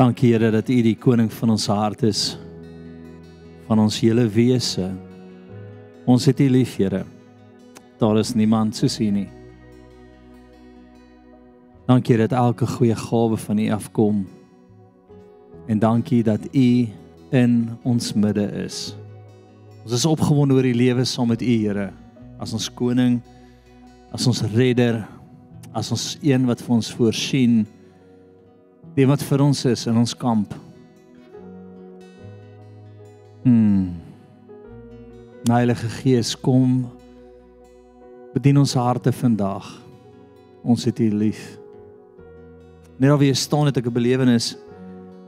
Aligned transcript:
Dankie 0.00 0.30
Here 0.32 0.48
dat 0.48 0.68
U 0.72 0.78
die 0.80 0.96
koning 0.96 1.28
van 1.28 1.50
ons 1.52 1.66
hart 1.68 2.06
is 2.08 2.38
van 3.66 3.82
ons 3.82 3.98
hele 4.00 4.22
wese. 4.32 4.86
Ons 6.08 6.24
het 6.24 6.38
U 6.40 6.46
lief, 6.48 6.78
Here. 6.80 7.02
Daar 8.00 8.16
is 8.16 8.30
niemand 8.32 8.78
soos 8.78 8.96
U 8.96 9.10
nie. 9.12 9.26
Dankie 11.84 12.16
dat 12.16 12.32
elke 12.32 12.64
goeie 12.66 12.96
gawe 12.96 13.36
van 13.36 13.60
U 13.60 13.66
afkom. 13.76 14.22
En 15.68 15.78
dankie 15.78 16.22
dat 16.24 16.48
U 16.48 16.88
in 17.36 17.58
ons 17.84 18.14
midde 18.16 18.46
is. 18.64 18.78
Ons 19.84 19.98
is 19.98 20.06
opgewonde 20.08 20.56
oor 20.56 20.64
die 20.64 20.80
lewe 20.80 21.04
saam 21.04 21.28
met 21.28 21.44
U, 21.44 21.58
Here, 21.66 21.90
as 22.40 22.56
ons 22.56 22.70
koning, 22.72 23.18
as 24.16 24.24
ons 24.24 24.40
redder, 24.56 25.02
as 25.76 25.92
ons 25.92 26.14
een 26.24 26.48
wat 26.48 26.64
vir 26.64 26.74
ons 26.78 26.90
voorsien 26.96 27.60
die 28.96 29.06
wat 29.06 29.22
vir 29.22 29.42
ons 29.44 29.64
is 29.70 29.86
in 29.90 29.98
ons 30.00 30.14
kamp. 30.16 30.54
Hmm. 33.44 33.96
Heilige 35.50 35.88
Gees, 36.00 36.34
kom 36.36 36.84
bedien 38.34 38.60
ons 38.60 38.76
harte 38.78 39.12
vandag. 39.12 39.66
Ons 40.62 40.84
het 40.86 41.00
U 41.00 41.08
lief. 41.22 41.56
Net 43.00 43.10
alweer 43.10 43.36
staan 43.36 43.66
het 43.66 43.78
ek 43.80 43.86
'n 43.86 43.96
belewenis 43.96 44.56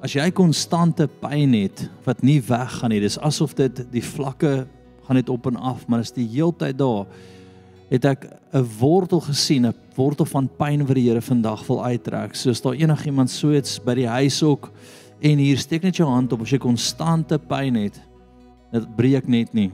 as 0.03 0.13
jy 0.13 0.31
konstante 0.31 1.07
pyn 1.07 1.55
het 1.55 1.89
wat 2.05 2.23
nie 2.23 2.41
weggaan 2.41 2.91
nie. 2.91 3.01
Dis 3.01 3.19
asof 3.19 3.55
dit 3.55 3.85
die 3.93 4.03
vlakke 4.03 4.67
gaan 5.07 5.17
net 5.17 5.29
op 5.29 5.47
en 5.47 5.57
af, 5.57 5.87
maar 5.89 6.01
is 6.01 6.13
die 6.13 6.27
heeltyd 6.27 6.79
daar 6.79 7.07
het 7.93 8.05
ek 8.09 8.25
'n 8.53 8.65
wortel 8.81 9.21
gesien, 9.21 9.67
'n 9.67 9.75
wortel 9.95 10.25
van 10.25 10.49
pyn 10.49 10.87
wat 10.87 10.97
die 10.97 11.09
Here 11.09 11.21
vandag 11.21 11.67
wil 11.67 11.85
uittrek. 11.85 12.35
So 12.35 12.51
as 12.51 12.61
daar 12.61 12.75
enigiemand 12.75 13.31
so 13.31 13.53
iets 13.53 13.79
by 13.79 13.95
die 13.95 14.09
huis 14.09 14.43
ook 14.43 14.73
en 15.21 15.39
hier 15.39 15.59
steek 15.59 15.83
net 15.83 15.97
jou 15.97 16.09
hand 16.09 16.33
op 16.33 16.41
as 16.41 16.51
jy 16.51 16.59
konstante 16.59 17.39
pyn 17.39 17.75
het. 17.75 18.01
Dit 18.73 18.97
breek 18.97 19.29
net 19.29 19.53
nie. 19.53 19.71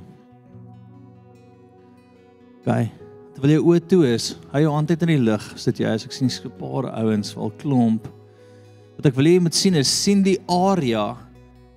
Gaan. 2.65 2.91
Terwyl 3.35 3.53
jy 3.55 3.63
oë 3.63 3.87
toe 3.87 4.07
is, 4.15 4.37
hou 4.51 4.61
jou 4.61 4.73
hand 4.73 4.89
net 4.89 5.03
in 5.03 5.09
die 5.09 5.23
lug, 5.23 5.53
sit 5.57 5.79
jy 5.79 5.87
as 5.87 6.05
ek 6.05 6.13
sien 6.13 6.29
'n 6.29 6.51
paar 6.59 6.91
ouens 6.91 7.37
al 7.37 7.53
klomp. 7.57 8.09
Wat 8.97 9.07
ek 9.07 9.15
wil 9.15 9.25
hê 9.27 9.35
jy 9.35 9.41
moet 9.41 9.55
sien 9.55 9.75
is 9.75 10.03
sien 10.03 10.23
die 10.23 10.39
area 10.49 11.17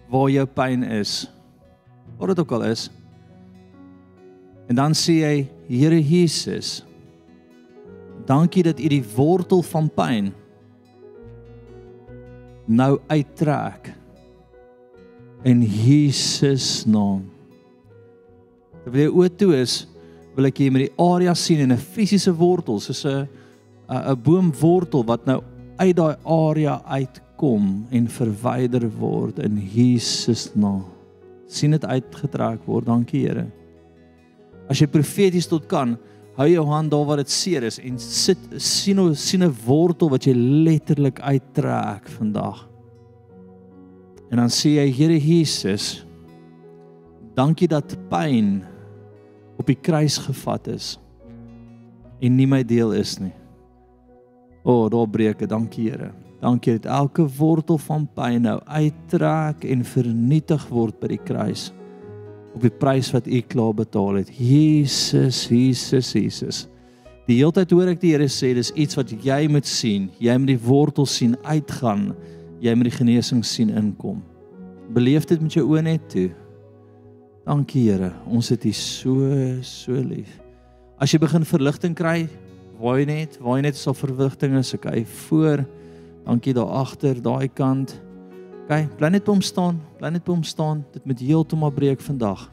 waar 0.10 0.30
jou 0.30 0.46
pyn 0.46 0.84
is. 0.84 1.28
Wat 2.18 2.30
dit 2.30 2.40
ook 2.40 2.52
al 2.52 2.64
is. 2.64 2.90
En 4.68 4.76
dan 4.76 4.92
sê 4.94 5.22
hy 5.22 5.48
Here 5.72 5.96
Jesus, 6.04 6.82
dankie 8.28 8.64
dat 8.68 8.80
U 8.80 8.88
die 8.92 9.04
wortel 9.16 9.62
van 9.64 9.86
pyn 9.96 10.26
nou 12.68 12.98
uittrek 13.08 13.88
in 15.48 15.62
Jesus 15.64 16.84
naam. 16.84 17.24
Terwyl 18.84 19.06
jy 19.06 19.14
oop 19.16 19.38
toe 19.40 19.54
is, 19.62 19.78
wil 20.36 20.50
ek 20.50 20.60
jy 20.60 20.68
met 20.76 20.90
die 20.90 21.00
area 21.00 21.38
sien 21.40 21.64
in 21.64 21.72
'n 21.72 21.80
fisiese 21.80 22.36
wortel, 22.36 22.84
soos 22.84 23.06
'n 23.06 23.28
'n 23.88 24.20
boomwortel 24.24 25.08
wat 25.08 25.26
nou 25.26 25.40
uit 25.80 25.96
daai 25.96 26.16
area 26.26 26.82
uitkom 26.84 27.88
en 27.92 28.08
verwyder 28.08 28.92
word 29.00 29.40
in 29.40 29.56
Jesus 29.56 30.52
naam. 30.54 30.84
sien 31.48 31.72
dit 31.72 31.86
uitgetrek 31.86 32.60
word. 32.66 32.86
Dankie 32.86 33.28
Here. 33.28 33.61
As 34.72 34.80
jy 34.80 34.88
profeties 34.88 35.50
tot 35.52 35.66
kan, 35.68 35.98
hou 36.38 36.48
jou 36.48 36.64
hand 36.70 36.94
daar 36.94 37.04
waar 37.10 37.20
dit 37.20 37.32
seer 37.32 37.66
is 37.68 37.80
en 37.84 37.98
sit 38.00 38.40
sien 38.56 39.02
hoe 39.02 39.12
sien 39.20 39.44
'n 39.44 39.56
wortel 39.66 40.10
wat 40.10 40.24
jy 40.26 40.34
letterlik 40.34 41.20
uittrek 41.20 42.08
vandag. 42.08 42.68
En 44.32 44.38
dan 44.38 44.48
sê 44.48 44.80
jy 44.80 44.88
Here 44.92 45.20
Jesus, 45.20 46.06
dankie 47.36 47.68
dat 47.68 47.98
pyn 48.10 48.64
op 49.58 49.68
die 49.68 49.76
kruis 49.76 50.18
gevat 50.18 50.68
is 50.68 50.98
en 52.22 52.36
nie 52.38 52.48
my 52.48 52.64
deel 52.64 52.94
is 52.94 53.20
nie. 53.20 53.34
O, 54.64 54.86
oh, 54.86 54.90
daar 54.90 55.10
breek 55.10 55.40
dit. 55.40 55.50
Dankie 55.50 55.90
Here. 55.90 56.12
Dankie 56.40 56.80
dat 56.80 56.86
elke 56.86 57.28
wortel 57.28 57.78
van 57.78 58.08
pyn 58.16 58.42
nou 58.42 58.60
uittrek 58.66 59.66
en 59.66 59.84
vernietig 59.84 60.68
word 60.70 61.00
by 61.00 61.08
die 61.08 61.24
kruis 61.26 61.72
op 62.56 62.62
die 62.66 62.74
prys 62.74 63.12
wat 63.16 63.28
u 63.28 63.40
klaar 63.48 63.74
betaal 63.74 64.22
het. 64.22 64.32
Jesus, 64.36 65.46
Jesus, 65.50 66.12
Jesus. 66.14 66.66
Die 67.30 67.38
hele 67.40 67.54
tyd 67.56 67.72
hoor 67.72 67.92
ek 67.94 68.02
die 68.02 68.12
Here 68.16 68.28
sê 68.32 68.52
dis 68.58 68.74
iets 68.76 68.98
wat 69.00 69.12
jy 69.24 69.46
moet 69.52 69.68
sien. 69.70 70.10
Jy 70.20 70.36
moet 70.42 70.52
die 70.56 70.62
wortel 70.66 71.08
sien 71.08 71.38
uitgaan. 71.46 72.12
Jy 72.62 72.74
moet 72.76 72.90
die 72.90 72.98
genesing 72.98 73.44
sien 73.48 73.72
inkom. 73.78 74.20
Beleef 74.92 75.28
dit 75.30 75.42
met 75.42 75.56
jou 75.56 75.64
oë 75.70 75.86
net 75.86 76.08
toe. 76.12 76.30
Dankie 77.48 77.88
Here. 77.88 78.12
Ons 78.30 78.52
het 78.54 78.66
U 78.68 78.74
so 78.76 79.32
so 79.66 79.96
lief. 79.96 80.34
As 81.02 81.14
jy 81.14 81.22
begin 81.22 81.48
verligting 81.48 81.96
kry, 81.98 82.28
waai 82.82 83.06
net, 83.10 83.40
waai 83.42 83.62
net 83.66 83.78
so 83.80 83.94
verligting 83.98 84.58
is 84.60 84.76
ek 84.78 84.90
hy 84.92 85.06
voor. 85.26 85.64
Dankie 86.28 86.54
daar 86.58 86.70
agter, 86.84 87.18
daai 87.22 87.48
kant. 87.50 87.96
OK, 88.62 88.88
bly 89.00 89.10
net 89.10 89.26
by 89.26 89.34
hom 89.34 89.42
staan, 89.44 89.80
bly 89.98 90.12
net 90.14 90.24
by 90.26 90.36
hom 90.36 90.44
staan. 90.46 90.84
Dit 90.94 91.06
moet 91.10 91.22
heeltemal 91.24 91.74
breek 91.74 92.02
vandag. 92.06 92.46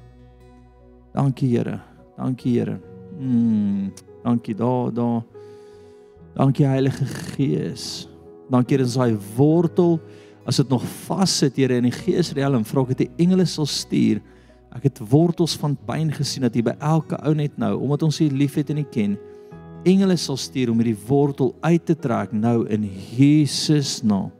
Dankie 1.14 1.50
Here. 1.52 1.78
Dankie 2.16 2.54
Here. 2.56 2.78
Mm, 3.18 3.92
dankie 4.24 4.54
daar, 4.56 4.92
daar. 4.94 5.20
Dankie 6.38 6.66
Heilige 6.66 7.04
Gees. 7.34 8.08
Dankie 8.48 8.78
dat 8.80 8.94
hy 8.96 9.12
wortel 9.36 9.98
as 10.48 10.56
dit 10.56 10.70
nog 10.72 10.84
vas 11.04 11.34
sit 11.42 11.58
Here 11.60 11.76
in 11.76 11.90
die 11.90 11.94
geesriem, 11.94 12.64
vra 12.64 12.86
ek 12.86 12.94
dat 12.94 13.04
die 13.04 13.10
engele 13.20 13.44
sal 13.46 13.68
stuur. 13.68 14.22
Ek 14.72 14.88
het 14.88 15.02
wortels 15.10 15.56
van 15.60 15.76
pyn 15.88 16.12
gesien 16.12 16.44
dat 16.44 16.56
hier 16.56 16.64
by 16.64 16.76
elke 16.80 17.18
ou 17.20 17.34
net 17.36 17.56
nou, 17.60 17.74
omdat 17.82 18.06
ons 18.08 18.20
hier 18.20 18.32
liefhet 18.32 18.72
en 18.72 18.80
ken, 18.92 19.18
engele 19.88 20.16
sal 20.20 20.36
stuur 20.40 20.72
om 20.72 20.80
hierdie 20.80 20.98
wortel 21.08 21.54
uit 21.60 21.84
te 21.86 21.94
trek 21.96 22.32
nou 22.34 22.64
in 22.72 22.88
Jesus 23.14 24.00
naam 24.02 24.32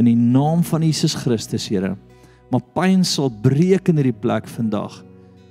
in 0.00 0.08
die 0.08 0.16
naam 0.16 0.62
van 0.66 0.84
Jesus 0.86 1.14
Christus, 1.18 1.68
Here. 1.68 1.94
Maar 2.52 2.64
pyn 2.76 3.04
sal 3.04 3.30
breek 3.42 3.88
in 3.88 4.00
hierdie 4.00 4.16
plek 4.22 4.48
vandag. 4.50 5.00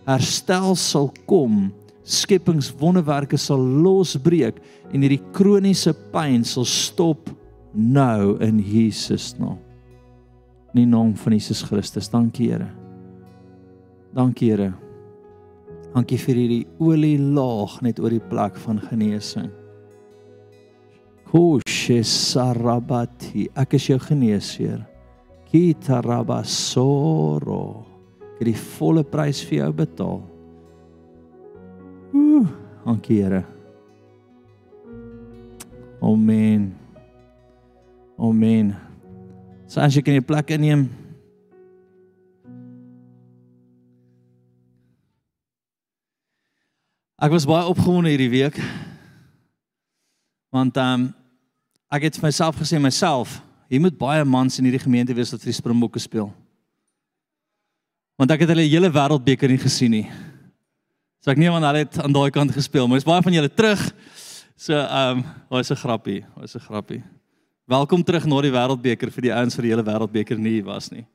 Herstel 0.05 0.75
sal 0.77 1.09
kom. 1.29 1.69
Skepingswonderwerke 2.01 3.37
sal 3.37 3.61
losbreek 3.61 4.57
en 4.91 5.03
hierdie 5.05 5.21
kroniese 5.35 5.93
pyn 6.13 6.45
sal 6.47 6.65
stop 6.65 7.29
nou 7.73 8.37
in 8.43 8.59
Jesus 8.65 9.31
naam. 9.39 9.59
In 10.73 10.83
die 10.83 10.89
naam 10.89 11.15
van 11.19 11.35
Jesus 11.35 11.63
Christus. 11.67 12.09
Dankie, 12.09 12.51
Here. 12.51 12.69
Dankie, 14.15 14.51
Here. 14.53 14.71
Dankie 15.91 16.19
vir 16.21 16.37
hierdie 16.39 16.65
olie 16.79 17.17
laag 17.19 17.81
net 17.83 17.99
oor 17.99 18.13
die 18.13 18.23
plek 18.31 18.55
van 18.63 18.79
genesing. 18.89 19.49
Koshe 21.31 22.03
sarabati. 22.03 23.47
Ek 23.55 23.77
is 23.77 23.85
jou 23.87 23.95
geneesheer. 24.03 24.81
Kitarabasoro. 25.47 27.87
Ek 28.35 28.41
het 28.41 28.49
die 28.49 28.63
volle 28.75 29.03
prys 29.07 29.39
vir 29.47 29.61
jou 29.61 29.71
betaal. 29.79 30.19
Ooh, 32.11 32.47
dankie 32.83 33.21
Here. 33.21 33.43
Amen. 36.03 36.75
Amen. 38.19 38.75
So 39.71 39.79
as 39.79 39.95
jy 39.95 40.03
kan 40.03 40.17
jy 40.17 40.23
plek 40.25 40.51
inneem. 40.51 40.89
Ek 47.21 47.29
was 47.31 47.45
baie 47.47 47.69
opgewonde 47.71 48.11
hierdie 48.11 48.35
week. 48.35 48.59
Want 50.51 50.75
ehm 50.75 50.99
um, 50.99 51.20
ek 51.91 52.07
het 52.07 52.17
vir 52.17 52.29
myself 52.29 52.55
gesê 52.55 52.79
myself, 52.79 53.41
hier 53.71 53.83
moet 53.83 53.97
baie 53.99 54.23
mans 54.27 54.57
in 54.59 54.67
hierdie 54.67 54.83
gemeente 54.83 55.15
wees 55.15 55.31
wat 55.33 55.43
vir 55.43 55.51
die 55.51 55.59
Springbokke 55.59 55.99
speel. 55.99 56.31
Want 58.19 58.31
ek 58.31 58.43
het 58.43 58.51
hulle 58.53 58.67
hele 58.67 58.91
wêreldbeker 58.91 59.51
nie 59.51 59.59
gesien 59.59 59.91
nie. 59.91 60.07
So 61.21 61.31
ek 61.33 61.39
neem 61.41 61.53
aan 61.53 61.67
hulle 61.67 61.83
het 61.83 61.99
aan 62.01 62.15
daai 62.15 62.31
kant 62.33 62.53
gespeel, 62.55 62.87
maar 62.87 63.01
is 63.01 63.07
baie 63.07 63.23
van 63.23 63.35
julle 63.35 63.51
terug. 63.51 63.81
So 64.55 64.77
ehm 64.77 65.19
um, 65.19 65.25
was 65.49 65.71
'n 65.71 65.75
grappie, 65.75 66.25
was 66.35 66.55
'n 66.55 66.59
grappie. 66.59 67.03
Welkom 67.67 68.03
terug 68.03 68.25
na 68.25 68.41
die 68.41 68.51
wêreldbeker 68.51 69.11
vir 69.11 69.21
die 69.21 69.33
ouens 69.33 69.55
vir 69.55 69.63
die 69.63 69.71
hele 69.71 69.83
wêreldbeker 69.83 70.37
nie 70.37 70.63
was 70.63 70.91
nie. 70.91 71.05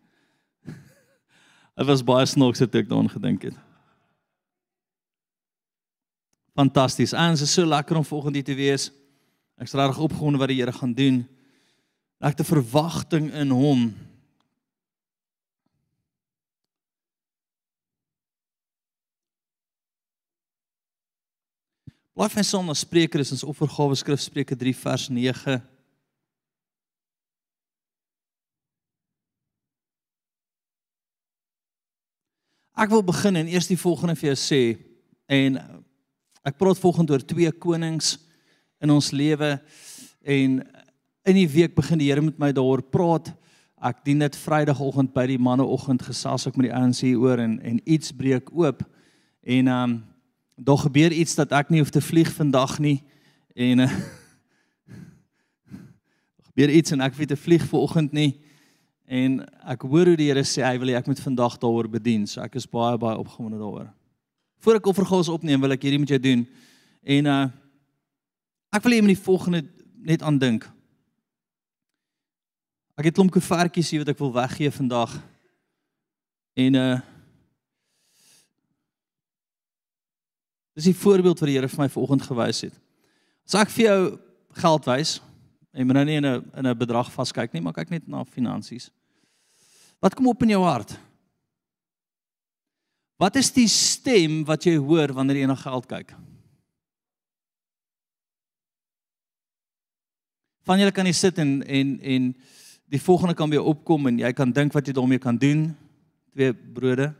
Dit 1.76 1.87
was 1.87 2.02
baie 2.02 2.26
snaaks 2.26 2.58
het 2.58 2.75
ek 2.75 2.88
daaraan 2.88 3.11
gedink 3.11 3.43
het. 3.43 3.55
Fantasties. 6.55 7.12
Ons 7.12 7.43
is 7.43 7.52
so 7.52 7.67
lekker 7.67 7.96
om 7.96 8.05
volgende 8.05 8.43
te 8.43 8.55
wees. 8.55 8.90
Ek's 9.56 9.73
regtig 9.73 10.03
opgewonde 10.05 10.38
wat 10.38 10.53
die 10.53 10.58
Here 10.61 10.73
gaan 10.73 10.93
doen. 10.93 11.23
Ek 12.20 12.37
het 12.37 12.41
'n 12.41 12.53
verwagting 12.53 13.32
in 13.32 13.50
hom. 13.50 13.94
Blaai 22.17 22.31
vir 22.32 22.44
saam 22.44 22.67
na 22.67 22.73
Spreuke, 22.73 23.19
dis 23.19 23.32
ons 23.32 23.44
offergawe 23.44 23.94
skrif 23.94 24.20
Spreuke 24.20 24.56
3 24.56 24.75
vers 24.75 25.08
9. 25.08 25.62
Ek 32.76 32.91
wil 32.93 33.02
begin 33.02 33.37
en 33.37 33.49
eers 33.49 33.69
die 33.69 33.76
volgende 33.76 34.17
vir 34.17 34.35
jou 34.35 34.37
sê 34.37 34.61
en 35.29 35.56
ek 36.44 36.56
praat 36.56 36.81
volgende 36.81 37.12
oor 37.12 37.25
twee 37.25 37.52
konings 37.52 38.19
in 38.81 38.93
ons 38.93 39.11
lewe 39.11 39.56
en 40.26 40.61
in 41.26 41.38
die 41.38 41.49
week 41.49 41.75
begin 41.75 41.99
die 41.99 42.11
Here 42.11 42.23
met 42.23 42.38
my 42.38 42.52
daaroor 42.55 42.82
praat. 42.82 43.32
Ek 43.82 44.05
dien 44.06 44.23
dit 44.23 44.37
Vrydagoggend 44.38 45.12
by 45.14 45.26
die 45.28 45.40
manneoggend 45.43 46.05
gesels 46.06 46.46
ek 46.49 46.58
met 46.58 46.69
die 46.69 46.76
ouens 46.76 47.02
hier 47.05 47.19
oor 47.20 47.43
en 47.43 47.58
en 47.61 47.81
iets 47.84 48.12
breek 48.17 48.52
oop. 48.55 48.84
En 49.43 49.73
ehm 49.73 49.82
um, 49.90 49.96
daar 50.56 50.78
gebeur 50.81 51.12
iets 51.12 51.34
dat 51.37 51.52
ek 51.52 51.69
nie 51.69 51.82
hoef 51.82 51.93
te 51.93 52.00
vlieg 52.00 52.31
vandag 52.32 52.78
nie 52.81 53.02
en 53.52 53.82
uh, 53.84 53.90
gebeur 56.49 56.73
iets 56.73 56.94
en 56.96 57.05
ek 57.05 57.19
weet 57.19 57.34
te 57.34 57.37
vlieg 57.37 57.67
vanoggend 57.69 58.12
nie. 58.17 58.31
En 59.05 59.43
ek 59.69 59.84
hoor 59.84 60.08
hoe 60.12 60.17
die 60.17 60.31
Here 60.31 60.44
sê 60.49 60.64
hy 60.64 60.78
wil 60.81 60.94
ek 60.96 61.06
moet 61.06 61.20
vandag 61.20 61.58
daaroor 61.61 61.90
bedien. 61.90 62.25
So 62.26 62.40
ek 62.40 62.56
is 62.56 62.67
baie 62.67 62.96
baie 62.99 63.19
opgewonde 63.20 63.61
daaroor. 63.61 63.90
Voor 64.64 64.81
ek 64.81 64.88
offergaas 64.88 65.28
opneem, 65.28 65.61
wil 65.61 65.76
ek 65.76 65.84
hierdie 65.84 66.00
met 66.00 66.14
jou 66.17 66.23
doen. 66.23 66.46
En 67.05 67.32
uh 67.34 67.44
ek 68.76 68.84
wil 68.84 68.93
hê 68.93 69.00
jy 69.00 69.05
moet 69.06 69.17
die 69.17 69.25
volgende 69.25 69.62
net 70.06 70.23
aan 70.23 70.38
dink. 70.38 70.67
Ek 72.96 73.05
het 73.05 73.12
'n 73.12 73.17
klomp 73.17 73.32
koevertjies 73.32 73.90
hier 73.90 74.05
wat 74.05 74.12
ek 74.12 74.19
wil 74.19 74.32
weggee 74.32 74.70
vandag. 74.70 75.12
En 76.55 76.75
uh 76.75 77.00
Dis 80.76 80.87
'n 80.87 80.93
voorbeeld 80.93 81.38
wat 81.40 81.49
die 81.49 81.56
Here 81.56 81.69
vir 81.69 81.81
my 81.81 81.88
vanoggend 81.88 82.23
gewys 82.23 82.61
het. 82.61 82.75
As 83.46 83.55
ek 83.55 83.70
vir 83.70 83.84
jou 83.84 84.19
geld 84.52 84.84
wys, 84.84 85.20
en 85.73 85.87
moet 85.87 85.96
nou 85.96 86.05
nie 86.05 86.17
in 86.17 86.26
'n 86.26 86.50
in 86.56 86.67
'n 86.67 86.78
bedrag 86.78 87.12
vaskyk 87.12 87.52
nie, 87.52 87.62
maar 87.62 87.73
kyk 87.73 87.90
net 87.90 88.08
na 88.08 88.25
finansies. 88.25 88.90
Wat 90.00 90.14
kom 90.14 90.28
op 90.28 90.43
in 90.43 90.49
jou 90.49 90.62
hart? 90.62 90.99
Wat 93.17 93.37
is 93.37 93.50
die 93.50 93.69
stem 93.69 94.44
wat 94.44 94.64
jy 94.64 94.76
hoor 94.76 95.12
wanneer 95.12 95.37
jy 95.37 95.46
na 95.46 95.55
geld 95.55 95.87
kyk? 95.87 96.14
Van 100.67 100.81
julle 100.81 100.95
kan 100.95 101.07
jy 101.07 101.15
sit 101.15 101.39
en 101.39 101.61
en 101.63 101.95
en 102.03 102.33
die 102.91 103.03
volgende 103.03 103.35
kan 103.39 103.51
jou 103.51 103.63
opkom 103.71 104.09
en 104.11 104.19
jy 104.19 104.33
kan 104.35 104.53
dink 104.53 104.75
wat 104.75 104.87
jy 104.87 104.95
daarmee 104.95 105.23
kan 105.23 105.39
doen. 105.39 105.69
Twee 106.35 106.53
brode. 106.55 107.13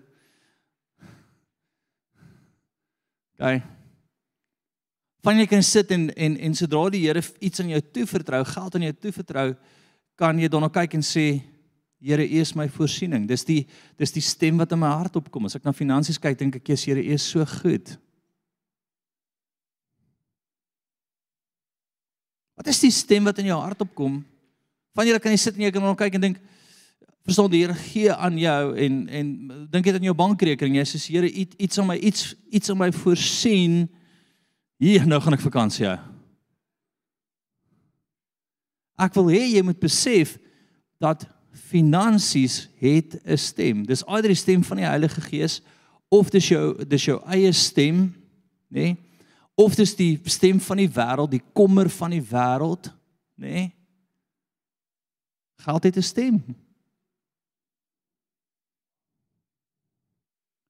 OK. 3.39 3.63
Van 5.27 5.39
jy 5.39 5.47
kan 5.51 5.63
sit 5.63 5.91
en 5.95 6.09
en 6.15 6.39
en 6.39 6.55
sodra 6.55 6.89
die 6.91 7.05
Here 7.07 7.23
iets 7.39 7.61
aan 7.61 7.71
jou 7.71 7.83
toevertrou, 7.93 8.45
geld 8.45 8.75
aan 8.75 8.87
jou 8.89 8.97
toevertrou, 9.07 9.55
kan 10.15 10.39
jy 10.39 10.49
nou 10.49 10.71
kyk 10.71 10.99
en 10.99 11.07
sê 11.07 11.43
Here, 12.03 12.23
U 12.23 12.41
is 12.41 12.53
my 12.55 12.69
voorsiening. 12.69 13.25
Dis 13.27 13.45
die 13.45 13.65
dis 13.97 14.13
die 14.13 14.23
stem 14.23 14.59
wat 14.59 14.73
in 14.73 14.79
my 14.79 14.91
hart 14.91 15.17
opkom. 15.17 15.47
As 15.47 15.57
ek 15.57 15.65
na 15.65 15.73
finansies 15.73 16.19
kyk, 16.21 16.37
dink 16.39 16.59
ek, 16.59 16.69
Jesus, 16.69 16.85
Here, 16.85 17.01
U 17.01 17.15
is 17.15 17.23
so 17.23 17.45
goed. 17.45 17.97
Wat 22.57 22.73
is 22.73 22.81
die 22.81 22.91
stem 22.95 23.29
wat 23.29 23.39
in 23.39 23.51
jou 23.51 23.59
hart 23.61 23.81
opkom? 23.85 24.23
Van 24.97 25.07
julle 25.09 25.21
kan 25.21 25.35
jy 25.35 25.41
sit 25.41 25.59
en 25.59 25.67
jy 25.67 25.73
kan 25.75 25.85
nou 25.85 25.95
kyk 25.99 26.17
en 26.17 26.25
dink, 26.25 26.41
verstaan 27.27 27.51
die 27.53 27.61
Here 27.65 27.75
gee 27.77 28.13
aan 28.13 28.39
jou 28.41 28.63
en 28.81 28.99
en 29.09 29.31
dink 29.71 29.87
jy 29.87 29.95
aan 29.99 30.09
jou 30.09 30.17
bankrekening, 30.17 30.79
jy 30.79 30.87
sê 30.89 31.01
Here, 31.11 31.29
iets 31.29 31.79
aan 31.83 31.91
my 31.91 31.99
iets 32.01 32.35
iets 32.49 32.73
aan 32.73 32.81
my 32.81 32.91
voorsien. 32.95 33.85
Hier 34.81 35.07
nou 35.09 35.21
gaan 35.21 35.37
ek 35.37 35.45
vakansie 35.45 35.89
hou. 35.89 35.99
Ek 39.07 39.17
wil 39.19 39.33
hê 39.35 39.43
jy 39.51 39.65
moet 39.67 39.81
besef 39.81 40.39
dat 41.03 41.27
finansies 41.69 42.69
het 42.81 43.19
'n 43.25 43.37
stem. 43.37 43.85
Dis 43.85 44.05
either 44.07 44.29
die 44.29 44.39
stem 44.39 44.65
van 44.65 44.77
die 44.77 44.87
Heilige 44.87 45.21
Gees 45.21 45.61
of 46.09 46.31
dis 46.31 46.49
jou 46.49 46.85
dis 46.85 47.05
jou 47.05 47.21
eie 47.27 47.53
stem, 47.53 48.15
nê? 48.71 48.81
Nee? 48.81 48.97
Of 49.57 49.75
dis 49.75 49.95
die 49.97 50.21
stem 50.29 50.61
van 50.61 50.83
die 50.83 50.91
wêreld, 50.93 51.33
die 51.33 51.45
kommer 51.57 51.89
van 51.91 52.13
die 52.13 52.23
wêreld, 52.23 52.91
nê? 53.41 53.49
Nee? 53.49 53.73
Geld 55.65 55.83
het 55.89 55.97
'n 55.97 56.03
stem. 56.03 56.45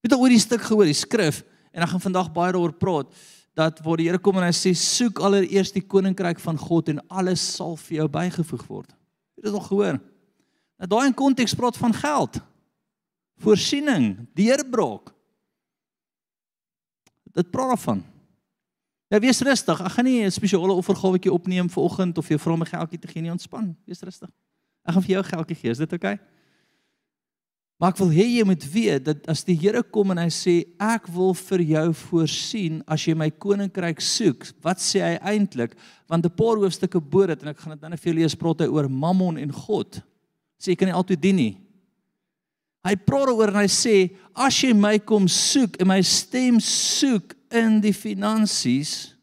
Het 0.01 0.13
al 0.13 0.21
oor 0.21 0.29
die 0.29 0.39
stuk 0.39 0.63
gehoor, 0.63 0.85
die 0.85 0.95
skrif 0.95 1.43
en 1.73 1.83
ek 1.83 1.89
gaan 1.89 2.01
vandag 2.01 2.33
baie 2.33 2.53
daaroor 2.53 2.73
praat 2.73 3.11
dat 3.57 3.81
waar 3.81 3.97
die 3.97 4.07
Here 4.07 4.19
kom 4.19 4.37
en 4.37 4.45
hy 4.45 4.53
sê 4.53 4.75
soek 4.77 5.19
allereerst 5.19 5.75
die 5.75 5.87
koninkryk 5.87 6.39
van 6.39 6.59
God 6.59 6.89
en 6.89 7.01
alles 7.09 7.41
sal 7.57 7.77
vir 7.77 7.97
jou 7.97 8.09
bygevoeg 8.09 8.67
word. 8.69 8.91
Het 9.37 9.45
jy 9.45 9.51
dit 9.51 9.57
al 9.59 9.69
gehoor? 9.69 10.01
Nou 10.77 10.89
daai 10.93 11.07
in 11.07 11.15
konteks 11.15 11.55
praat 11.55 11.77
van 11.77 11.95
geld. 11.97 12.41
Voorsiening, 13.41 14.29
deurbraak. 14.37 15.13
Dit 17.37 17.51
praat 17.51 17.75
daarvan. 17.75 18.05
Ja, 19.09 19.21
wees 19.23 19.41
rustig. 19.41 19.81
Ek 19.81 19.93
gaan 19.93 20.05
nie 20.05 20.25
'n 20.25 20.31
spesiale 20.31 20.73
offergawetjie 20.73 21.33
opneem 21.33 21.69
vir 21.71 21.83
oggend 21.83 22.19
of 22.19 22.29
jy 22.29 22.39
vra 22.39 22.57
my 22.57 22.67
geldjie 22.67 22.99
te 22.99 23.09
gee 23.09 23.23
nie, 23.23 23.31
ontspan. 23.31 23.77
Wees 23.87 24.03
rustig. 24.03 24.31
Ek 24.85 24.95
gaan 24.95 25.03
vir 25.03 25.15
jou 25.15 25.23
geldjie 25.23 25.57
gee. 25.57 25.71
Is 25.71 25.79
dit 25.79 25.93
oukei? 25.93 26.15
Okay? 26.15 26.37
Maar 27.77 27.93
ek 27.93 27.99
wil 28.01 28.13
hê 28.17 28.25
jy 28.25 28.45
moet 28.49 28.63
weet 28.73 29.03
dat 29.05 29.27
as 29.29 29.43
die 29.45 29.57
Here 29.61 29.83
kom 29.93 30.15
en 30.15 30.23
hy 30.23 30.31
sê 30.33 30.55
ek 30.81 31.11
wil 31.13 31.35
vir 31.37 31.63
jou 31.75 31.85
voorsien 32.07 32.79
as 32.89 33.05
jy 33.05 33.13
my 33.13 33.29
koninkryk 33.29 34.01
soek, 34.01 34.47
wat 34.65 34.81
sê 34.81 35.03
hy 35.05 35.19
eintlik? 35.35 35.75
Want 36.09 36.25
'n 36.25 36.33
paar 36.33 36.57
hoofstukke 36.57 37.01
bo 37.01 37.27
dit 37.27 37.43
en 37.43 37.49
ek 37.49 37.61
gaan 37.61 37.77
dit 37.77 37.81
dan 37.83 37.93
vir 37.93 38.13
julle 38.13 38.23
lees 38.23 38.35
praat 38.35 38.65
hy 38.65 38.69
oor 38.73 38.89
Mammon 38.89 39.37
en 39.37 39.53
God. 39.53 40.01
Sê 40.59 40.73
jy 40.73 40.77
kan 40.77 40.89
nie 40.89 40.97
altyd 40.97 41.21
dien 41.21 41.37
nie. 41.37 41.59
Hy 42.83 42.97
praat 42.97 43.29
oor 43.29 43.49
en 43.49 43.61
hy 43.61 43.69
sê 43.69 44.17
as 44.35 44.57
jy 44.63 44.73
my 44.73 44.99
kom 44.99 45.29
soek 45.29 45.77
en 45.79 45.87
my 45.89 46.01
stem 46.01 46.57
soek 46.59 47.36
in 47.51 47.81
die 47.81 47.95
finansies, 47.95 49.17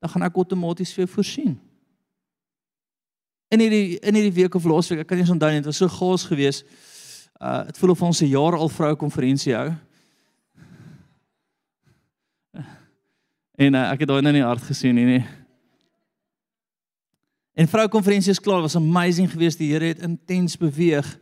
dan 0.00 0.10
gaan 0.10 0.22
ek 0.22 0.36
outomaties 0.36 0.92
vir 0.92 1.04
jou 1.04 1.14
voorsien. 1.14 1.54
In 3.48 3.60
hierdie 3.60 3.98
in 4.00 4.14
hierdie 4.14 4.34
week 4.42 4.54
of 4.54 4.64
laasweek, 4.64 5.00
ek 5.04 5.08
kan 5.08 5.18
nie 5.18 5.30
onthou 5.30 5.50
nie, 5.50 5.62
dit 5.62 5.70
was 5.70 5.80
so 5.80 5.88
gaas 5.88 6.26
geweest 6.26 6.66
Uh 7.44 7.66
dit 7.66 7.78
voel 7.78 7.90
of 7.90 8.02
ons 8.02 8.20
'n 8.20 8.26
jaar 8.26 8.56
al 8.56 8.68
vroue 8.68 8.96
konferensie 8.96 9.54
hou. 9.54 9.74
En 13.54 13.74
uh, 13.74 13.90
ek 13.90 14.00
het 14.00 14.08
daai 14.08 14.22
nou 14.22 14.32
nie 14.32 14.42
hard 14.42 14.62
gesien 14.62 14.94
nie. 14.94 15.04
nie. 15.04 15.26
En 17.52 17.68
vroue 17.68 17.88
konferensie 17.88 18.30
is 18.30 18.40
klaar, 18.40 18.60
was 18.60 18.76
amazing 18.76 19.30
geweest. 19.30 19.58
Die 19.58 19.72
Here 19.72 19.84
het 19.84 19.98
intens 19.98 20.56
beweeg. 20.56 21.18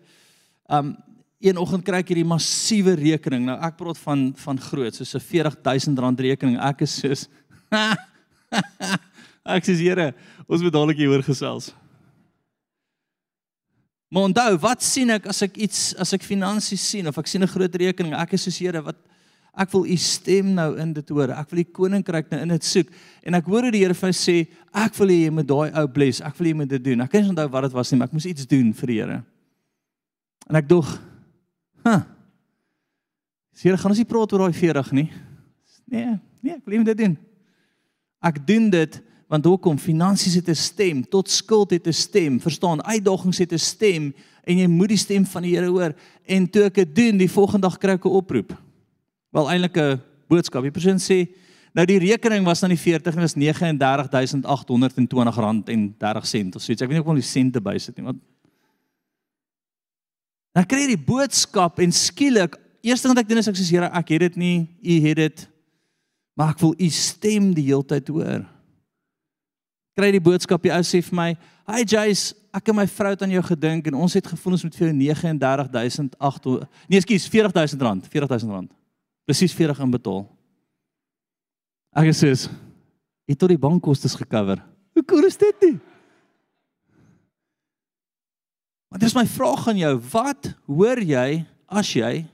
Um 0.67 0.97
een 1.43 1.59
oggend 1.59 1.85
kry 1.85 1.99
ek 2.03 2.09
hierdie 2.13 2.29
massiewe 2.29 2.95
rekening. 2.95 3.45
Nou 3.51 3.59
ek 3.59 3.77
praat 3.77 3.99
van 3.99 4.33
van 4.39 4.59
groot, 4.59 4.95
so 4.95 5.19
'n 5.19 5.21
40000 5.21 5.99
rand 5.99 6.21
rekening. 6.21 6.59
Ek 6.61 6.83
is 6.83 7.01
soos 7.01 7.29
Ek 9.57 9.65
sê 9.67 9.75
Here, 9.75 10.13
ons 10.47 10.63
moet 10.63 10.73
dadelik 10.73 11.01
hier 11.03 11.11
hoor 11.11 11.25
gesels. 11.27 11.73
Maar 14.13 14.29
onthou, 14.29 14.59
wat 14.61 14.85
sien 14.85 15.11
ek 15.11 15.27
as 15.33 15.41
ek 15.43 15.57
iets 15.57 15.95
as 16.01 16.13
ek 16.13 16.27
finansies 16.27 16.85
sien 16.85 17.09
of 17.09 17.17
ek 17.19 17.27
sien 17.27 17.43
'n 17.43 17.49
groot 17.49 17.75
rekening, 17.75 18.15
ek 18.15 18.35
is 18.35 18.45
soos 18.45 18.59
Here 18.59 18.83
wat 18.83 18.99
ek 19.57 19.73
wil 19.73 19.85
u 19.85 19.97
stem 19.97 20.55
nou 20.55 20.77
in 20.79 20.93
dit 20.93 21.09
hoor. 21.09 21.31
Ek 21.31 21.51
wil 21.51 21.65
die 21.65 21.73
koninkryk 21.73 22.31
nou 22.31 22.41
in 22.41 22.49
dit 22.49 22.65
soek. 22.65 22.89
En 23.25 23.35
ek 23.35 23.45
hoor 23.45 23.63
hoe 23.63 23.73
die 23.73 23.83
Here 23.83 23.95
vir 23.95 24.09
my 24.09 24.13
sê, 24.13 24.47
ek 24.73 24.95
wil 24.97 25.09
hê 25.09 25.25
jy 25.25 25.31
moet 25.31 25.49
daai 25.49 25.73
ou 25.81 25.87
bless. 25.89 26.21
Ek 26.21 26.37
wil 26.39 26.47
jy 26.47 26.55
moet 26.55 26.69
dit 26.69 26.85
doen. 26.85 27.01
Ek 27.01 27.11
kan 27.11 27.23
nie 27.23 27.31
onthou 27.31 27.49
wat 27.51 27.63
dit 27.63 27.73
was 27.73 27.91
nie, 27.91 27.99
maar 27.99 28.09
ek 28.09 28.13
moes 28.13 28.27
iets 28.27 28.47
doen 28.47 28.73
vir 28.73 28.87
die 28.87 29.01
Here. 29.01 29.25
En 30.49 30.57
ek 30.57 30.69
dog, 30.69 30.99
"Ha. 31.85 31.91
Huh, 31.91 32.03
Here, 33.63 33.77
gaan 33.77 33.91
ons 33.91 33.99
nie 33.99 34.09
praat 34.09 34.33
oor 34.33 34.39
daai 34.39 34.53
40 34.53 34.93
nie." 34.93 35.13
Nee, 35.87 36.19
nee, 36.41 36.55
ek 36.55 36.65
wil 36.65 36.79
moet 36.79 36.87
dit 36.87 36.99
doen. 36.99 37.19
Ek 38.21 38.47
doen 38.47 38.71
dit 38.71 39.03
Want 39.33 39.47
hoekom 39.49 39.79
finansies 39.81 40.35
het 40.35 40.49
'n 40.49 40.55
stem, 40.55 41.09
tot 41.09 41.31
skuld 41.31 41.71
het 41.71 41.87
'n 41.87 41.93
stem, 41.93 42.41
verstaan? 42.41 42.85
Uitdagings 42.85 43.39
het 43.39 43.53
'n 43.53 43.59
stem 43.59 44.15
en 44.45 44.59
jy 44.59 44.67
moet 44.67 44.89
die 44.89 44.97
stem 44.97 45.27
van 45.27 45.43
die 45.43 45.57
Here 45.57 45.71
hoor. 45.71 45.95
En 46.27 46.51
toe 46.51 46.63
ek 46.63 46.75
dit 46.75 46.95
doen, 46.95 47.17
die 47.17 47.31
volgende 47.31 47.69
dag 47.69 47.79
kry 47.79 47.91
ek 47.91 48.05
'n 48.05 48.09
oproep. 48.09 48.63
Wel 49.31 49.51
eintlik 49.51 49.77
'n 49.77 50.01
boodskap. 50.29 50.63
Die 50.63 50.71
persoon 50.71 50.99
sê, 50.99 51.29
nou 51.73 51.87
die 51.87 51.99
rekening 51.99 52.45
was 52.45 52.61
dan 52.61 52.69
die 52.69 52.79
40 52.79 53.17
en 53.17 53.23
is 53.23 53.35
39820 53.35 55.37
rand 55.37 55.69
en 55.69 55.95
30 55.99 56.27
sent 56.27 56.57
of 56.57 56.63
so 56.63 56.73
iets. 56.73 56.83
Ek 56.83 56.89
weet 56.89 56.99
nie 56.99 57.05
of 57.05 57.09
om 57.09 57.15
die 57.15 57.23
sente 57.23 57.61
bysit 57.61 57.97
nie, 57.97 58.05
want 58.05 58.19
Dan 60.53 60.67
kry 60.69 60.85
jy 60.85 60.95
die 60.95 61.05
boodskap 61.07 61.81
en 61.81 61.95
skielik, 61.97 62.59
eerste 62.85 63.09
ding 63.09 63.17
wat 63.17 63.25
ek 63.25 63.31
doen 63.31 63.41
is 63.41 63.49
ek 63.49 63.57
sê 63.57 63.69
Here, 63.71 63.89
ek 63.89 64.15
het 64.15 64.27
dit 64.27 64.41
nie, 64.43 64.57
u 64.83 64.99
het 65.07 65.17
dit. 65.17 65.47
Maar 66.37 66.53
ek 66.53 66.61
wil 66.65 66.75
u 66.77 66.89
stem 66.93 67.53
die 67.57 67.69
hele 67.71 67.87
tyd 67.87 68.09
hoor 68.13 68.43
kry 69.97 70.13
die 70.15 70.23
boodskap 70.23 70.63
die 70.65 70.73
ou 70.73 70.81
sê 70.87 71.03
vir 71.05 71.17
my, 71.17 71.37
"Hi 71.69 71.85
Jace, 71.85 72.35
ek 72.53 72.69
en 72.69 72.77
my 72.77 72.87
vrou 72.87 73.11
het 73.11 73.23
aan 73.23 73.31
jou 73.31 73.43
gedink 73.43 73.87
en 73.87 73.95
ons 73.95 74.13
het 74.13 74.27
gevoel 74.27 74.53
ons 74.53 74.65
moet 74.65 74.75
vir 74.75 74.89
jou 74.89 74.97
39800 74.97 76.69
nee, 76.89 76.99
ekskuus, 76.99 77.29
40000 77.29 77.83
rand, 77.83 78.09
40000 78.09 78.51
rand. 78.51 78.71
Presies 79.27 79.53
40 79.53 79.79
inbetaal." 79.81 80.29
Ek 81.95 82.15
sê, 82.15 82.51
"Het 83.29 83.39
tot 83.39 83.49
die 83.49 83.59
bankkoste 83.59 84.09
gekover." 84.09 84.63
Hoe 84.95 85.05
cool 85.05 85.25
is 85.25 85.37
dit 85.37 85.55
nie? 85.61 85.81
Maar 88.93 89.01
dis 89.01 89.17
my 89.17 89.25
vraag 89.25 89.65
aan 89.73 89.81
jou, 89.81 89.95
wat 90.13 90.53
hoor 90.69 91.01
jy 91.01 91.47
as 91.73 91.95
jy 91.97 92.27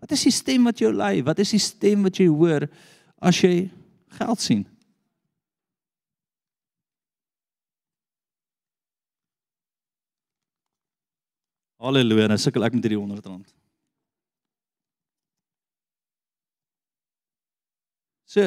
Wat 0.00 0.14
is 0.16 0.24
die 0.24 0.32
stem 0.32 0.64
wat 0.64 0.80
jou 0.80 0.90
lei? 0.96 1.20
Wat 1.24 1.38
is 1.42 1.52
die 1.52 1.60
stem 1.60 2.06
wat 2.08 2.16
jy 2.16 2.26
hoor 2.32 2.64
as 3.20 3.40
jy 3.44 3.68
geld 4.16 4.40
sien? 4.40 4.64
Halleluja, 11.80 12.28
nou 12.28 12.36
sukkel 12.40 12.64
ek 12.64 12.76
met 12.76 12.84
hierdie 12.84 13.00
100 13.00 13.28
rand. 13.28 13.46
So 18.28 18.44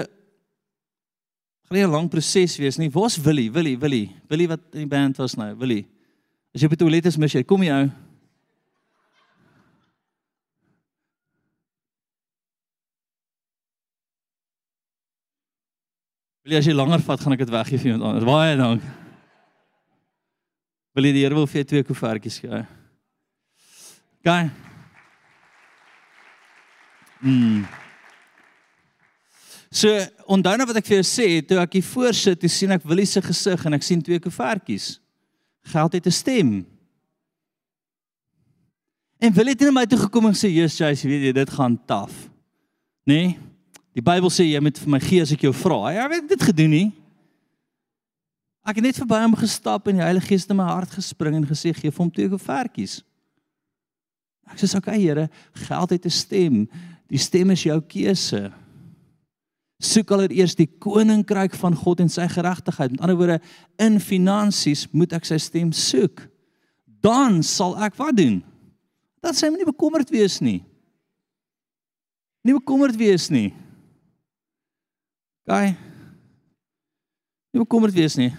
gaan 1.63 1.77
nie 1.77 1.83
'n 1.83 1.91
lang 1.91 2.09
proses 2.09 2.57
wees 2.57 2.77
nie. 2.77 2.89
Waar's 2.89 3.17
Willie? 3.17 3.51
Willie, 3.51 3.77
Willie. 3.77 4.15
Willie 4.29 4.47
wat 4.47 4.61
in 4.73 4.85
die 4.85 4.87
band 4.87 5.17
was 5.17 5.35
nou. 5.35 5.55
Willie. 5.55 5.92
As 6.53 6.61
jy 6.61 6.69
by 6.69 6.77
die 6.77 6.83
toilet 6.85 7.07
is, 7.09 7.17
mis 7.17 7.33
jy. 7.33 7.41
Kom 7.49 7.63
jy 7.65 7.73
ou? 7.73 7.87
Willie, 16.43 16.59
as 16.59 16.67
jy 16.67 16.75
langer 16.75 17.01
vat, 17.01 17.21
gaan 17.23 17.33
ek 17.33 17.45
dit 17.45 17.53
weggee 17.55 17.79
vir 17.79 17.93
iemand 17.93 18.05
anders. 18.09 18.27
Baie 18.27 18.57
dank. 18.59 18.85
Willie, 20.93 21.13
die 21.15 21.23
Here 21.23 21.37
wil 21.37 21.47
vir 21.49 21.63
jou 21.63 21.69
twee 21.71 21.85
koevertjies 21.87 22.41
gee. 22.43 22.59
Gaan. 24.27 24.51
Mm. 27.23 27.63
So 29.73 29.89
onthou 30.29 30.53
nou 30.59 30.67
wat 30.69 30.83
ek 30.83 30.91
vir 30.91 30.99
jou 30.99 31.07
sê, 31.07 31.27
toe 31.47 31.57
ek 31.63 31.79
hier 31.79 31.87
voor 31.87 32.13
sit, 32.13 32.37
toe 32.43 32.51
sien 32.51 32.75
ek 32.75 32.85
Willie 32.85 33.07
se 33.09 33.23
gesig 33.23 33.63
en 33.65 33.79
ek 33.79 33.87
sien 33.87 34.03
twee 34.05 34.21
koevertjies. 34.21 34.99
Geld 35.63 35.93
het 35.93 36.05
'n 36.05 36.11
stem. 36.11 36.65
En 39.17 39.33
Willie 39.33 39.51
het 39.51 39.59
net 39.59 39.73
my 39.73 39.85
toe 39.85 39.99
gekom 39.99 40.25
en 40.25 40.33
sê, 40.35 40.49
"Jesus, 40.51 41.01
jy 41.01 41.09
weet 41.09 41.23
jy, 41.23 41.31
dit 41.31 41.49
gaan 41.49 41.85
taaf." 41.85 42.29
Nê? 43.03 43.13
Nee? 43.13 43.39
Die 43.93 44.01
Bybel 44.01 44.29
sê 44.29 44.43
jy 44.43 44.59
moet 44.59 44.79
vir 44.79 44.89
my 44.89 44.99
gee 44.99 45.21
as 45.21 45.31
ek 45.31 45.41
jou 45.41 45.53
vra. 45.53 45.77
Hy 45.85 46.15
het 46.15 46.29
dit 46.29 46.43
gedoen 46.43 46.69
nie. 46.69 46.91
Ek 48.65 48.75
het 48.79 48.83
net 48.83 48.97
verby 48.97 49.19
hom 49.21 49.35
gestap 49.35 49.87
en 49.87 49.95
die 49.99 50.05
Heilige 50.05 50.27
Gees 50.27 50.41
het 50.41 50.51
in 50.51 50.57
my 50.57 50.63
hart 50.63 50.95
gespring 50.95 51.35
en 51.35 51.45
gesê, 51.45 51.75
"Gee 51.75 51.91
vir 51.91 52.03
hom 52.03 52.11
twee 52.11 52.29
koevertjies." 52.29 53.03
Ek 54.47 54.57
sê, 54.57 54.75
"Oké, 54.75 54.77
okay, 54.77 54.99
Here, 54.99 55.29
geld 55.53 55.89
het 55.89 56.05
'n 56.05 56.09
stem. 56.09 56.69
Die 57.07 57.17
stem 57.17 57.51
is 57.51 57.63
jou 57.63 57.81
keuse." 57.81 58.51
Soek 59.83 60.11
allereers 60.15 60.55
die 60.55 60.67
koninkryk 60.67 61.55
van 61.59 61.75
God 61.75 62.03
en 62.03 62.11
sy 62.11 62.27
geregtigheid. 62.31 62.93
Met 62.93 63.03
ander 63.03 63.17
woorde, 63.19 63.39
in 63.81 63.99
finansies 63.99 64.87
moet 64.91 65.13
ek 65.15 65.27
sy 65.27 65.39
stem 65.41 65.73
soek. 65.75 66.25
Dan 67.03 67.41
sal 67.43 67.75
ek 67.83 67.97
wat 67.99 68.15
doen? 68.17 68.39
Dat 69.23 69.37
sy 69.39 69.49
nie 69.51 69.67
bekommerd 69.67 70.11
wees 70.13 70.39
nie. 70.43 70.61
Nie 72.43 72.55
bekommerd 72.57 72.95
wees 72.99 73.29
nie. 73.31 73.53
Gaan. 75.47 75.77
Nie 77.53 77.61
bekommerd 77.61 77.95
wees 77.95 78.15
nie. 78.19 78.31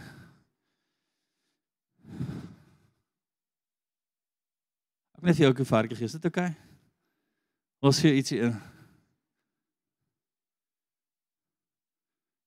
Ek 5.14 5.22
net 5.24 5.36
vir 5.36 5.46
jou 5.46 5.54
'n 5.54 5.64
varkie 5.64 5.96
gee. 5.96 6.04
Is 6.04 6.12
dit? 6.12 6.24
Okay? 6.24 6.54
Ons 7.80 8.00
sien 8.00 8.16
ietsie 8.16 8.40
in. 8.40 8.73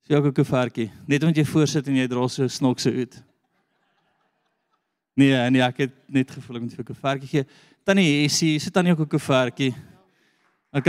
Sy 0.08 0.16
ook 0.16 0.26
'n 0.26 0.40
koevertjie. 0.40 0.92
Net 1.06 1.24
omdat 1.24 1.36
jy 1.36 1.46
voorsit 1.46 1.88
en 1.88 1.96
jy 1.96 2.08
dra 2.08 2.28
so 2.28 2.48
snokse 2.48 2.92
uit. 2.92 3.24
Nee, 5.14 5.50
nee, 5.50 5.62
ek 5.62 5.78
het 5.78 5.94
net 6.08 6.32
gevoel 6.32 6.56
ek 6.56 6.62
moet 6.62 6.76
vir 6.76 6.80
'n 6.80 6.94
koevertjie 6.94 7.28
gee. 7.28 7.46
Tannie 7.84 8.24
Essie, 8.24 8.60
sit 8.60 8.74
tannie 8.74 8.94
ook 8.94 9.02
'n 9.02 9.08
koevertjie. 9.08 9.76
OK. 10.72 10.86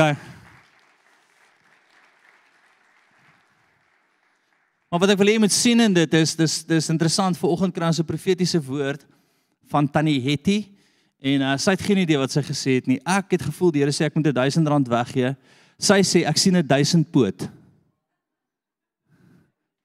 Maar 4.89 5.01
wat 5.01 5.11
ek 5.11 5.19
wil 5.19 5.27
hê 5.27 5.39
moet 5.39 5.53
sien 5.53 5.81
in 5.81 5.93
dit 5.93 6.15
is 6.15 6.37
dis 6.37 6.65
dis 6.65 6.89
interessant 6.89 7.37
vir 7.37 7.51
oggend 7.51 7.75
kry 7.75 7.87
ons 7.87 7.99
'n 7.99 8.05
profetiese 8.05 8.63
woord 8.63 9.05
van 9.67 9.91
Tannie 9.91 10.21
Hetty 10.21 10.69
en 11.21 11.41
uh, 11.41 11.57
sy 11.57 11.71
het 11.71 11.83
geen 11.83 11.99
idee 11.99 12.19
wat 12.19 12.31
sy 12.31 12.43
gesê 12.43 12.75
het 12.75 12.87
nie. 12.87 13.01
Ek 13.05 13.31
het 13.31 13.43
gevoel 13.43 13.73
die 13.73 13.81
Here 13.81 13.91
sê 13.91 14.05
ek 14.05 14.15
moet 14.15 14.33
1000 14.33 14.69
rand 14.69 14.89
weggee. 14.89 15.37
Sy 15.77 16.03
sê 16.03 16.25
ek 16.25 16.37
sien 16.39 16.57
'n 16.57 16.67
1000 16.67 17.11
poot 17.11 17.58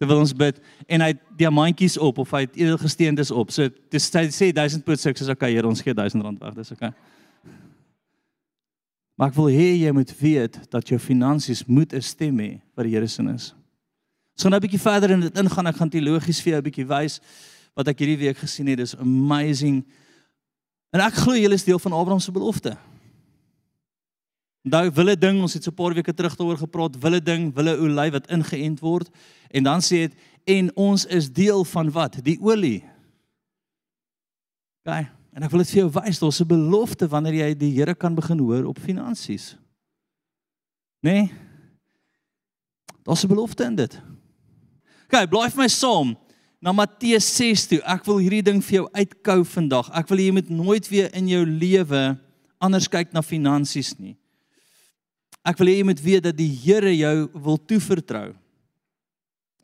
terwyl 0.04 0.22
ons 0.24 0.36
bid 0.36 0.60
en 0.92 1.04
hy 1.06 1.14
het 1.14 1.24
diamantjies 1.40 1.96
op 1.98 2.20
of 2.24 2.36
hy 2.36 2.44
het 2.46 2.60
edelgesteentes 2.60 3.32
op. 3.32 3.52
So 3.56 3.72
dis 3.94 4.10
hy 4.14 4.28
sê 4.36 4.52
1000 4.52 4.86
put 4.86 5.02
sukses 5.02 5.32
okay, 5.32 5.54
Here, 5.56 5.68
ons 5.68 5.82
gee 5.84 5.96
1000 5.96 6.24
rand 6.26 6.44
weg. 6.44 6.58
Dis 6.60 6.74
okay. 6.76 6.92
Maar 9.16 9.32
ek 9.32 9.38
wil 9.38 9.52
hê 9.54 9.70
jy 9.86 9.92
moet 9.96 10.14
weet 10.20 10.58
dat 10.74 10.90
jou 10.90 11.00
finansies 11.00 11.64
moet 11.66 11.94
'n 11.94 12.02
stem 12.02 12.40
hê 12.40 12.52
wat 12.76 12.86
die 12.86 12.96
Here 12.96 13.08
se 13.08 13.24
is. 13.34 13.54
So 14.36 14.50
nou 14.50 14.60
'n 14.60 14.66
bietjie 14.66 14.82
verder 14.82 15.12
in 15.12 15.22
dit 15.22 15.38
ingaan, 15.38 15.68
ek 15.68 15.76
gaan 15.76 15.90
teologies 15.90 16.42
vir 16.42 16.54
jou 16.54 16.62
'n 16.62 16.70
bietjie 16.70 16.88
wys 16.88 17.20
wat 17.76 17.88
ek 17.88 18.00
hierdie 18.00 18.18
week 18.18 18.38
gesien 18.38 18.68
het. 18.68 18.78
Dis 18.78 18.98
amazing. 18.98 19.86
En 20.92 21.00
ek 21.02 21.14
glo 21.14 21.34
julle 21.34 21.54
is 21.54 21.64
deel 21.64 21.80
van 21.80 21.94
Abraham 21.94 22.20
se 22.20 22.32
belofte. 22.32 22.78
Daai 24.64 24.90
wille 24.96 25.18
ding, 25.20 25.42
ons 25.44 25.54
het 25.54 25.64
so 25.64 25.72
'n 25.72 25.76
paar 25.76 25.94
weke 25.94 26.14
terug 26.14 26.36
daaroor 26.36 26.58
gepraat, 26.58 26.96
wille 27.00 27.22
ding, 27.22 27.54
wille 27.56 27.78
olie 27.78 28.12
wat 28.12 28.28
ingeënt 28.28 28.80
word 28.80 29.10
en 29.52 29.64
dan 29.64 29.82
sê 29.82 30.08
dit 30.08 30.14
en 30.46 30.76
ons 30.76 31.06
is 31.06 31.32
deel 31.32 31.64
van 31.64 31.92
wat? 31.92 32.24
Die 32.24 32.40
olie. 32.42 32.84
OK. 34.86 35.08
En 35.34 35.44
ek 35.44 35.52
wil 35.52 35.64
dit 35.64 35.70
vir 35.70 35.82
jou 35.82 35.90
wys, 35.90 36.20
daar's 36.20 36.42
'n 36.42 36.48
belofte 36.48 37.08
wanneer 37.08 37.34
jy 37.34 37.58
die 37.58 37.74
Here 37.74 37.96
kan 37.96 38.16
begin 38.16 38.40
hoor 38.40 38.66
op 38.66 38.80
finansies. 38.80 39.58
Né? 41.02 41.12
Nee? 41.12 41.32
Daar's 43.04 43.24
'n 43.24 43.28
belofte 43.28 43.64
in 43.64 43.76
dit. 43.76 44.02
OK, 45.06 45.30
blaai 45.30 45.50
vir 45.50 45.62
my 45.62 45.68
saam 45.68 46.18
na 46.62 46.72
Matteus 46.72 47.36
6 47.36 47.68
toe. 47.68 47.82
Ek 47.84 48.06
wil 48.06 48.18
hierdie 48.18 48.44
ding 48.44 48.64
vir 48.64 48.74
jou 48.74 48.90
uitkou 48.94 49.44
vandag. 49.46 49.90
Ek 49.92 50.08
wil 50.08 50.18
jy 50.18 50.32
moet 50.32 50.50
nooit 50.50 50.88
weer 50.88 51.14
in 51.14 51.28
jou 51.28 51.46
lewe 51.46 52.20
anders 52.58 52.88
kyk 52.88 53.12
na 53.12 53.22
finansies 53.22 53.98
nie. 54.00 54.18
Ek 55.44 55.60
wil 55.60 55.68
hê 55.68 55.80
jy 55.82 55.88
moet 55.88 56.00
weet 56.00 56.24
dat 56.30 56.38
die 56.40 56.48
Here 56.48 56.92
jou 56.96 57.16
wil 57.36 57.60
toevertrou. 57.60 58.32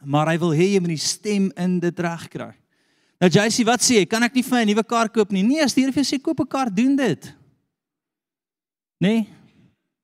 Maar 0.04 0.34
hy 0.34 0.38
wil 0.42 0.52
hê 0.56 0.74
jy 0.74 0.82
moet 0.84 0.96
die 0.96 1.04
stem 1.04 1.48
in 1.60 1.80
dit 1.80 2.02
reg 2.04 2.28
kry. 2.32 2.52
Nou 3.20 3.28
JC, 3.32 3.64
wat 3.68 3.84
sê 3.84 4.00
jy? 4.00 4.06
Kan 4.08 4.24
ek 4.24 4.36
nie 4.36 4.44
vir 4.44 4.60
'n 4.60 4.68
nuwe 4.68 4.84
kar 4.84 5.10
koop 5.10 5.32
nie? 5.32 5.44
Nee, 5.44 5.64
as 5.64 5.74
die 5.74 5.84
Here 5.84 5.92
vir 5.92 6.04
jou 6.04 6.12
sê 6.16 6.22
koop 6.22 6.40
'n 6.40 6.48
kar, 6.48 6.70
doen 6.70 6.96
dit. 6.96 7.34
Nee. 9.00 9.28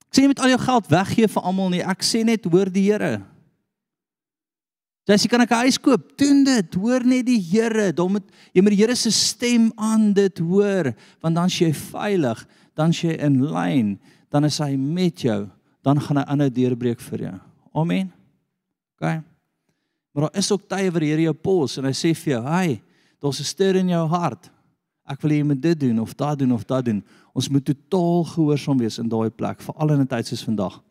Ek 0.08 0.12
sê 0.12 0.22
jy 0.24 0.28
moet 0.28 0.40
al 0.40 0.50
jou 0.56 0.60
geld 0.60 0.88
weggee 0.88 1.28
vir 1.28 1.44
almal 1.44 1.70
nie. 1.70 1.84
Ek 1.84 2.02
sê 2.04 2.24
net 2.24 2.44
hoor 2.46 2.70
die 2.72 2.92
Here. 2.92 3.22
JC, 5.08 5.30
kan 5.30 5.42
ek 5.42 5.52
'n 5.52 5.64
huis 5.68 5.78
koop? 5.78 6.18
Doen 6.18 6.44
dit. 6.44 6.76
Hoor 6.76 7.04
net 7.04 7.26
die 7.26 7.40
Here. 7.40 7.94
Dan 7.94 8.12
moet 8.12 8.24
jy 8.54 8.62
met 8.62 8.72
die 8.72 8.82
Here 8.82 8.96
se 8.96 9.12
stem 9.12 9.72
aan 9.76 10.14
dit 10.14 10.38
hoor, 10.40 10.96
want 11.22 11.36
dan 11.36 11.48
jy 11.48 11.74
veilig, 11.74 12.48
dan 12.76 12.92
jy 12.92 13.16
in 13.20 13.44
lyn, 13.44 14.00
dan 14.30 14.46
is 14.46 14.58
hy 14.58 14.76
met 14.76 15.22
jou 15.22 15.55
dan 15.86 16.02
gaan 16.02 16.18
hy 16.18 16.26
aanhou 16.26 16.50
deurbreek 16.50 17.02
vir 17.12 17.28
jou. 17.28 17.36
Amen. 17.78 18.10
OK. 18.98 19.22
Maar 20.16 20.28
daar 20.28 20.40
is 20.42 20.52
ook 20.52 20.66
tye 20.72 20.90
waar 20.90 21.04
die 21.04 21.12
Here 21.12 21.28
jou 21.28 21.36
pos 21.38 21.78
en 21.78 21.86
hy 21.86 21.94
sê 21.94 22.16
vir 22.16 22.34
jou, 22.34 22.44
"Hai, 22.44 22.82
daar's 23.22 23.40
'n 23.40 23.44
ster 23.44 23.76
in 23.76 23.90
jou 23.90 24.08
hart. 24.08 24.50
Ek 25.08 25.22
wil 25.22 25.32
hê 25.32 25.38
jy 25.38 25.44
moet 25.44 25.62
dit 25.62 25.80
doen 25.80 26.00
of 26.00 26.16
daat 26.16 26.40
doen 26.40 26.52
of 26.54 26.66
daat 26.66 26.86
doen." 26.86 27.04
Ons 27.34 27.50
moet 27.50 27.66
totaal 27.66 28.24
gehoorsaam 28.24 28.78
wees 28.78 28.98
in 28.98 29.10
daai 29.10 29.30
plek, 29.30 29.62
veral 29.62 29.92
in 29.92 30.02
'n 30.02 30.08
tyd 30.08 30.28
soos 30.28 30.44
vandag. 30.44 30.82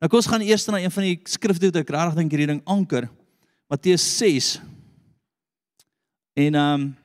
Nou 0.00 0.08
kom 0.08 0.16
ons 0.16 0.26
gaan 0.26 0.40
eers 0.40 0.66
na 0.66 0.78
een 0.78 0.90
van 0.90 1.02
die 1.02 1.20
skrifte 1.24 1.66
wat 1.66 1.76
ek 1.76 1.90
regtig 1.90 2.14
dink 2.14 2.30
hierdie 2.30 2.46
ding 2.46 2.62
anker. 2.64 3.10
Matteus 3.68 4.16
6. 4.18 4.60
En 6.34 6.54
ehm 6.54 6.80
um, 6.80 6.96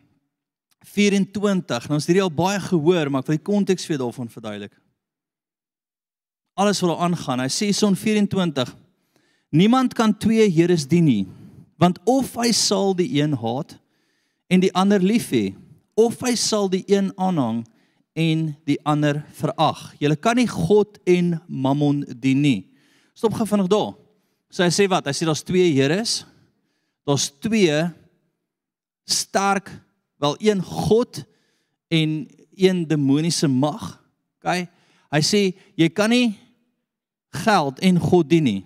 24. 0.85 1.87
Nou 1.87 1.95
ons 1.95 2.05
het 2.05 2.15
hierdie 2.15 2.23
al 2.23 2.31
baie 2.31 2.59
gehoor, 2.59 3.09
maar 3.09 3.21
ek 3.21 3.27
wil 3.27 3.35
die 3.35 3.43
konteks 3.43 3.85
vir 3.85 3.97
daarvan 3.97 4.29
verduidelik 4.29 4.84
alles 6.55 6.79
wat 6.81 6.93
daar 6.93 7.05
aangaan. 7.05 7.43
Hy 7.43 7.51
sê 7.51 7.69
son 7.75 7.95
24. 7.95 8.71
Niemand 9.55 9.93
kan 9.95 10.15
twee 10.17 10.47
here 10.51 10.75
dien 10.87 11.05
nie, 11.05 11.23
want 11.79 11.99
of 12.03 12.33
hy 12.39 12.51
sal 12.55 12.95
die 12.97 13.07
een 13.21 13.35
haat 13.39 13.77
en 14.51 14.63
die 14.63 14.71
ander 14.75 15.03
lief 15.03 15.29
hê, 15.31 15.53
of 15.95 16.19
hy 16.23 16.33
sal 16.39 16.67
die 16.71 16.83
een 16.91 17.11
aanhang 17.15 17.63
en 18.15 18.47
die 18.67 18.77
ander 18.87 19.21
verag. 19.35 19.91
Jy 19.99 20.15
kan 20.19 20.39
nie 20.39 20.47
God 20.47 20.99
en 21.07 21.35
Mammon 21.47 22.03
dien 22.07 22.41
nie. 22.43 22.59
Stop 23.15 23.35
gou 23.35 23.47
vinnig 23.47 23.69
daar. 23.71 23.93
So 24.51 24.63
hy 24.63 24.71
sê 24.71 24.87
wat? 24.91 25.07
Hy 25.07 25.15
sê 25.15 25.27
daar's 25.27 25.43
twee 25.43 25.71
here. 25.75 26.01
Daar's 27.05 27.27
twee 27.43 27.75
sterk, 29.05 29.69
wel 30.19 30.35
een 30.39 30.63
God 30.63 31.21
en 31.91 32.23
een 32.55 32.87
demoniese 32.87 33.47
mag. 33.51 33.99
OK? 34.39 34.65
Hy 35.11 35.21
sê 35.23 35.41
jy 35.79 35.89
kan 35.91 36.11
nie 36.11 36.33
geld 37.35 37.81
en 37.85 37.99
God 37.99 38.29
dien 38.29 38.43
nie. 38.43 38.63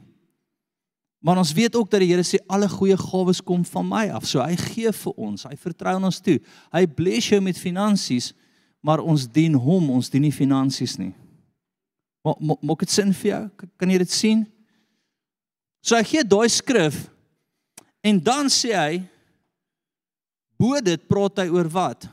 Maar 1.19 1.37
ons 1.41 1.51
weet 1.53 1.75
ook 1.75 1.89
dat 1.91 1.99
die 1.99 2.11
Here 2.13 2.23
sê 2.23 2.39
alle 2.47 2.69
goeie 2.71 2.95
gawes 2.97 3.41
kom 3.43 3.65
van 3.67 3.87
my 3.87 4.05
af. 4.15 4.27
So 4.27 4.39
hy 4.39 4.55
gee 4.55 4.91
vir 4.95 5.17
ons, 5.19 5.43
hy 5.49 5.57
vertrou 5.59 5.97
ons 5.99 6.21
toe. 6.23 6.37
Hy 6.71 6.85
bless 6.87 7.33
jou 7.33 7.41
met 7.43 7.59
finansies, 7.59 8.31
maar 8.79 9.03
ons 9.03 9.27
dien 9.27 9.57
hom, 9.59 9.89
ons 9.91 10.09
dien 10.11 10.23
nie 10.23 10.35
finansies 10.35 10.95
nie. 10.99 11.11
Maak 12.23 12.85
dit 12.85 12.93
sin 12.93 13.11
vir 13.15 13.31
jou? 13.31 13.43
Kan 13.79 13.91
jy 13.91 13.99
dit 14.03 14.13
sien? 14.13 14.45
So 15.83 15.95
hy 15.95 16.05
gee 16.07 16.23
daai 16.27 16.47
skrif 16.51 17.07
en 18.03 18.19
dan 18.23 18.47
sê 18.51 18.71
hy 18.75 19.01
bo 20.59 20.79
dit 20.83 21.03
praat 21.07 21.43
hy 21.43 21.47
oor 21.51 21.67
wat? 21.71 22.07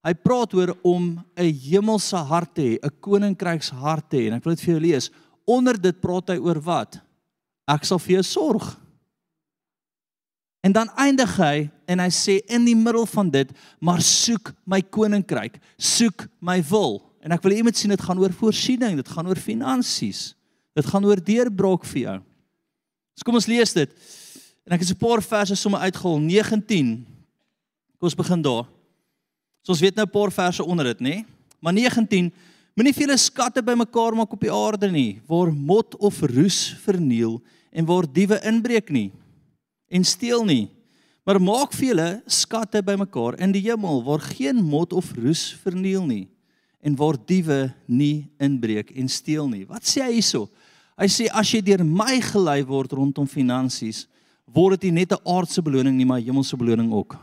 Hy 0.00 0.14
praat 0.16 0.54
oor 0.56 0.72
om 0.84 1.20
'n 1.36 1.52
hemelse 1.52 2.16
hart 2.16 2.54
te 2.54 2.62
hê, 2.62 2.78
'n 2.80 3.00
koninkryks 3.00 3.70
hart 3.70 4.08
te 4.08 4.16
hê. 4.16 4.26
En 4.28 4.34
ek 4.34 4.44
wil 4.44 4.54
dit 4.54 4.64
vir 4.64 4.74
jou 4.74 4.80
lees. 4.80 5.10
Onder 5.50 5.78
dit 5.80 6.00
praat 6.02 6.34
hy 6.34 6.38
oor 6.38 6.60
wat? 6.62 7.00
Ek 7.70 7.86
sal 7.88 7.98
vir 8.02 8.18
jou 8.18 8.24
sorg. 8.26 8.68
En 10.60 10.74
dan 10.76 10.90
eindig 11.00 11.30
hy 11.40 11.70
en 11.88 12.02
hy 12.02 12.08
sê 12.12 12.38
in 12.52 12.66
die 12.68 12.76
middel 12.76 13.06
van 13.08 13.30
dit, 13.32 13.52
maar 13.80 14.02
soek 14.04 14.52
my 14.68 14.82
koninkryk, 14.82 15.56
soek 15.80 16.26
my 16.44 16.58
wil. 16.70 17.00
En 17.24 17.32
ek 17.32 17.42
wil 17.44 17.56
iemand 17.56 17.78
sien 17.78 17.92
dit 17.92 18.04
gaan 18.04 18.20
oor 18.20 18.34
voorsiening, 18.36 18.98
dit 19.00 19.14
gaan 19.14 19.28
oor 19.28 19.40
finansies. 19.40 20.34
Dit 20.76 20.86
gaan 20.86 21.06
oor 21.08 21.20
deurbraak 21.20 21.86
vir 21.88 22.02
jou. 22.02 22.18
So 23.16 23.26
kom 23.26 23.40
ons 23.40 23.48
lees 23.50 23.72
dit. 23.76 23.96
En 24.68 24.76
ek 24.76 24.84
het 24.84 24.92
'n 24.92 25.00
paar 25.00 25.22
verse 25.22 25.56
sommer 25.56 25.80
uitgehaal, 25.80 26.20
19. 26.20 27.06
Kom 27.98 28.08
ons 28.08 28.14
begin 28.14 28.42
daar. 28.42 28.64
So 29.62 29.72
ons 29.72 29.80
weet 29.80 29.96
nou 29.96 30.06
'n 30.06 30.10
paar 30.10 30.32
verse 30.32 30.64
onder 30.64 30.84
dit, 30.84 31.00
nê? 31.00 31.24
Maar 31.60 31.72
19 31.72 32.32
Moenie 32.80 32.94
vir 32.96 33.02
julle 33.04 33.20
skatte 33.20 33.60
bymekaar 33.60 34.14
maak 34.16 34.30
op 34.32 34.40
die 34.40 34.48
aarde 34.48 34.88
nie, 34.88 35.18
waar 35.28 35.50
mot 35.52 35.92
of 36.00 36.22
roes 36.24 36.70
verniel 36.80 37.34
en 37.76 37.84
waar 37.84 38.06
diewe 38.08 38.38
inbreek 38.48 38.88
nie 38.88 39.10
en 39.92 40.06
steel 40.08 40.46
nie. 40.48 40.70
Maar 41.28 41.42
maak 41.44 41.76
vir 41.76 41.90
julle 41.90 42.06
skatte 42.24 42.80
bymekaar 42.80 43.36
in 43.44 43.52
die 43.52 43.60
hemel 43.66 44.00
waar 44.06 44.24
geen 44.30 44.64
mot 44.64 44.96
of 44.96 45.12
roes 45.18 45.42
verniel 45.60 46.08
nie 46.08 46.24
en 46.80 46.96
waar 46.96 47.20
diewe 47.20 47.58
nie 47.84 48.30
inbreek 48.40 48.96
en 48.96 49.12
steel 49.12 49.44
nie. 49.52 49.66
Wat 49.68 49.84
sê 49.84 50.06
hy 50.06 50.16
hierso? 50.16 50.46
Hy 50.96 51.12
sê 51.12 51.28
as 51.28 51.52
jy 51.52 51.60
deur 51.60 51.84
my 51.84 52.16
gelei 52.30 52.62
word 52.64 52.96
rondom 52.96 53.28
finansies, 53.28 54.06
word 54.48 54.80
dit 54.80 54.88
nie 54.88 55.04
net 55.04 55.12
'n 55.12 55.28
aardse 55.28 55.60
beloning 55.60 56.00
nie, 56.00 56.08
maar 56.08 56.24
hemelse 56.24 56.56
beloning 56.56 56.88
ook. 56.96 57.20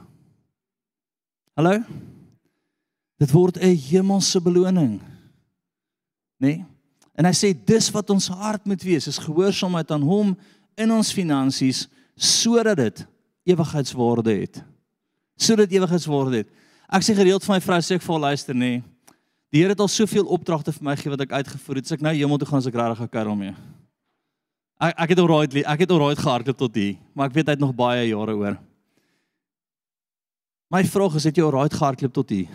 Hallo? 1.58 1.82
Dit 3.18 3.34
word 3.34 3.58
'n 3.58 3.74
hemelse 3.74 4.38
beloning. 4.38 5.17
Né? 6.38 6.48
Nee? 6.48 6.66
En 7.18 7.26
hy 7.26 7.34
sê 7.34 7.50
dis 7.50 7.90
wat 7.96 8.12
ons 8.14 8.28
hart 8.30 8.68
moet 8.70 8.84
wees, 8.86 9.08
is 9.10 9.18
gehoorsaamheid 9.18 9.90
aan 9.96 10.04
hom 10.06 10.36
in 10.78 10.92
ons 10.94 11.10
finansies 11.14 11.88
sodat 12.14 12.78
dit 12.78 13.02
ewigheidswaarde 13.50 14.36
het. 14.44 14.60
Sodat 15.38 15.74
ewigheidswaarde 15.74 16.44
het. 16.44 16.52
Ek 16.94 17.04
sê 17.06 17.16
gereeld 17.18 17.44
vir 17.44 17.56
my 17.56 17.60
vrou 17.64 17.80
sê 17.82 17.98
ek 17.98 18.06
vir 18.06 18.22
luister 18.22 18.56
nê. 18.56 18.78
Nee, 18.78 18.86
die 19.52 19.64
Here 19.64 19.74
het 19.74 19.82
al 19.82 19.90
soveel 19.90 20.28
opdragte 20.28 20.74
vir 20.76 20.86
my 20.86 20.96
gegee 20.98 21.14
wat 21.14 21.24
ek 21.24 21.36
uitgevoer 21.40 21.80
het. 21.80 21.88
As 21.88 21.96
ek 21.96 22.06
nou 22.06 22.14
hemel 22.14 22.40
toe 22.40 22.48
gaan, 22.50 22.62
as 22.62 22.70
ek 22.70 22.78
regtig 22.78 23.02
gaan 23.02 23.12
karel 23.12 23.38
mee. 23.40 23.54
Ek 24.78 24.98
ek 25.06 25.14
het 25.16 25.22
alraai 25.24 25.62
ek 25.64 25.84
het 25.86 25.94
alraai 25.96 26.18
gehardloop 26.20 26.58
tot 26.60 26.76
hier, 26.78 26.98
maar 27.16 27.32
ek 27.32 27.38
weet 27.38 27.48
hy 27.48 27.56
het 27.56 27.64
nog 27.64 27.74
baie 27.76 28.10
jare 28.12 28.36
oor. 28.38 28.58
My 30.70 30.84
vraag 30.84 31.16
is 31.18 31.26
het 31.26 31.40
jy 31.40 31.48
alraai 31.48 31.72
gehardloop 31.74 32.14
tot 32.14 32.30
hier? 32.36 32.52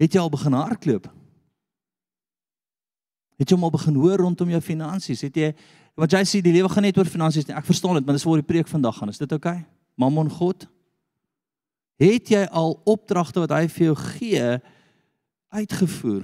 Het 0.00 0.16
jy 0.16 0.22
al 0.22 0.32
begin 0.32 0.56
hardloop? 0.56 1.10
Het 3.40 3.52
jy 3.52 3.58
al 3.60 3.72
begin 3.72 4.00
hoor 4.00 4.22
rondom 4.24 4.52
jou 4.52 4.60
finansies? 4.64 5.24
Het 5.26 5.36
jy 5.36 5.50
wat 6.00 6.14
jy 6.16 6.22
sê 6.24 6.40
die 6.40 6.54
lewe 6.54 6.70
gaan 6.72 6.86
net 6.86 6.96
oor 6.96 7.08
finansies 7.08 7.44
nie. 7.44 7.56
Ek 7.56 7.66
verstaan 7.68 7.98
dit, 7.98 8.06
maar 8.06 8.16
dis 8.16 8.24
waar 8.24 8.40
die 8.40 8.46
preek 8.46 8.68
vandag 8.70 8.96
gaan. 8.96 9.12
Is 9.12 9.20
dit 9.20 9.32
oukei? 9.32 9.58
Okay? 9.60 9.66
Mammon 10.00 10.30
God. 10.32 10.64
Het 12.00 12.32
jy 12.32 12.44
al 12.56 12.78
opdragte 12.88 13.42
wat 13.42 13.52
hy 13.52 13.66
vir 13.68 13.90
jou 13.90 13.96
gee 14.16 14.46
uitgevoer? 15.52 16.22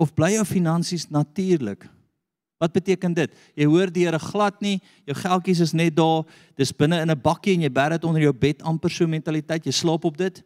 Of 0.00 0.14
bly 0.16 0.32
jou 0.38 0.46
finansies 0.48 1.10
natuurlik? 1.12 1.84
Wat 2.62 2.72
beteken 2.72 3.12
dit? 3.12 3.34
Jy 3.58 3.66
hoor 3.68 3.92
die 3.92 4.06
Here 4.06 4.18
glad 4.22 4.62
nie, 4.64 4.78
jou 5.04 5.16
geldjies 5.18 5.60
is 5.66 5.74
net 5.76 5.96
daar, 5.98 6.24
dis 6.56 6.72
binne 6.72 7.02
in 7.02 7.10
'n 7.10 7.20
bakkie 7.20 7.54
en 7.54 7.66
jy 7.66 7.68
bær 7.68 7.90
dit 7.90 8.04
onder 8.04 8.22
jou 8.22 8.32
bed 8.32 8.62
amper 8.62 8.90
so 8.90 9.06
mentaliteit, 9.06 9.66
jy 9.66 9.72
slaap 9.72 10.04
op 10.04 10.16
dit. 10.16 10.42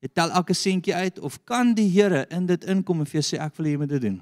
Jy 0.00 0.08
tel 0.16 0.32
elke 0.32 0.56
sentjie 0.56 0.94
uit 0.96 1.18
of 1.20 1.36
kan 1.44 1.74
die 1.76 1.88
Here 1.92 2.24
in 2.32 2.46
dit 2.48 2.64
inkom 2.64 3.02
en 3.02 3.08
vir 3.08 3.20
jou 3.20 3.26
sê 3.32 3.40
ek 3.40 3.56
wil 3.58 3.68
hê 3.68 3.74
jy 3.74 3.80
moet 3.82 3.92
dit 3.92 4.04
doen? 4.06 4.20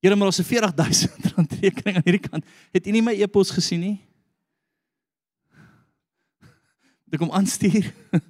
Here 0.00 0.16
maar 0.16 0.30
ons 0.30 0.38
se 0.40 0.46
40000 0.46 1.32
rand 1.34 1.56
rekening 1.60 1.98
aan 1.98 2.06
hierdie 2.06 2.28
kant. 2.28 2.46
Het 2.72 2.86
u 2.86 2.94
nie 2.94 3.02
my 3.04 3.16
e-pos 3.18 3.50
gesien 3.52 3.82
nie? 3.82 3.98
Dit 7.10 7.18
kom 7.20 7.34
aanstuur. 7.34 7.90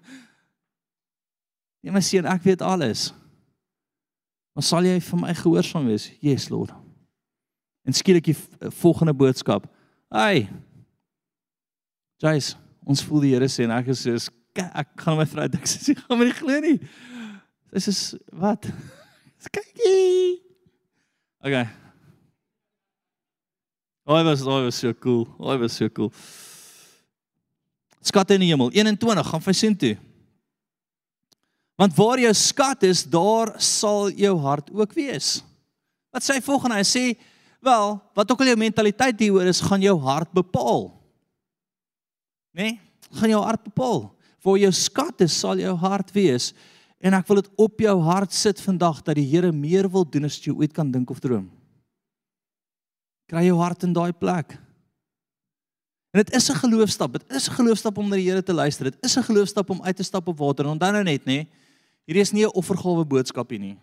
Nee 1.81 1.95
my 1.95 2.03
seun, 2.05 2.27
ek 2.29 2.43
weet 2.45 2.61
alles. 2.61 3.07
Maar 4.53 4.67
sal 4.69 4.85
jy 4.85 4.99
vir 5.01 5.21
my 5.23 5.31
gehoorsaam 5.33 5.87
wees? 5.89 6.11
Yes 6.21 6.51
Lord. 6.53 6.75
En 7.89 7.97
skielik 7.97 8.27
die 8.29 8.37
volgende 8.83 9.15
boodskap. 9.17 9.65
Hey. 10.13 10.43
Jais, 12.21 12.51
ons 12.85 13.01
voel 13.09 13.25
die 13.25 13.33
Here 13.33 13.49
sê 13.49 13.65
en 13.65 13.73
ek 13.79 13.89
sê 13.97 14.19
ek 14.59 14.95
gaan 14.99 15.19
my 15.21 15.27
vrou 15.29 15.47
dink 15.49 15.69
sy 15.71 15.95
gaan 15.95 16.19
my 16.19 16.27
nie 16.29 16.37
glo 16.37 16.61
nie. 16.65 16.79
Sy 17.79 17.95
sê 17.95 18.19
wat? 18.35 18.67
Kykie. 19.51 20.41
Okay. 21.41 21.65
Hy 24.11 24.23
was 24.27 24.43
hy 24.43 24.61
was 24.67 24.79
so 24.83 24.93
cool. 25.01 25.25
Hy 25.39 25.57
was 25.63 25.77
so 25.79 25.89
cool. 25.89 26.11
Skatte 28.03 28.35
in 28.35 28.45
die 28.45 28.51
hemel 28.51 28.73
21 28.75 29.29
gaan 29.29 29.45
vir 29.45 29.57
sin 29.57 29.77
toe. 29.77 29.95
Want 31.81 31.97
waar 31.97 32.21
jou 32.21 32.33
skat 32.37 32.85
is, 32.85 33.07
daar 33.09 33.55
sal 33.63 34.11
jou 34.13 34.35
hart 34.45 34.69
ook 34.73 34.93
wees. 34.97 35.39
Wat 36.13 36.25
sê 36.25 36.37
hy 36.37 36.43
volgende? 36.45 36.77
Hy 36.77 36.85
sê, 36.85 37.05
wel, 37.65 37.95
wat 38.17 38.33
ook 38.33 38.43
al 38.45 38.53
jou 38.53 38.59
mentaliteit 38.61 39.23
hieroor 39.23 39.49
is, 39.49 39.63
gaan 39.65 39.81
jou 39.81 39.95
hart 40.05 40.33
bepaal. 40.37 40.91
Né? 42.53 42.75
Nee? 42.75 42.75
Gaan 43.17 43.33
jou 43.33 43.41
hart 43.47 43.65
bepaal. 43.65 44.03
Waar 44.43 44.59
jou 44.59 44.73
skat 44.73 45.21
is, 45.21 45.39
sal 45.39 45.59
jou 45.59 45.75
hart 45.77 46.13
wees. 46.13 46.53
En 47.01 47.17
ek 47.17 47.27
wil 47.29 47.41
dit 47.41 47.51
op 47.57 47.81
jou 47.81 47.97
hart 48.05 48.33
sit 48.37 48.61
vandag 48.61 49.03
dat 49.03 49.17
die 49.17 49.27
Here 49.29 49.53
meer 49.53 49.89
wil 49.89 50.05
doen 50.05 50.29
as 50.29 50.37
jy 50.41 50.53
ooit 50.53 50.73
kan 50.77 50.91
dink 50.93 51.11
of 51.11 51.21
droom. 51.21 51.49
Kry 53.31 53.47
jou 53.47 53.57
hart 53.61 53.87
in 53.87 53.95
daai 53.97 54.13
plek. 54.13 54.59
En 56.11 56.19
dit 56.25 56.35
is 56.35 56.51
'n 56.51 56.59
geloofstap. 56.59 57.13
Dit 57.13 57.25
is 57.33 57.49
'n 57.49 57.55
geloofstap 57.55 57.99
om 57.99 58.09
na 58.09 58.17
die 58.17 58.29
Here 58.29 58.43
te 58.43 58.53
luister. 58.53 58.91
Dit 58.91 58.99
is 59.01 59.17
'n 59.17 59.23
geloofstap 59.23 59.71
om 59.71 59.83
uit 59.83 59.97
te 59.97 60.03
stap 60.03 60.29
op 60.29 60.39
water. 60.39 60.65
En 60.65 60.73
onthou 60.73 60.93
nou 60.93 61.03
net, 61.05 61.25
nê, 61.25 61.47
hierdie 62.07 62.23
is 62.23 62.33
nie 62.33 62.45
'n 62.45 62.53
offergawe 62.53 63.05
boodskapie 63.05 63.59
nie. 63.59 63.79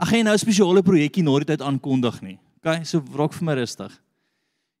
Ek 0.00 0.08
gaan 0.08 0.24
nou 0.24 0.34
'n 0.34 0.38
spesiale 0.38 0.82
projekkie 0.82 1.22
na 1.22 1.38
die 1.38 1.44
tyd 1.44 1.60
aankondig 1.60 2.22
nie. 2.22 2.38
OK, 2.64 2.84
so 2.84 3.02
raak 3.14 3.32
vir 3.32 3.44
my 3.44 3.54
rustig. 3.54 4.05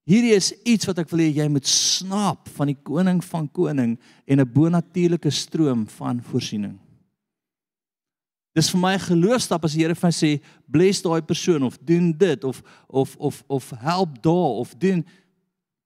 Hierdie 0.06 0.36
is 0.36 0.52
iets 0.62 0.86
wat 0.86 1.00
ek 1.02 1.10
wil 1.10 1.24
hê 1.24 1.32
jy 1.34 1.46
moet 1.50 1.66
snap 1.66 2.46
van 2.54 2.70
die 2.70 2.78
koning 2.86 3.18
van 3.26 3.48
koning 3.50 3.96
en 4.26 4.40
'n 4.40 4.52
bonatuurlike 4.52 5.30
stroom 5.30 5.86
van 5.98 6.22
voorsiening. 6.22 6.78
Dis 8.54 8.70
vir 8.70 8.80
my 8.80 8.94
'n 8.94 9.08
geloofstap 9.10 9.64
as 9.64 9.72
die 9.74 9.82
Here 9.82 9.94
vir 9.94 10.06
my 10.06 10.12
sê 10.12 10.40
bless 10.70 11.02
daai 11.02 11.20
persoon 11.22 11.62
of 11.62 11.78
doen 11.78 12.12
dit 12.12 12.44
of 12.44 12.62
of 12.88 13.16
of 13.18 13.44
of 13.48 13.70
help 13.70 14.22
daar 14.22 14.60
of 14.62 14.74
doen 14.78 15.04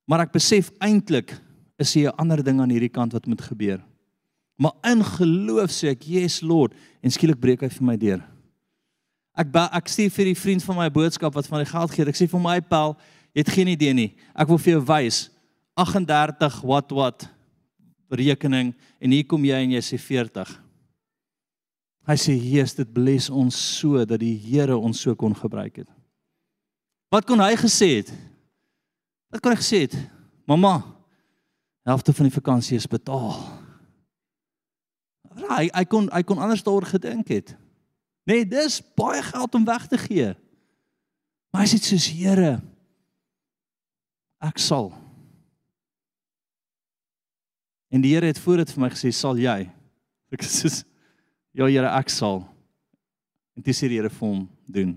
maar 0.06 0.20
ek 0.20 0.33
besef 0.33 0.70
eintlik 0.78 1.40
is 1.78 1.94
hier 1.94 2.11
'n 2.11 2.18
ander 2.18 2.42
ding 2.44 2.61
aan 2.61 2.70
hierdie 2.70 2.92
kant 2.92 3.12
wat 3.12 3.26
moet 3.26 3.40
gebeur. 3.40 3.80
Maar 4.59 4.72
in 4.83 5.04
geloof 5.04 5.70
sê 5.70 5.88
ek 5.88 6.04
yes 6.04 6.42
Lord 6.42 6.74
en 7.00 7.11
skielik 7.11 7.40
breek 7.40 7.61
hy 7.61 7.68
vir 7.68 7.87
my 7.87 7.96
deur. 7.96 8.22
Ek 9.35 9.48
ek 9.54 9.88
stuur 9.88 10.11
vir 10.11 10.24
die 10.24 10.35
vriend 10.35 10.62
van 10.62 10.76
my 10.76 10.90
boodskap 10.90 11.35
wat 11.35 11.46
van 11.46 11.64
die 11.64 11.70
geld 11.70 11.90
gee. 11.90 12.04
Ek 12.04 12.16
sê 12.16 12.28
vir 12.28 12.40
my 12.40 12.61
pel, 12.61 12.96
jy 13.35 13.45
het 13.45 13.53
geen 13.55 13.71
idee 13.73 13.95
nie. 13.95 14.09
Ek 14.35 14.49
wil 14.51 14.59
vir 14.59 14.77
jou 14.77 14.83
wys 14.88 15.29
38 15.79 16.61
wat 16.66 16.90
wat 16.97 17.29
rekening 18.11 18.73
en 18.99 19.14
hier 19.14 19.27
kom 19.27 19.45
jy 19.47 19.61
en 19.64 19.77
jy 19.77 19.83
sê 19.85 19.99
40. 20.01 20.51
Hy 22.11 22.16
sê 22.19 22.35
Jesus 22.35 22.79
dit 22.81 22.90
bless 22.90 23.31
ons 23.31 23.55
so 23.55 24.03
dat 24.09 24.19
die 24.23 24.35
Here 24.35 24.77
ons 24.77 24.99
so 24.99 25.14
kon 25.14 25.37
gebruik 25.37 25.83
het. 25.83 25.90
Wat 27.11 27.27
kon 27.27 27.43
hy 27.43 27.55
gesê 27.59 28.01
het? 28.01 28.11
Wat 29.31 29.43
kon 29.43 29.55
hy 29.55 29.61
gesê 29.61 29.85
het? 29.85 29.97
Mamma, 30.49 30.81
helfte 31.87 32.14
van 32.16 32.27
die 32.27 32.35
vakansie 32.35 32.79
is 32.79 32.88
betaal. 32.90 33.37
Hy 35.51 35.69
hy 35.71 35.85
kon 35.87 36.09
hy 36.11 36.23
kon 36.27 36.43
anders 36.43 36.64
daaroor 36.66 36.88
gedink 36.90 37.31
het. 37.31 37.55
Nee, 38.27 38.45
dis 38.47 38.81
baie 38.99 39.23
geld 39.27 39.55
om 39.55 39.66
weg 39.66 39.87
te 39.90 39.99
gee. 39.99 40.33
Maar 41.51 41.64
hy 41.64 41.71
sê 41.71 41.81
soos 41.83 42.11
Here, 42.14 42.59
ek 44.40 44.59
sal. 44.59 44.90
En 47.90 48.00
die 48.00 48.14
Here 48.14 48.26
het 48.26 48.38
voor 48.38 48.62
dit 48.62 48.72
vir 48.72 48.81
my 48.81 48.90
gesê, 48.92 49.11
sal 49.12 49.38
jy? 49.38 49.68
Ek 50.31 50.46
sê 50.46 50.70
Ja 51.57 51.66
Here, 51.66 51.90
ek 51.98 52.11
sal. 52.14 52.44
En 53.59 53.64
dis 53.66 53.81
hier 53.83 53.90
die 53.90 53.98
Here 53.98 54.11
vir 54.12 54.26
hom 54.29 54.44
doen. 54.70 54.94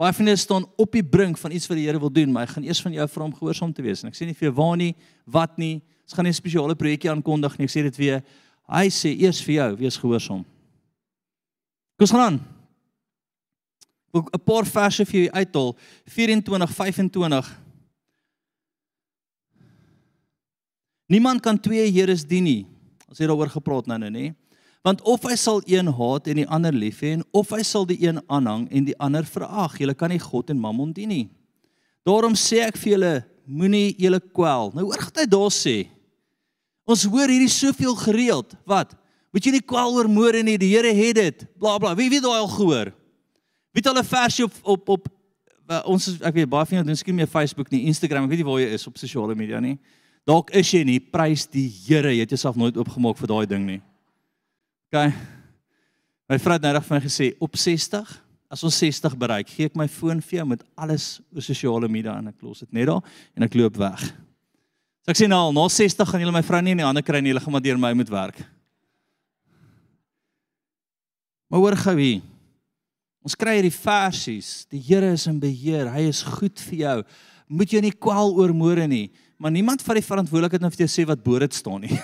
Baie 0.00 0.12
van 0.16 0.28
hulle 0.28 0.40
staan 0.40 0.66
op 0.80 0.92
die 0.92 1.04
brink 1.04 1.38
van 1.40 1.54
iets 1.54 1.68
wat 1.70 1.78
die 1.78 1.86
Here 1.86 2.00
wil 2.02 2.12
doen, 2.12 2.32
maar 2.32 2.46
hy 2.46 2.52
gaan 2.52 2.66
eers 2.68 2.82
van 2.84 2.92
jou 2.96 3.08
vra 3.14 3.24
om 3.24 3.34
gehoorsaam 3.38 3.72
te 3.72 3.84
wees. 3.84 4.02
En 4.02 4.12
ek 4.12 4.18
sê 4.18 4.28
nie 4.28 4.36
vir 4.36 4.50
jou 4.50 4.56
waar 4.58 4.76
nie, 4.76 4.92
wat 5.24 5.56
nie. 5.62 5.80
Ons 6.04 6.16
gaan 6.16 6.26
nie 6.28 6.34
'n 6.34 6.40
spesiale 6.42 6.76
projekkie 6.76 7.10
aankondig 7.10 7.56
nie. 7.58 7.64
Ek 7.64 7.72
sê 7.72 7.82
dit 7.82 7.96
weer. 7.96 8.22
Hy 8.68 8.86
sê 8.88 9.16
eers 9.16 9.40
vir 9.40 9.54
jou, 9.54 9.76
wees 9.76 9.96
gehoorsaam. 9.96 10.44
Kom 11.96 12.04
ons 12.04 12.10
gaan 12.10 12.20
aan. 12.20 12.40
Ek 14.08 14.12
wil 14.12 14.28
'n 14.34 14.44
paar 14.44 14.66
verse 14.66 15.04
vir 15.04 15.20
julle 15.20 15.32
uithaal. 15.32 15.76
24 16.06 16.70
25 16.70 17.61
Niemand 21.12 21.42
kan 21.44 21.58
twee 21.60 21.90
here 21.92 22.14
dien 22.28 22.46
nie. 22.46 22.62
Ons 23.10 23.20
het 23.20 23.28
daaroor 23.28 23.50
gepraat 23.52 23.90
nou 23.90 23.98
nou, 24.00 24.10
nê? 24.12 24.30
Want 24.82 25.02
of 25.06 25.22
hy 25.28 25.36
sal 25.38 25.60
een 25.68 25.90
haat 25.94 26.26
en 26.32 26.40
die 26.40 26.48
ander 26.48 26.74
lief 26.74 27.02
hê 27.04 27.12
en 27.18 27.26
of 27.36 27.52
hy 27.54 27.60
sal 27.66 27.84
die 27.86 28.00
een 28.02 28.18
aanhang 28.26 28.64
en 28.72 28.86
die 28.88 28.96
ander 28.98 29.26
verag. 29.28 29.76
Jy 29.78 29.94
kan 29.94 30.10
nie 30.10 30.22
God 30.22 30.50
en 30.50 30.58
Mammon 30.58 30.94
dien 30.96 31.12
nie. 31.12 31.26
Daarom 32.08 32.34
sê 32.34 32.64
ek 32.64 32.80
vir 32.80 32.96
julle, 32.96 33.12
moenie 33.46 33.92
julle 34.00 34.18
kwel. 34.32 34.72
Nou 34.74 34.88
hoor 34.88 35.04
wat 35.04 35.20
hy 35.22 35.28
daar 35.30 35.52
sê. 35.54 35.76
Ons 36.88 37.04
hoor 37.06 37.30
hierdie 37.30 37.52
soveel 37.52 37.94
gereeld. 38.00 38.56
Wat? 38.66 38.96
Moet 39.32 39.46
jy 39.46 39.54
nie 39.54 39.62
kwel 39.62 39.94
oor 39.94 40.10
môre 40.10 40.42
nie. 40.42 40.58
Die 40.58 40.72
Here 40.72 40.90
het 40.96 41.20
dit. 41.20 41.44
Bla 41.60 41.76
bla. 41.78 41.94
Wie 41.98 42.08
weet 42.10 42.24
daai 42.24 42.40
al 42.40 42.50
gehoor? 42.50 42.90
Wie 43.72 43.80
het 43.84 43.88
al 43.88 44.00
'n 44.00 44.04
versie 44.04 44.44
op 44.44 44.52
op 44.62 44.88
op 44.88 45.08
uh, 45.70 45.80
ons 45.88 46.08
ek 46.20 46.34
weet 46.34 46.50
baie 46.50 46.66
van 46.66 46.78
julle 46.78 46.88
doen 46.90 46.98
skien 46.98 47.14
meer 47.14 47.30
Facebook 47.30 47.70
nie, 47.70 47.86
Instagram, 47.86 48.24
ek 48.24 48.34
weet 48.34 48.42
nie 48.42 48.48
waar 48.50 48.60
jy 48.60 48.72
is 48.74 48.86
op 48.86 48.98
sosiale 48.98 49.36
media 49.38 49.60
nie. 49.60 49.78
Dalk 50.28 50.52
is 50.54 50.68
jy 50.70 50.84
nie 50.86 51.00
prys 51.02 51.48
die 51.50 51.66
Here, 51.66 52.12
jy 52.14 52.22
het 52.22 52.34
jouself 52.34 52.58
nooit 52.58 52.76
oopgemaak 52.78 53.18
vir 53.18 53.30
daai 53.32 53.46
ding 53.50 53.64
nie. 53.66 53.80
OK. 54.92 55.14
My 56.30 56.38
vrou 56.38 56.54
het 56.54 56.64
net 56.64 56.78
vir 56.84 56.94
my 56.94 57.00
gesê 57.02 57.32
op 57.42 57.58
60, 57.58 58.12
as 58.52 58.62
ons 58.62 58.78
60 58.84 59.16
bereik, 59.18 59.50
gee 59.50 59.66
ek 59.66 59.78
my 59.78 59.88
foon 59.90 60.20
vir 60.22 60.38
jou 60.38 60.46
met 60.52 60.62
alles 60.78 61.06
oor 61.32 61.44
sosiale 61.44 61.88
media 61.90 62.14
en 62.20 62.30
ek 62.30 62.44
los 62.44 62.62
dit 62.62 62.76
net 62.76 62.86
daar 62.90 63.02
en 63.34 63.46
ek 63.48 63.56
loop 63.58 63.80
weg. 63.82 64.04
So 65.02 65.10
ek 65.10 65.18
sê 65.18 65.26
nou 65.26 65.48
na 65.56 65.64
60 65.66 66.06
gaan 66.06 66.22
julle 66.22 66.34
my 66.36 66.44
vrou 66.46 66.60
nie 66.62 66.76
in 66.76 66.84
die 66.84 66.86
hande 66.86 67.02
kry 67.02 67.18
nie, 67.18 67.32
julle 67.32 67.42
gaan 67.42 67.56
maar 67.56 67.64
deur 67.64 67.80
my 67.80 67.90
moet 67.98 68.12
werk. 68.12 68.38
Maar 71.50 71.64
hoor 71.64 71.78
gou 71.82 71.96
hier. 71.98 72.22
Ons 73.22 73.34
kry 73.38 73.58
hierdie 73.58 73.74
versies. 73.74 74.64
Die 74.70 74.80
Here 74.82 75.12
is 75.14 75.26
in 75.30 75.36
beheer. 75.42 75.90
Hy 75.94 76.06
is 76.10 76.22
goed 76.26 76.58
vir 76.70 76.78
jou. 76.78 76.96
Moet 77.52 77.74
jy 77.74 77.82
nie 77.84 77.92
kwel 77.94 78.32
oor 78.38 78.54
môre 78.56 78.86
nie 78.90 79.10
maar 79.42 79.50
niemand 79.50 79.82
vat 79.82 79.98
die 79.98 80.06
verantwoordelikheid 80.06 80.62
om 80.62 80.70
vir 80.70 80.84
jou 80.84 80.92
sê 80.92 81.04
wat 81.08 81.22
bo 81.22 81.38
dit 81.42 81.54
staan 81.54 81.82
nie. 81.82 81.90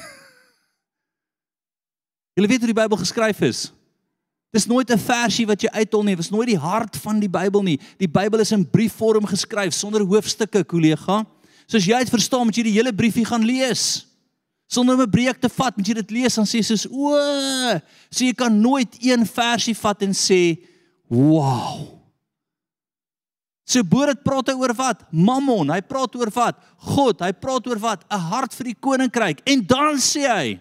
Julle 2.35 2.49
weet 2.51 2.65
hoe 2.65 2.73
die 2.73 2.81
Bybel 2.81 2.99
geskryf 2.99 3.43
is. 3.47 3.61
Dis 4.55 4.67
nooit 4.67 4.91
'n 4.91 4.99
versie 4.99 5.47
wat 5.47 5.63
jy 5.63 5.71
uithol 5.71 6.03
nie, 6.03 6.17
dis 6.17 6.33
nooit 6.35 6.51
die 6.51 6.59
hart 6.59 6.97
van 6.97 7.21
die 7.21 7.31
Bybel 7.31 7.63
nie. 7.63 7.79
Die 7.99 8.11
Bybel 8.11 8.43
is 8.43 8.53
in 8.53 8.67
briefvorm 8.67 9.27
geskryf 9.27 9.75
sonder 9.75 10.03
hoofstukke, 10.03 10.65
kollega. 10.65 11.25
Soos 11.67 11.87
jy 11.87 11.99
dit 11.99 12.11
verstaan, 12.11 12.49
moet 12.49 12.57
jy 12.57 12.63
die 12.63 12.79
hele 12.79 12.93
briefie 12.93 13.29
gaan 13.29 13.45
lees. 13.45 14.07
Sonder 14.67 14.95
om 14.95 15.03
'n 15.03 15.11
breek 15.11 15.39
te 15.39 15.49
vat, 15.49 15.77
moet 15.77 15.87
jy 15.87 15.95
dit 15.95 16.11
lees 16.11 16.39
en 16.39 16.45
sê 16.45 16.65
soos 16.65 16.87
o, 16.91 17.15
so 18.11 18.25
jy 18.25 18.35
kan 18.35 18.61
nooit 18.61 18.97
een 18.99 19.27
versie 19.27 19.75
vat 19.75 20.03
en 20.03 20.13
sê, 20.13 20.59
"Wow." 21.07 21.98
So 23.69 23.85
bo 23.85 24.07
dit 24.09 24.21
praat 24.25 24.49
hy 24.49 24.57
oor 24.57 24.73
wat? 24.79 25.03
Mammon, 25.13 25.69
hy 25.75 25.83
praat 25.85 26.15
oor 26.17 26.31
wat? 26.33 26.57
God, 26.89 27.21
hy 27.21 27.35
praat 27.37 27.67
oor 27.69 27.81
wat? 27.83 28.07
'n 28.09 28.25
Hart 28.31 28.57
vir 28.57 28.73
die 28.73 28.79
koninkryk. 28.81 29.45
En 29.45 29.61
dan 29.61 30.01
sê 30.01 30.25
hy: 30.25 30.61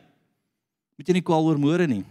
Moet 0.98 1.08
jy 1.08 1.14
nie 1.14 1.24
kwaal 1.24 1.46
oor 1.48 1.58
môre 1.62 1.88
nie. 1.88 2.04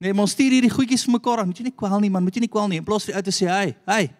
Nee, 0.00 0.14
ons 0.14 0.32
stuur 0.32 0.54
hierdie 0.54 0.70
goedjies 0.70 1.04
vir 1.04 1.18
mekaar 1.18 1.42
aan. 1.42 1.50
Moet 1.50 1.60
jy 1.60 1.68
nie 1.68 1.78
kwaal 1.78 2.00
nie 2.00 2.10
man, 2.10 2.24
moet 2.24 2.34
jy 2.34 2.40
nie 2.40 2.50
kwaal 2.50 2.68
nie. 2.70 2.78
In 2.78 2.86
plaas 2.86 3.04
vir 3.04 3.14
uit 3.14 3.24
te 3.24 3.30
sê, 3.30 3.46
"Hey, 3.46 3.76
hey. 3.86 4.14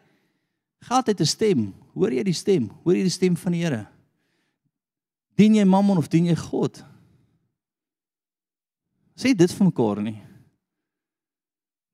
Geld 0.82 1.06
het 1.06 1.20
'n 1.20 1.26
stem. 1.26 1.74
Hoor 1.94 2.10
jy 2.12 2.22
die 2.22 2.32
stem? 2.32 2.70
Hoor 2.84 2.94
jy 2.94 3.02
die 3.02 3.10
stem 3.10 3.36
van 3.36 3.52
die 3.52 3.62
Here? 3.62 3.86
Dien 5.36 5.54
jy 5.54 5.64
Mammon 5.64 5.98
of 5.98 6.08
dien 6.08 6.26
jy 6.26 6.36
God?" 6.36 6.84
Sê 9.16 9.34
dit 9.34 9.52
vir 9.52 9.66
mekaar 9.66 10.02
nie. 10.02 10.27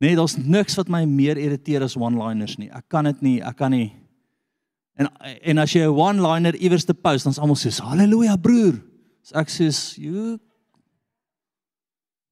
Nee, 0.04 0.16
daar's 0.18 0.36
niks 0.36 0.76
wat 0.76 0.90
my 0.92 1.04
meer 1.08 1.38
irriteer 1.40 1.84
as 1.86 1.94
one-liners 1.96 2.58
nie. 2.60 2.68
Ek 2.76 2.84
kan 2.92 3.06
dit 3.08 3.22
nie, 3.24 3.38
ek 3.40 3.56
kan 3.56 3.72
nie. 3.72 3.94
En 5.00 5.08
en 5.24 5.58
as 5.62 5.72
jy 5.72 5.80
'n 5.86 5.96
one-liner 5.96 6.54
iewers 6.60 6.84
te 6.84 6.94
post, 6.94 7.24
dan's 7.24 7.38
almal 7.38 7.56
soos 7.56 7.80
haleluja 7.80 8.36
broer. 8.36 8.82
So 9.22 9.38
ek 9.38 9.48
sê 9.48 9.70
you 9.98 10.38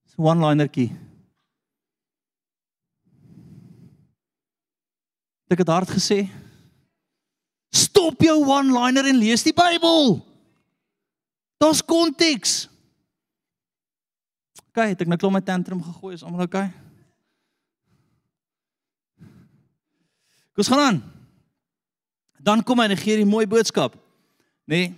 so 0.04 0.22
one-linertjie. 0.22 0.92
Ek 5.50 5.58
het 5.58 5.68
hard 5.68 5.88
gesê. 5.88 6.28
Stop 7.72 8.20
jou 8.20 8.44
one-liner 8.44 9.06
en 9.06 9.16
lees 9.16 9.42
die 9.42 9.52
Bybel. 9.52 10.20
Daar's 11.58 11.82
konteks. 11.84 12.68
Kyk, 14.72 14.88
het 14.88 15.00
ek 15.00 15.08
nou 15.08 15.16
klop 15.16 15.32
my 15.32 15.40
tantrum 15.40 15.82
gegooi, 15.82 16.14
is 16.14 16.22
almal 16.22 16.44
oukei? 16.44 16.81
Kom 20.52 20.60
ons 20.60 20.68
gaan 20.68 20.84
aan. 20.84 21.00
Dan 22.42 22.62
kom 22.62 22.80
hy 22.82 22.90
en 22.90 22.96
gee 22.96 23.22
'n 23.24 23.28
mooi 23.28 23.46
boodskap. 23.46 23.94
Nê? 24.66 24.76
Nee. 24.76 24.94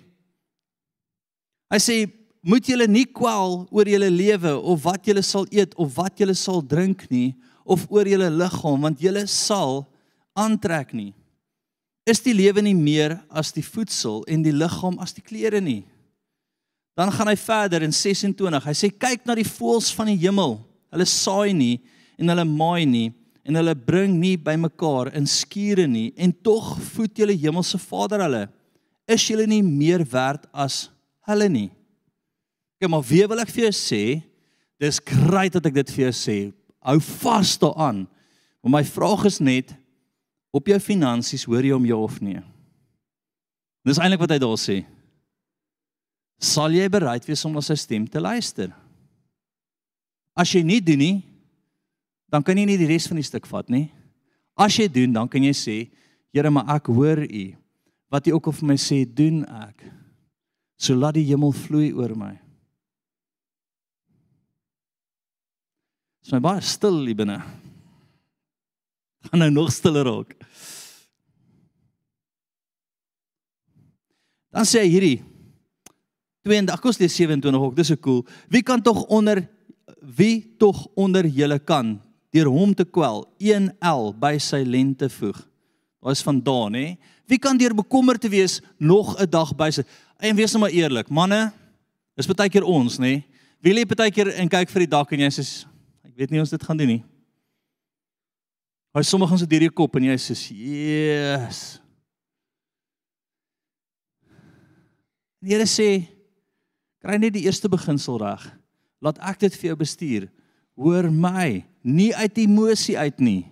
Hy 1.71 1.79
sê 1.79 2.11
moet 2.43 2.67
julle 2.67 2.87
nie 2.87 3.07
kwel 3.07 3.67
oor 3.71 3.89
julle 3.89 4.11
lewe 4.11 4.61
of 4.61 4.83
wat 4.83 5.07
julle 5.07 5.23
sal 5.23 5.47
eet 5.51 5.75
of 5.75 5.95
wat 5.97 6.19
julle 6.19 6.35
sal 6.35 6.61
drink 6.61 7.09
nie 7.11 7.35
of 7.65 7.87
oor 7.89 8.05
julle 8.05 8.31
liggaam 8.31 8.81
want 8.81 9.01
julle 9.01 9.27
sal 9.27 9.87
aantrek 10.37 10.93
nie. 10.93 11.15
Is 12.05 12.21
die 12.21 12.35
lewe 12.35 12.61
nie 12.61 12.75
meer 12.75 13.17
as 13.31 13.53
die 13.53 13.65
voedsel 13.65 14.25
en 14.29 14.43
die 14.43 14.53
liggaam 14.53 14.99
as 14.99 15.13
die 15.13 15.23
klere 15.23 15.61
nie? 15.61 15.85
Dan 16.95 17.13
gaan 17.13 17.29
hy 17.29 17.37
verder 17.37 17.83
in 17.83 17.93
26. 17.93 18.65
Hy 18.65 18.75
sê 18.75 18.91
kyk 18.91 19.25
na 19.27 19.35
die 19.35 19.49
voëls 19.49 19.95
van 19.95 20.07
die 20.07 20.21
hemel. 20.27 20.59
Hulle 20.93 21.07
saai 21.07 21.53
nie 21.53 21.81
en 22.19 22.29
hulle 22.29 22.45
maai 22.45 22.85
nie 22.87 23.13
en 23.45 23.59
hulle 23.61 23.75
bring 23.77 24.17
nie 24.17 24.37
bymekaar 24.41 25.13
in 25.17 25.27
skure 25.29 25.85
nie 25.89 26.11
en 26.17 26.33
tog 26.33 26.75
voed 26.95 27.21
julle 27.21 27.37
hemelse 27.37 27.79
Vader 27.83 28.25
hulle. 28.25 28.45
Is 29.05 29.27
julle 29.29 29.47
nie 29.49 29.63
meer 29.63 30.05
werd 30.09 30.47
as 30.51 30.87
hulle 31.29 31.49
nie? 31.53 31.69
Kyk 32.81 32.91
maar 32.93 33.05
wie 33.05 33.25
wil 33.29 33.45
ek 33.45 33.53
vir 33.53 33.69
jou 33.69 33.75
sê? 33.77 34.03
Dis 34.81 35.01
grait 35.01 35.53
dat 35.53 35.69
ek 35.69 35.77
dit 35.77 35.93
vir 35.95 36.07
jou 36.07 36.15
sê. 36.17 36.39
Hou 36.85 36.99
vas 37.21 37.55
daaraan. 37.61 38.05
Maar 38.65 38.81
my 38.81 38.85
vraag 38.89 39.27
is 39.29 39.39
net 39.45 39.75
op 40.55 40.69
jou 40.69 40.81
finansies 40.81 41.45
hoor 41.49 41.65
jy 41.65 41.77
om 41.77 41.87
ja 41.89 41.99
of 42.01 42.17
nee? 42.25 42.41
Dis 43.85 44.01
eintlik 44.01 44.23
wat 44.25 44.33
hy 44.33 44.41
daar 44.41 44.61
sê. 44.61 44.81
Sal 46.41 46.73
jy 46.73 46.89
bereid 46.93 47.29
wees 47.29 47.45
om 47.45 47.53
na 47.53 47.63
sy 47.65 47.77
stem 47.79 48.09
te 48.09 48.23
luister? 48.23 48.73
As 50.35 50.51
jy 50.51 50.65
nie 50.67 50.81
doen 50.83 51.01
nie, 51.01 51.17
dan 52.33 52.43
kan 52.43 52.59
jy 52.59 52.67
nie 52.69 52.79
die 52.81 52.89
res 52.91 53.09
van 53.11 53.21
die 53.21 53.27
stuk 53.27 53.47
vat 53.51 53.69
nie. 53.73 53.89
As 54.55 54.77
jy 54.79 54.89
doen, 54.91 55.13
dan 55.15 55.29
kan 55.31 55.43
jy 55.43 55.55
sê, 55.57 55.77
Here, 56.35 56.51
maar 56.51 56.67
ek 56.75 56.89
hoor 56.91 57.21
U. 57.23 57.45
Wat 58.11 58.27
U 58.27 58.33
ook 58.35 58.49
al 58.51 58.57
vir 58.59 58.67
my 58.73 58.77
sê, 58.81 59.05
doen 59.07 59.45
ek. 59.47 59.85
So 60.75 60.99
laat 60.99 61.15
die 61.15 61.29
hemel 61.29 61.55
vloei 61.55 61.93
oor 61.95 62.11
my. 62.19 62.33
Dis 66.25 66.35
my 66.35 66.41
baie 66.43 66.65
stil 66.65 66.99
hier 67.07 67.21
binne. 67.21 67.39
Gaan 69.29 69.45
nou 69.45 69.51
nog 69.55 69.71
stiller 69.73 70.09
raak. 70.09 70.35
Dan 74.55 74.67
sê 74.67 74.83
hy 74.83 74.91
hierdie 74.91 75.17
22 76.45 76.83
kos 76.83 76.99
die 77.01 77.09
27 77.09 77.63
ook, 77.63 77.77
dis 77.79 77.89
so 77.95 77.99
cool. 78.05 78.21
Wie 78.53 78.63
kan 78.67 78.83
tog 78.83 79.05
onder 79.13 79.43
wie 80.05 80.57
tog 80.61 80.83
onder 81.01 81.25
julle 81.25 81.57
kan 81.59 81.95
deur 82.35 82.51
hom 82.51 82.75
te 82.75 82.85
kwel, 82.85 83.23
1L 83.39 84.11
by 84.19 84.37
sy 84.43 84.65
lente 84.67 85.09
voeg. 85.09 85.39
Is 86.11 86.21
vandaan, 86.21 86.75
hè? 86.77 86.89
Wie 87.31 87.39
kan 87.41 87.57
deur 87.57 87.73
bekommerd 87.73 88.21
te 88.21 88.29
wees 88.29 88.61
nog 88.77 89.15
'n 89.17 89.31
dag 89.31 89.55
by 89.57 89.71
sy 89.71 89.85
En 90.25 90.37
wees 90.37 90.53
nou 90.55 90.63
maar 90.63 90.75
eerlik, 90.75 91.11
manne, 91.13 91.53
is 92.17 92.29
baie 92.31 92.51
keer 92.53 92.65
ons, 92.65 92.99
nê? 93.03 93.19
Wie 93.65 93.75
lê 93.75 93.85
baie 93.89 94.13
keer 94.15 94.31
en 94.39 94.51
kyk 94.51 94.71
vir 94.71 94.85
die 94.85 94.93
dak 94.95 95.13
en 95.13 95.25
jy 95.25 95.31
sê 95.35 95.45
ek 96.05 96.15
weet 96.17 96.31
nie 96.31 96.41
ons 96.41 96.53
dit 96.53 96.63
gaan 96.63 96.79
doen 96.79 96.93
nie. 96.95 97.03
Hy 98.95 99.03
sommige 99.03 99.35
ons 99.35 99.43
het 99.43 99.51
hierdie 99.51 99.73
kop 99.75 99.97
en 99.99 100.05
jy 100.05 100.15
sê, 100.15 100.35
"Jesus." 100.55 101.81
Die 105.43 105.53
Here 105.53 105.67
sê, 105.67 106.07
kry 107.03 107.19
net 107.19 107.35
die 107.35 107.45
eerste 107.45 107.69
beginsel 107.69 108.17
reg. 108.19 108.53
Laat 109.03 109.19
ek 109.19 109.41
dit 109.41 109.55
vir 109.55 109.69
jou 109.69 109.77
bestuur. 109.77 110.29
Hoor 110.75 111.11
my 111.11 111.65
nie 111.83 112.11
uit 112.15 112.39
emosie 112.43 112.99
uit 112.99 113.21
nie. 113.23 113.43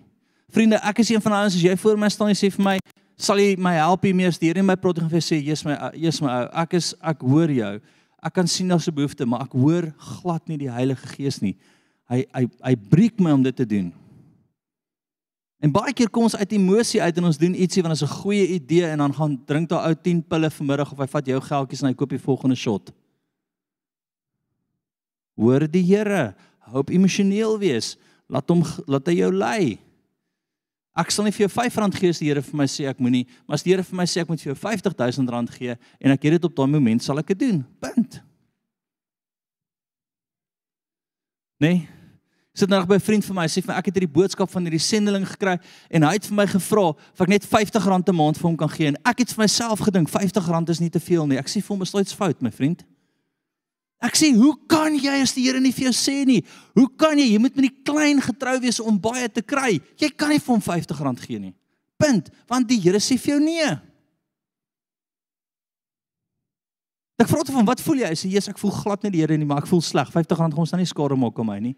Vriende, 0.53 0.77
ek 0.85 0.99
is 1.01 1.09
een 1.13 1.21
van 1.23 1.33
daai 1.33 1.45
ouens 1.45 1.55
as 1.57 1.63
jy 1.63 1.73
voor 1.79 1.97
my 1.97 2.09
staan 2.11 2.29
en 2.33 2.37
sê 2.37 2.49
vir 2.53 2.65
my, 2.65 2.75
sal 3.17 3.39
jy 3.41 3.55
my 3.57 3.73
help 3.77 4.03
hier 4.05 4.15
mees 4.17 4.37
deur 4.41 4.59
in 4.59 4.67
my 4.67 4.75
prot 4.77 4.99
en 5.01 5.09
vir 5.09 5.23
sê, 5.23 5.39
"Jesus 5.41 5.65
my, 5.65 5.77
Jesus 5.95 6.21
my 6.21 6.29
ou, 6.29 6.49
ek 6.61 6.73
is 6.73 6.93
ek 7.01 7.21
hoor 7.21 7.49
jou. 7.49 7.79
Ek 8.23 8.33
kan 8.33 8.47
sien 8.47 8.67
daar's 8.67 8.87
'n 8.87 8.95
behoefte, 8.95 9.25
maar 9.25 9.41
ek 9.41 9.51
hoor 9.51 9.93
glad 9.97 10.47
nie 10.47 10.57
die 10.57 10.71
Heilige 10.71 11.07
Gees 11.07 11.41
nie. 11.41 11.55
Hy 12.09 12.25
hy 12.33 12.49
hy 12.63 12.75
breek 12.75 13.19
my 13.19 13.31
om 13.31 13.43
dit 13.43 13.55
te 13.55 13.65
doen." 13.65 13.93
En 15.63 15.71
baie 15.71 15.93
keer 15.95 16.09
kom 16.09 16.23
ons 16.27 16.35
uit 16.35 16.51
emosie 16.57 16.99
uit 17.01 17.17
en 17.17 17.29
ons 17.29 17.37
doen 17.39 17.53
ietsie 17.55 17.81
want 17.81 17.95
dit 17.95 18.03
is 18.03 18.09
'n 18.11 18.21
goeie 18.21 18.47
idee 18.47 18.83
en 18.83 18.97
dan 18.97 19.13
gaan 19.13 19.45
drink 19.45 19.69
daai 19.69 19.87
ou 19.87 19.95
10 19.95 20.21
pille 20.21 20.49
vanmiddag 20.49 20.91
of 20.91 20.97
hy 20.97 21.07
vat 21.07 21.25
jou 21.25 21.39
geldjies 21.39 21.81
en 21.81 21.87
hy 21.87 21.93
koop 21.93 22.09
die 22.09 22.19
volgende 22.19 22.55
shot. 22.55 22.91
Hoor 25.35 25.71
die 25.71 25.81
Here, 25.81 26.35
Hoop 26.73 26.89
emosioneel 26.89 27.57
wees. 27.61 27.93
Laat 28.31 28.49
hom 28.49 28.63
laat 28.89 29.07
hy 29.07 29.19
jou 29.19 29.31
lei. 29.31 29.77
Ek 30.93 31.09
sal 31.09 31.25
nie 31.25 31.33
vir 31.33 31.47
jou 31.47 31.49
R5 31.49 31.95
gee 31.97 32.13
as 32.13 32.19
die 32.21 32.27
Here 32.29 32.41
vir 32.45 32.57
my 32.57 32.67
sê 32.69 32.85
ek 32.89 32.99
moenie, 33.01 33.23
maar 33.47 33.57
as 33.57 33.63
die 33.65 33.73
Here 33.73 33.85
vir 33.85 33.97
my 33.97 34.05
sê 34.05 34.21
ek 34.21 34.29
moet 34.29 34.41
vir 34.43 34.51
jou 34.51 34.57
R50000 34.59 35.55
gee 35.55 35.73
en 35.73 36.13
ek 36.13 36.27
het 36.27 36.37
dit 36.37 36.45
op 36.45 36.53
daai 36.53 36.67
oomblik 36.67 37.01
sal 37.01 37.21
ek 37.21 37.33
dit 37.33 37.41
doen. 37.47 37.63
Punt. 37.81 38.21
Nee. 41.63 41.87
Sit 42.53 42.69
nou 42.69 42.77
by 42.85 42.95
'n 42.95 43.01
vriend 43.01 43.25
van 43.25 43.35
my, 43.35 43.47
sê 43.47 43.65
vir 43.65 43.73
my 43.73 43.79
ek 43.79 43.85
het 43.89 43.95
hierdie 43.97 44.13
boodskap 44.13 44.49
van 44.49 44.61
hierdie 44.61 44.79
sendeling 44.79 45.25
gekry 45.25 45.57
en 45.89 46.03
hy 46.03 46.13
het 46.13 46.25
vir 46.29 46.35
my 46.35 46.45
gevra 46.45 46.93
of 46.93 47.21
ek 47.21 47.27
net 47.27 47.45
R50 47.45 47.81
'n 47.81 48.15
maand 48.15 48.37
vir 48.37 48.47
hom 48.49 48.57
kan 48.57 48.69
gee 48.69 48.87
en 48.87 48.97
ek 49.03 49.19
het 49.19 49.33
vir 49.33 49.43
myself 49.43 49.79
gedink 49.79 50.09
R50 50.09 50.69
is 50.69 50.79
nie 50.79 50.89
te 50.89 50.99
veel 50.99 51.25
nie. 51.25 51.37
Ek 51.37 51.47
sê 51.47 51.61
vir 51.61 51.75
hom 51.75 51.81
iets 51.81 52.13
fout, 52.13 52.41
my 52.41 52.51
vriend. 52.51 52.85
Ek 54.03 54.17
sê, 54.19 54.33
hoe 54.35 54.51
kan 54.67 54.91
jy 54.99 55.21
as 55.23 55.31
die 55.31 55.45
Here 55.45 55.61
nie 55.63 55.71
vir 55.71 55.87
jou 55.87 55.95
sê 55.95 56.25
nie? 56.27 56.41
Hoe 56.75 56.89
kan 56.99 57.15
jy? 57.15 57.29
Jy 57.31 57.39
moet 57.39 57.55
met 57.55 57.69
die 57.69 57.83
klein 57.87 58.19
getrou 58.19 58.57
wees 58.59 58.81
om 58.83 58.99
baie 58.99 59.29
te 59.31 59.41
kry. 59.41 59.77
Jy 60.01 60.09
kan 60.11 60.33
nie 60.33 60.41
vir 60.43 60.51
hom 60.51 60.63
R50 60.63 61.23
gee 61.23 61.39
nie. 61.39 61.53
Punt, 62.01 62.27
want 62.51 62.67
die 62.67 62.81
Here 62.83 62.99
sê 62.99 63.15
vir 63.15 63.37
jou 63.37 63.39
nee. 63.45 63.71
Ek 67.23 67.29
vra 67.29 67.43
hom, 67.47 67.65
"Wat 67.65 67.79
voel 67.79 67.99
jy?" 68.03 68.07
Hy 68.07 68.15
sê, 68.15 68.29
"Jesus, 68.29 68.49
ek 68.49 68.57
voel 68.57 68.71
glad 68.71 69.03
nie 69.03 69.11
die 69.11 69.19
Here 69.19 69.37
nie, 69.37 69.45
maar 69.45 69.59
ek 69.59 69.67
voel 69.67 69.81
sleg. 69.81 70.09
R50 70.11 70.35
gaan 70.35 70.53
ons 70.53 70.71
nou 70.71 70.79
nie 70.79 70.85
skade 70.85 71.15
maak 71.15 71.39
om 71.39 71.45
my 71.45 71.59
nie." 71.59 71.75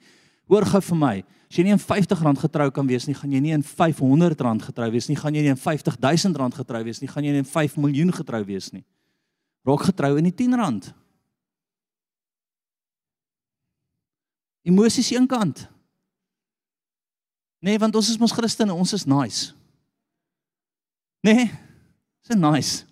Hoor 0.48 0.66
gou 0.66 0.82
vir 0.82 0.98
my. 0.98 1.24
As 1.50 1.58
jy 1.58 1.64
nie 1.64 1.72
in 1.72 1.80
R50 1.80 2.40
getrou 2.40 2.72
kan 2.72 2.88
wees 2.88 3.08
nie, 3.08 3.14
gaan 3.14 3.32
jy 3.32 3.40
nie 3.40 3.52
in 3.52 3.64
R500 3.64 4.62
getrou 4.62 4.92
wees 4.92 5.10
nie, 5.10 5.16
gaan 5.16 5.34
jy 5.34 5.42
nie 5.42 5.50
in 5.50 5.58
R50000 5.58 6.54
getrou 6.54 6.84
wees 6.84 7.02
nie, 7.02 7.08
gaan 7.08 7.24
jy 7.24 7.32
nie 7.32 7.38
in 7.38 7.46
5 7.46 7.78
miljoen 7.78 8.12
getrou 8.12 8.44
wees 8.46 8.72
nie. 8.72 8.84
Raak 9.66 9.82
getrou 9.82 10.18
in 10.18 10.24
die 10.24 10.32
R10. 10.32 10.94
Emosies 14.66 15.12
een 15.12 15.28
kant. 15.28 15.68
Nee, 17.60 17.78
want 17.78 17.96
ons 17.96 18.10
is 18.10 18.18
mos 18.18 18.34
Christene, 18.34 18.74
ons 18.74 18.94
is 18.94 19.06
nice. 19.06 19.54
Nee, 21.22 21.52
dis 22.26 22.38
nice. 22.38 22.86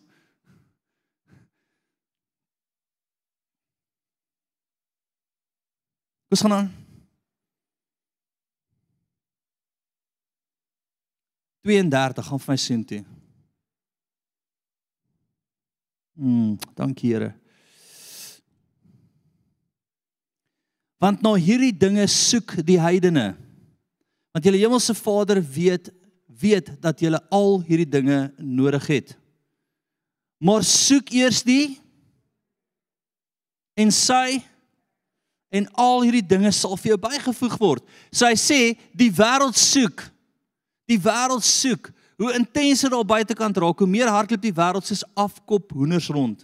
Wat 6.27 6.39
gaan 6.39 6.53
aan? 6.53 6.71
32 11.61 12.25
gaan 12.25 12.39
vir 12.39 12.53
my 12.53 12.57
sien 12.57 12.85
toe. 12.85 13.03
Mm, 16.13 16.57
dankie 16.77 17.13
Here. 17.13 17.33
Want 21.03 21.19
na 21.19 21.33
hierdie 21.35 21.73
dinge 21.75 22.05
soek 22.07 22.55
die 22.63 22.79
heidene. 22.79 23.33
Want 24.31 24.47
julle 24.47 24.61
hemelse 24.61 24.95
Vader 24.95 25.41
weet 25.43 25.91
weet 26.43 26.71
dat 26.81 26.99
julle 26.99 27.19
al 27.31 27.59
hierdie 27.67 27.87
dinge 27.87 28.33
nodig 28.37 28.87
het. 28.89 29.11
Maar 30.43 30.63
soek 30.65 31.11
eers 31.13 31.43
die 31.45 31.77
en 33.79 33.91
sy 33.93 34.41
en 35.53 35.67
al 35.79 36.01
hierdie 36.03 36.25
dinge 36.25 36.51
sal 36.55 36.73
vir 36.81 36.93
jou 36.93 36.99
bygevoeg 37.05 37.59
word. 37.61 37.83
So 38.11 38.25
hy 38.27 38.37
sê 38.39 38.59
die 38.97 39.11
wêreld 39.13 39.59
soek. 39.59 40.01
Die 40.89 40.99
wêreld 40.99 41.45
soek. 41.45 41.91
Hoe 42.19 42.33
intenser 42.35 42.91
daar 42.91 43.05
buitekant 43.05 43.57
raak, 43.61 43.79
hoe 43.79 43.89
meer 43.89 44.11
hardloop 44.11 44.41
die 44.41 44.55
wêreld 44.55 44.89
soos 44.89 45.05
afkop 45.13 45.71
hoenders 45.77 46.09
rond. 46.13 46.43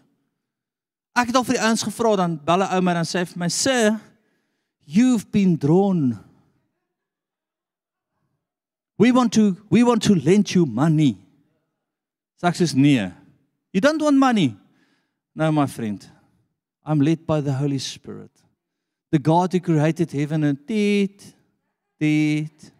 Ek 1.17 1.32
het 1.32 1.36
al 1.36 1.48
vir 1.48 1.58
die 1.58 1.65
ouens 1.65 1.84
gevra 1.84 2.13
dan 2.22 2.38
belle 2.45 2.69
ou 2.69 2.82
my 2.86 2.95
dan 3.00 3.10
sê 3.10 3.26
vir 3.26 3.41
my 3.41 3.50
sê 3.52 3.80
you've 4.89 5.32
been 5.32 5.56
drawn. 5.56 6.19
We 8.97 9.12
want 9.12 9.32
to 9.34 9.56
we 9.69 9.84
want 9.84 10.02
to 10.04 10.15
lend 10.15 10.54
you 10.54 10.65
money. 10.65 11.17
Success 12.38 12.73
near. 12.73 13.15
you 13.71 13.82
don't 13.82 14.02
want 14.02 14.17
money. 14.17 14.58
No 15.36 15.52
my 15.52 15.67
friend. 15.67 16.06
I'm 16.84 17.02
led 17.02 17.25
by 17.28 17.39
the 17.41 17.54
holy 17.54 17.78
spirit. 17.78 18.32
The 19.12 19.19
god 19.19 19.54
who 19.54 19.60
created 19.60 20.12
heaven 20.12 20.43
and 20.43 20.58
earth 20.58 21.34
dit 21.99 22.71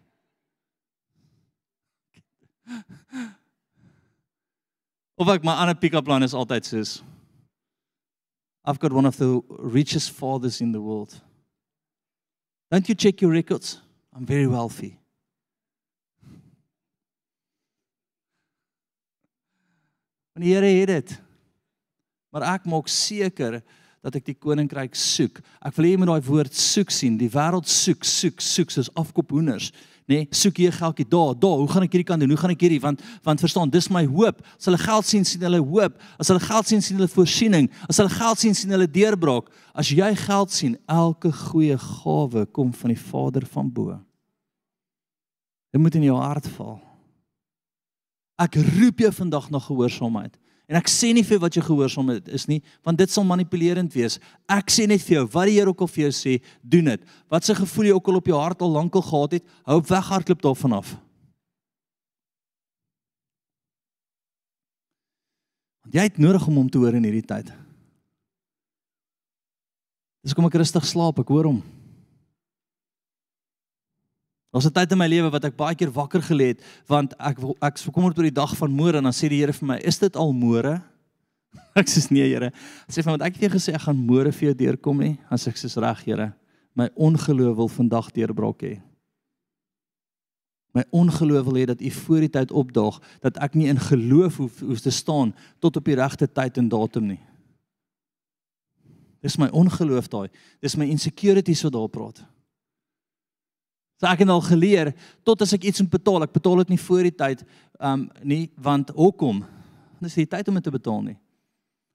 of 5.18 5.44
my 5.44 5.62
ander 5.62 5.74
pick-up 5.74 6.08
line 6.08 6.22
is 6.22 6.34
altyd 6.34 7.02
I've 8.64 8.78
got 8.78 8.92
one 8.92 9.06
of 9.06 9.16
the 9.16 9.40
richest 9.48 10.10
fathers 10.10 10.60
in 10.60 10.72
the 10.72 10.80
world 10.80 11.20
Don't 12.70 12.88
you 12.88 12.94
check 12.94 13.20
your 13.20 13.32
records? 13.32 13.80
I'm 14.14 14.24
very 14.24 14.46
wealthy. 14.46 14.96
Want 20.32 20.46
die 20.46 20.54
Here 20.54 20.66
het 20.80 20.88
dit. 20.88 21.16
Maar 22.30 22.46
ek 22.54 22.68
maak 22.70 22.86
seker 22.88 23.58
dat 24.00 24.16
ek 24.16 24.30
die 24.30 24.36
koninkryk 24.38 24.94
soek. 24.96 25.40
Ek 25.60 25.74
wil 25.76 25.88
hê 25.88 25.90
jy 25.92 26.00
moet 26.00 26.12
daai 26.12 26.28
woord 26.30 26.54
soek 26.56 26.94
sien. 26.94 27.18
Die 27.20 27.28
wêreld 27.32 27.68
soek, 27.68 28.06
soek, 28.06 28.40
soek 28.40 28.70
soos 28.72 28.92
afkop 28.94 29.34
hoenders 29.34 29.72
nê, 30.08 30.22
nee, 30.22 30.26
soek 30.34 30.56
hier 30.62 30.72
geldjie 30.74 31.06
daar, 31.08 31.34
daar, 31.38 31.58
hoe 31.62 31.68
gaan 31.70 31.86
ek 31.86 31.94
hierdie 31.94 32.08
kan 32.08 32.20
doen? 32.20 32.30
Hoe 32.32 32.40
gaan 32.40 32.54
ek 32.54 32.64
hierdie 32.64 32.80
want 32.82 33.02
want 33.26 33.42
verstaan, 33.42 33.70
dis 33.70 33.88
my 33.92 34.04
hoop. 34.08 34.40
As 34.58 34.68
hulle 34.68 34.80
geld 34.80 35.08
sien, 35.08 35.24
sien 35.24 35.44
hulle 35.46 35.60
hoop. 35.62 35.96
As 36.18 36.30
hulle 36.32 36.42
geld 36.44 36.70
sien, 36.70 36.82
sien 36.82 37.00
hulle 37.00 37.10
voorsiening. 37.10 37.70
As 37.88 38.00
hulle 38.00 38.12
geld 38.12 38.42
sien, 38.42 38.56
sien 38.56 38.74
hulle 38.74 38.88
deurbraak. 38.90 39.50
As 39.74 39.92
jy 39.94 40.12
geld 40.26 40.54
sien, 40.54 40.76
elke 40.90 41.32
goeie 41.46 41.78
gawe 41.78 42.46
kom 42.54 42.72
van 42.74 42.94
die 42.94 43.00
Vader 43.00 43.46
van 43.46 43.72
bo. 43.72 43.98
Dit 45.70 45.80
moet 45.80 45.94
in 45.94 46.08
jou 46.08 46.18
hart 46.18 46.48
val. 46.56 46.80
Ek 48.40 48.56
roep 48.56 49.02
jou 49.04 49.12
vandag 49.12 49.50
na 49.52 49.60
gehoorsaamheid. 49.62 50.38
En 50.70 50.78
ek 50.78 50.86
sê 50.86 51.08
nie 51.10 51.24
vir 51.26 51.40
wat 51.42 51.56
jy 51.58 51.64
gehoorsaam 51.66 52.12
is 52.30 52.44
nie, 52.46 52.60
want 52.86 53.00
dit 53.00 53.10
sal 53.10 53.24
manipulerend 53.26 53.90
wees. 53.90 54.20
Ek 54.46 54.70
sê 54.70 54.86
net 54.86 55.02
vir 55.02 55.16
jou, 55.16 55.24
wat 55.34 55.48
die 55.50 55.56
Here 55.56 55.72
ook 55.72 55.82
al 55.82 55.90
vir 55.90 56.04
jou 56.04 56.10
sê, 56.14 56.34
doen 56.62 56.92
dit. 56.92 57.08
Wat 57.26 57.42
se 57.42 57.56
gevoel 57.58 57.88
jy 57.88 57.96
ook 57.96 58.10
al 58.12 58.20
op 58.20 58.30
jou 58.30 58.38
hart 58.38 58.62
al 58.62 58.76
lankal 58.76 59.02
gehad 59.02 59.34
het, 59.40 59.48
hou 59.66 59.80
op 59.82 59.88
weghardloop 59.90 60.44
daarvan 60.46 60.76
af. 60.78 60.92
Want 65.82 65.98
jy 65.98 66.06
het 66.06 66.22
nodig 66.22 66.46
om 66.46 66.62
hom 66.62 66.70
te 66.70 66.78
hoor 66.78 66.94
in 66.94 67.08
hierdie 67.08 67.26
tyd. 67.26 67.50
Dis 70.22 70.36
kom 70.38 70.46
ek 70.46 70.60
rustig 70.60 70.86
slaap, 70.86 71.18
ek 71.18 71.34
hoor 71.34 71.50
hom. 71.50 71.62
Daar's 74.50 74.66
'n 74.66 74.72
tyd 74.72 74.92
in 74.92 74.98
my 74.98 75.06
lewe 75.06 75.30
wat 75.30 75.44
ek 75.44 75.56
baie 75.56 75.74
keer 75.74 75.90
wakker 75.90 76.22
gelê 76.22 76.46
het 76.54 76.62
want 76.86 77.14
ek 77.18 77.38
ek 77.62 77.84
bekommerd 77.86 78.18
oor 78.18 78.28
die 78.28 78.40
dag 78.42 78.56
van 78.56 78.70
môre 78.70 78.98
en 78.98 79.04
dan 79.04 79.12
sê 79.12 79.28
die 79.28 79.38
Here 79.38 79.52
vir 79.52 79.66
my, 79.66 79.78
"Is 79.78 79.98
dit 79.98 80.16
al 80.16 80.32
môre?" 80.32 80.82
Ek 81.74 81.86
sê 81.86 82.10
nee, 82.10 82.28
Here. 82.28 82.52
Hy 82.86 82.92
sê 82.92 83.02
van 83.02 83.18
wat 83.18 83.26
ek 83.26 83.34
het 83.34 83.40
vir 83.40 83.48
jou 83.48 83.58
gesê 83.58 83.74
ek 83.74 83.86
gaan 83.86 84.06
môre 84.06 84.32
vir 84.32 84.50
jou 84.50 84.54
deurkom 84.54 85.00
nie. 85.02 85.18
As 85.30 85.46
ek 85.46 85.56
sê 85.58 85.66
reg, 85.80 86.04
Here, 86.04 86.32
my 86.74 86.88
ongeloof 86.94 87.56
wil 87.56 87.68
vandag 87.68 88.12
deurbraak 88.12 88.62
hê. 88.62 88.80
My 90.74 90.84
ongeloof 90.94 91.44
wil 91.46 91.58
hê 91.58 91.66
dat 91.66 91.82
U 91.82 91.90
voor 91.90 92.20
die 92.20 92.30
tyd 92.30 92.52
opdaag 92.54 93.00
dat 93.20 93.38
ek 93.42 93.54
nie 93.54 93.66
in 93.66 93.78
geloof 93.78 94.36
hoef, 94.36 94.60
hoef 94.60 94.80
te 94.80 94.90
staan 94.90 95.34
tot 95.58 95.76
op 95.76 95.84
die 95.84 95.98
regte 95.98 96.28
tyd 96.30 96.58
en 96.58 96.68
datum 96.70 97.06
nie. 97.06 97.20
Dis 99.20 99.36
my 99.36 99.50
ongeloof 99.50 100.08
daai. 100.08 100.28
Dis 100.62 100.78
my 100.78 100.86
insecurities 100.86 101.64
wat 101.66 101.74
daar 101.74 101.90
praat. 101.90 102.22
So 104.00 104.08
ek 104.08 104.22
het 104.24 104.30
al 104.32 104.40
geleer 104.40 104.94
tot 105.28 105.42
as 105.44 105.52
ek 105.52 105.66
iets 105.68 105.82
moet 105.84 105.92
betaal, 105.92 106.24
ek 106.24 106.32
betaal 106.32 106.62
dit 106.62 106.72
nie 106.72 106.80
voor 106.80 107.04
die 107.04 107.16
tyd 107.16 107.42
um 107.80 108.06
nie 108.24 108.46
want 108.56 108.94
hoekom? 108.96 109.42
Dis 110.00 110.16
nie 110.16 110.28
tyd 110.28 110.48
om 110.48 110.56
dit 110.56 110.64
te 110.64 110.72
betaal 110.72 111.02
nie. 111.04 111.18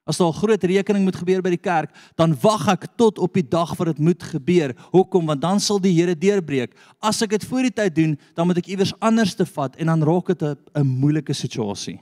As 0.06 0.18
daar 0.18 0.30
'n 0.30 0.38
groot 0.38 0.62
rekening 0.62 1.02
moet 1.02 1.16
gebeur 1.18 1.42
by 1.42 1.50
die 1.50 1.58
kerk, 1.58 1.90
dan 2.14 2.36
wag 2.40 2.68
ek 2.68 2.86
tot 2.96 3.18
op 3.18 3.34
die 3.34 3.42
dag 3.42 3.74
wat 3.74 3.86
dit 3.88 3.98
moet 3.98 4.22
gebeur. 4.22 4.74
Hoekom? 4.92 5.26
Want 5.26 5.40
dan 5.40 5.60
sal 5.60 5.80
die 5.80 5.92
Here 5.92 6.14
deurbreek. 6.14 6.76
As 7.02 7.22
ek 7.22 7.30
dit 7.30 7.44
voor 7.44 7.62
die 7.62 7.74
tyd 7.74 7.94
doen, 7.94 8.18
dan 8.34 8.46
moet 8.46 8.58
ek 8.58 8.68
iewers 8.68 8.94
anders 9.00 9.34
te 9.34 9.44
vat 9.44 9.76
en 9.76 9.86
dan 9.86 10.02
raak 10.02 10.26
dit 10.26 10.58
'n 10.74 10.86
moeilike 10.86 11.34
situasie. 11.34 12.00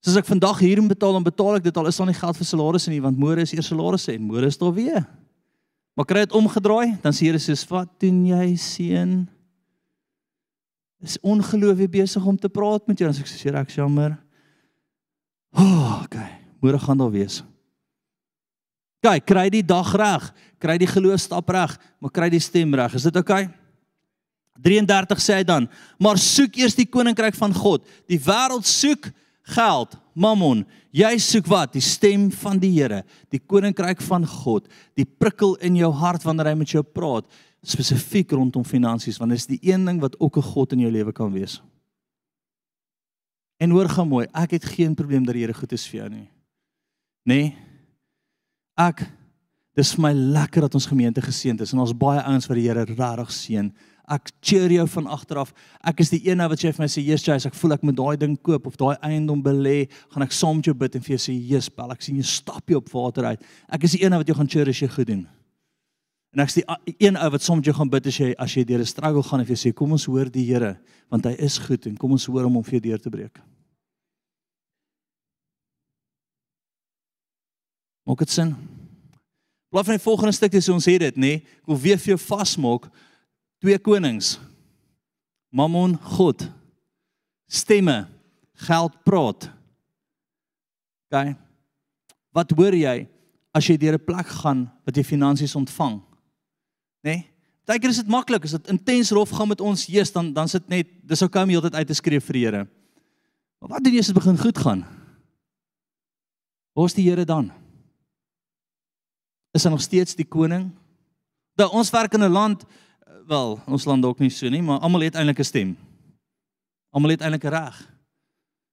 Soos 0.00 0.16
ek 0.16 0.26
vandag 0.26 0.58
hier 0.60 0.80
moet 0.80 0.94
betaal, 0.94 1.12
dan 1.12 1.24
betaal 1.24 1.56
ek 1.56 1.64
dit 1.64 1.76
al 1.76 1.86
is 1.86 1.96
daar 1.96 2.06
nie 2.06 2.14
geld 2.14 2.36
vir 2.36 2.46
salarisse 2.46 2.90
nie, 2.90 3.02
want 3.02 3.18
môre 3.18 3.40
is 3.40 3.52
eers 3.52 3.66
salarisse 3.66 4.12
en 4.12 4.22
môre 4.22 4.46
is 4.46 4.56
daar 4.56 4.72
weer. 4.72 5.17
Maar 5.98 6.06
kry 6.06 6.20
dit 6.22 6.34
omgedraai, 6.38 6.92
dan 7.02 7.10
sê 7.10 7.26
Here 7.26 7.40
soos 7.42 7.64
wat 7.66 7.90
doen 7.98 8.20
jy 8.28 8.52
seun? 8.62 9.14
Is 11.02 11.16
ongeloof 11.26 11.74
weer 11.80 11.90
besig 11.90 12.22
om 12.22 12.38
te 12.38 12.46
praat 12.46 12.86
met 12.86 13.02
jou? 13.02 13.08
Dan 13.10 13.18
sê 13.18 13.24
ek 13.24 13.32
sê 13.32 13.50
ek 13.50 13.74
jammer. 13.74 14.14
Oh, 15.58 15.98
okay. 16.04 16.38
Môre 16.62 16.78
gaan 16.78 17.02
daar 17.02 17.10
wees. 17.10 17.40
Kyk, 19.02 19.26
kry 19.26 19.48
die 19.50 19.64
dag 19.66 19.90
reg, 19.98 20.30
kry 20.62 20.78
die 20.78 20.90
geloof 20.90 21.18
stap 21.22 21.50
reg, 21.50 21.74
maar 21.98 22.14
kry 22.14 22.30
die 22.30 22.42
stem 22.46 22.78
reg. 22.78 22.94
Is 22.94 23.06
dit 23.10 23.18
okay? 23.18 23.48
33 24.62 25.22
sê 25.22 25.40
hy 25.40 25.44
dan, 25.46 25.66
maar 25.98 26.18
soek 26.18 26.62
eers 26.62 26.78
die 26.78 26.86
koninkryk 26.86 27.34
van 27.38 27.54
God. 27.54 27.82
Die 28.10 28.22
wêreld 28.22 28.66
soek 28.70 29.10
geld, 29.50 29.98
Mammon. 30.18 30.64
Jy 30.94 31.12
soek 31.22 31.46
wat? 31.50 31.72
Die 31.76 31.84
stem 31.84 32.28
van 32.42 32.58
die 32.58 32.72
Here, 32.74 33.04
die 33.32 33.40
koninkryk 33.40 34.02
van 34.04 34.26
God, 34.26 34.66
die 34.98 35.06
prikkel 35.06 35.54
in 35.64 35.78
jou 35.78 35.92
hart 35.94 36.26
wanneer 36.26 36.52
hy 36.52 36.58
met 36.58 36.74
jou 36.74 36.82
praat, 36.82 37.28
spesifiek 37.62 38.32
rondom 38.34 38.64
finansies, 38.66 39.18
want 39.18 39.34
dit 39.34 39.40
is 39.40 39.48
die 39.50 39.60
een 39.70 39.86
ding 39.86 40.00
wat 40.02 40.18
ook 40.20 40.38
'n 40.38 40.50
God 40.54 40.72
in 40.72 40.80
jou 40.80 40.90
lewe 40.90 41.12
kan 41.12 41.32
wees. 41.32 41.60
En 43.58 43.70
hoor 43.70 43.88
gou 43.88 44.06
mooi, 44.06 44.26
ek 44.34 44.50
het 44.50 44.64
geen 44.64 44.94
probleem 44.94 45.24
dat 45.24 45.34
die 45.34 45.42
Here 45.42 45.54
goed 45.54 45.72
is 45.72 45.86
vir 45.86 46.00
jou 46.00 46.08
nie. 46.08 46.28
Nee. 47.26 47.56
Ek 48.78 49.02
dis 49.74 49.92
vir 49.94 50.02
my 50.02 50.12
lekker 50.12 50.60
dat 50.66 50.74
ons 50.74 50.86
gemeente 50.86 51.22
geseënd 51.22 51.60
is 51.60 51.72
en 51.72 51.82
ons 51.82 51.96
baie 51.96 52.22
ouens 52.22 52.46
wat 52.46 52.58
die 52.58 52.68
Here 52.68 52.84
regtig 52.84 53.32
seën. 53.32 53.72
Ek 54.08 54.30
cheer 54.40 54.72
jou 54.72 54.86
van 54.88 55.06
agteraf. 55.06 55.52
Ek 55.84 56.00
is 56.00 56.10
die 56.10 56.22
een 56.24 56.40
wat 56.40 56.62
jy 56.62 56.72
vir 56.72 56.82
my 56.82 56.88
sê, 56.88 57.04
"Jesus, 57.04 57.46
ek 57.46 57.54
voel 57.54 57.72
ek 57.74 57.82
moet 57.82 57.96
daai 57.96 58.16
ding 58.16 58.36
koop 58.42 58.66
of 58.66 58.76
daai 58.76 58.96
eiendom 59.02 59.42
belê." 59.42 59.88
Gaan 60.10 60.22
ek 60.22 60.32
saam 60.32 60.56
met 60.56 60.64
jou 60.64 60.74
bid 60.74 60.94
en 60.96 61.02
vir 61.02 61.16
jou 61.16 61.32
sê, 61.32 61.48
"Jesus, 61.48 61.68
bel, 61.68 61.92
ek 61.92 62.02
sien 62.02 62.16
jy 62.16 62.22
stap 62.22 62.66
jy 62.68 62.76
op 62.76 62.88
water 62.88 63.24
uit." 63.24 63.42
Ek 63.68 63.84
is 63.84 63.92
die 63.92 64.02
een 64.02 64.12
wat 64.12 64.26
jou 64.26 64.34
gaan 64.34 64.48
cheer 64.48 64.68
as 64.68 64.80
jy 64.80 64.88
goed 64.88 65.06
doen. 65.06 65.28
En 66.34 66.40
ek 66.40 66.48
is 66.48 66.54
die 66.54 66.64
een 66.98 67.16
ou 67.16 67.30
wat 67.30 67.48
met 67.48 67.64
jou 67.64 67.74
gaan 67.74 67.88
bid 67.90 68.06
as 68.06 68.18
jy 68.18 68.34
as 68.38 68.54
jy 68.54 68.64
deur 68.64 68.80
'n 68.80 68.86
struggle 68.86 69.22
gaan 69.22 69.40
en 69.40 69.46
jy 69.46 69.54
sê, 69.54 69.74
"Kom 69.74 69.92
ons 69.92 70.04
hoor 70.04 70.30
die 70.30 70.44
Here, 70.44 70.78
want 71.10 71.24
hy 71.24 71.32
is 71.38 71.58
goed 71.58 71.86
en 71.86 71.96
kom 71.96 72.12
ons 72.12 72.26
hoor 72.26 72.44
hom 72.44 72.56
om 72.56 72.62
vir 72.62 72.80
jou 72.80 72.90
deur 72.90 72.98
te 72.98 73.10
breek." 73.10 73.38
Maak 78.06 78.18
dit 78.18 78.30
sin? 78.30 78.56
Blaai 79.68 79.84
van 79.84 79.98
die 79.98 80.02
volgende 80.02 80.32
stuk 80.32 80.52
dis 80.52 80.68
ons 80.68 80.86
het 80.88 81.00
dit, 81.00 81.16
nê? 81.16 81.20
Nee? 81.20 81.36
Ek 81.60 81.66
wil 81.68 81.76
weer 81.82 81.98
vir 82.00 82.14
jou 82.14 82.18
vasmaak 82.18 82.88
twee 83.58 83.78
konings. 83.78 84.38
Mammon, 85.48 85.96
God. 85.96 86.44
Stemme, 87.46 88.06
geld 88.54 89.02
praat. 89.02 89.50
OK. 91.08 91.34
Wat 92.36 92.52
hoor 92.52 92.76
jy 92.76 93.08
as 93.56 93.66
jy 93.66 93.76
deur 93.76 93.96
'n 93.96 94.04
plek 94.04 94.26
gaan 94.26 94.70
wat 94.84 94.96
jy 94.96 95.04
finansies 95.04 95.54
ontvang? 95.54 96.00
Nê? 97.02 97.16
Nee? 97.16 97.38
Partykeer 97.68 97.92
is 97.92 98.00
dit 98.00 98.08
maklik, 98.08 98.46
as 98.48 98.54
dit 98.56 98.70
intens 98.72 99.10
rof 99.12 99.28
gaan 99.36 99.50
met 99.50 99.60
ons, 99.60 99.82
Jesus, 99.84 100.14
dan 100.14 100.32
dan 100.32 100.48
sit 100.48 100.64
net 100.72 100.88
dis 101.04 101.20
ou 101.22 101.28
kom 101.28 101.50
heeltyd 101.52 101.74
uit 101.74 101.86
te 101.86 101.94
skree 101.94 102.20
vir 102.20 102.32
die 102.32 102.44
Here. 102.46 102.62
Maar 103.60 103.74
wat 103.74 103.84
doen 103.84 103.92
jy 103.92 104.00
as 104.00 104.08
dit 104.08 104.16
begin 104.16 104.38
goed 104.40 104.58
gaan? 104.58 104.84
Is 106.78 106.94
die 106.96 107.04
Here 107.04 107.26
dan? 107.28 107.50
Is 109.52 109.66
hy 109.66 109.70
nog 109.70 109.84
steeds 109.84 110.16
die 110.16 110.24
koning? 110.24 110.70
Dat 111.60 111.74
ons 111.76 111.90
werk 111.92 112.14
in 112.14 112.24
'n 112.24 112.32
land 112.32 112.64
wel, 113.28 113.58
ons 113.66 113.84
land 113.84 114.02
dalk 114.02 114.18
nie 114.18 114.30
so 114.32 114.48
nie, 114.48 114.62
maar 114.62 114.80
almal 114.80 115.06
het 115.06 115.14
eintlik 115.14 115.38
'n 115.38 115.44
stem. 115.44 115.76
Almal 116.90 117.10
het 117.10 117.20
eintlik 117.20 117.44
'n 117.44 117.54
reg. 117.54 117.76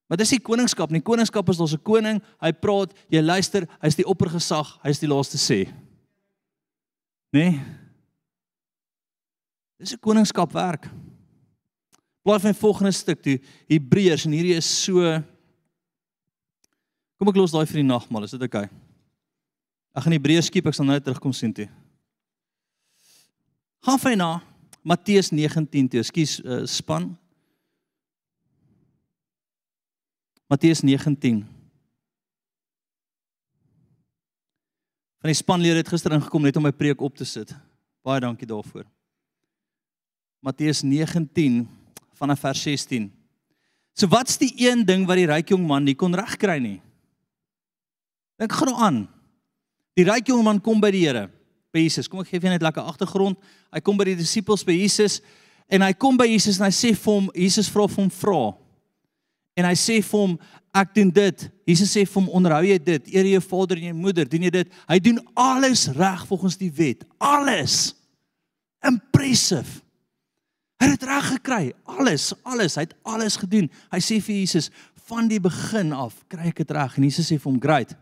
Maar 0.06 0.18
dis 0.18 0.30
die 0.30 0.40
koningskap, 0.40 0.90
nie 0.90 1.02
koningskap 1.02 1.48
is 1.48 1.60
ons 1.60 1.74
'n 1.74 1.82
koning, 1.82 2.22
hy 2.40 2.52
praat, 2.52 2.94
jy 3.08 3.20
luister, 3.20 3.68
hy's 3.80 3.96
die 3.96 4.06
oppergesag, 4.06 4.78
hy's 4.82 4.98
die 4.98 5.08
laaste 5.08 5.36
sê. 5.36 5.66
Né? 7.32 7.50
Nee? 7.50 7.60
Dis 9.78 9.92
'n 9.92 9.98
koningskap 10.00 10.52
werk. 10.52 10.88
Blaai 12.22 12.40
van 12.40 12.52
die 12.52 12.60
volgende 12.60 12.92
stuk 12.92 13.22
toe, 13.22 13.40
Hebreërs 13.68 14.24
en 14.26 14.32
hierdie 14.32 14.56
is 14.56 14.84
so 14.84 15.22
Kom 17.18 17.28
ek 17.28 17.36
los 17.36 17.52
daai 17.52 17.64
vir 17.64 17.80
die 17.80 17.82
nagmaal, 17.82 18.24
is 18.24 18.30
dit 18.30 18.42
oukei? 18.42 18.64
Okay? 18.64 18.76
Ek 19.96 20.02
gaan 20.04 20.12
Hebreërs 20.12 20.50
skiep, 20.50 20.66
ek 20.66 20.74
sal 20.74 20.84
nou 20.84 21.00
terugkom 21.00 21.32
sien 21.32 21.52
toe. 21.56 21.68
Gaan 23.86 24.00
vir 24.02 24.16
na 24.18 24.40
Matteus 24.82 25.28
19 25.30 25.86
toe. 25.86 26.00
Ekskuus 26.02 26.40
uh, 26.42 26.64
span. 26.66 27.12
Matteus 30.50 30.82
19. 30.82 31.44
Van 35.22 35.30
die 35.30 35.38
spanlede 35.38 35.84
het 35.84 35.92
gister 35.92 36.16
ingekom 36.18 36.42
net 36.42 36.58
om 36.58 36.66
my 36.66 36.74
preek 36.74 36.98
op 36.98 37.14
te 37.14 37.26
sit. 37.26 37.54
Baie 38.02 38.24
dankie 38.24 38.48
daarvoor. 38.50 38.88
Matteus 40.42 40.82
19 40.82 41.62
vanaf 42.18 42.42
vers 42.42 42.66
16. 42.66 43.06
So 43.94 44.10
wat's 44.10 44.34
die 44.42 44.50
een 44.66 44.82
ding 44.86 45.06
wat 45.06 45.22
die 45.22 45.30
ryk 45.30 45.54
jong 45.54 45.62
man 45.62 45.86
nie 45.86 45.94
kon 45.94 46.14
regkry 46.14 46.58
nie? 46.58 46.80
Dink 48.34 48.58
gou 48.58 48.74
aan. 48.74 49.04
Die 49.94 50.10
ryk 50.10 50.26
jong 50.34 50.42
man 50.42 50.58
kom 50.58 50.82
by 50.82 50.90
die 50.90 51.06
Here, 51.06 51.28
by 51.76 51.84
Jesus. 51.84 52.08
Kom 52.08 52.22
ek 52.24 52.32
gee 52.32 52.42
vir 52.42 52.54
net 52.54 52.64
lekker 52.64 52.84
agtergrond. 52.88 53.38
Hy 53.74 53.82
kom 53.84 53.98
by 54.00 54.08
die 54.10 54.18
disippels 54.18 54.64
by 54.66 54.74
Jesus 54.76 55.20
en 55.68 55.84
hy 55.84 55.92
kom 55.98 56.18
by 56.18 56.28
Jesus 56.30 56.60
en 56.60 56.68
hy 56.68 56.74
sê 56.74 56.92
vir 56.94 57.12
hom, 57.12 57.28
Jesus 57.34 57.68
vra 57.72 57.86
vir 57.90 58.04
hom 58.04 58.12
vra. 58.20 58.40
En 59.56 59.66
hy 59.68 59.74
sê 59.80 59.98
vir 60.04 60.20
hom, 60.20 60.36
ek 60.76 60.92
doen 60.98 61.10
dit. 61.16 61.46
Jesus 61.66 61.92
sê 61.96 62.04
vir 62.04 62.20
hom, 62.20 62.28
onderhou 62.38 62.62
jy 62.68 62.76
dit? 62.86 63.12
Eer 63.14 63.30
jou 63.32 63.42
vader 63.48 63.80
en 63.80 63.88
jou 63.90 63.96
moeder, 63.98 64.28
doen 64.28 64.46
jy 64.46 64.52
dit? 64.58 64.74
Hy 64.86 64.98
doen 65.02 65.20
alles 65.46 65.86
reg 65.96 66.26
volgens 66.28 66.58
die 66.60 66.70
wet. 66.76 67.06
Alles. 67.18 67.94
Impressive. 68.86 69.80
Hy 70.82 70.90
het 70.92 71.06
reg 71.08 71.30
gekry. 71.32 71.62
Alles, 71.88 72.30
alles, 72.44 72.76
hy 72.76 72.84
het 72.84 72.96
alles 73.08 73.38
gedoen. 73.40 73.70
Hy 73.90 74.02
sê 74.04 74.20
vir 74.22 74.42
Jesus, 74.42 74.68
van 75.08 75.30
die 75.30 75.40
begin 75.42 75.94
af 75.96 76.18
kry 76.30 76.50
ek 76.50 76.60
dit 76.64 76.74
reg. 76.76 76.98
En 76.98 77.08
Jesus 77.08 77.30
sê 77.30 77.40
vir 77.40 77.50
hom, 77.50 77.60
"Great." 77.62 77.96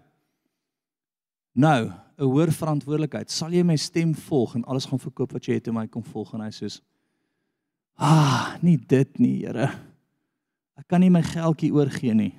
Nou, 1.55 1.93
'n 2.19 2.23
hoër 2.23 2.53
verantwoordelikheid. 2.53 3.31
Sal 3.31 3.53
jy 3.53 3.62
my 3.62 3.77
stem 3.77 4.14
volg 4.14 4.55
en 4.55 4.64
alles 4.64 4.87
gaan 4.87 4.99
verkoop 4.99 5.33
wat 5.33 5.47
jy 5.47 5.55
het 5.55 5.69
om 5.69 5.75
my 5.75 5.87
kom 5.87 6.03
volg 6.03 6.35
en 6.35 6.40
hy 6.40 6.51
sê, 6.51 6.81
"Ah, 7.97 8.57
nie 8.62 8.77
dit 8.77 9.19
nie, 9.19 9.47
Here. 9.47 9.71
Ek 10.77 10.88
kan 10.88 11.01
nie 11.01 11.11
my 11.11 11.23
geldjie 11.23 11.73
oorgee 11.73 12.14
nie." 12.14 12.35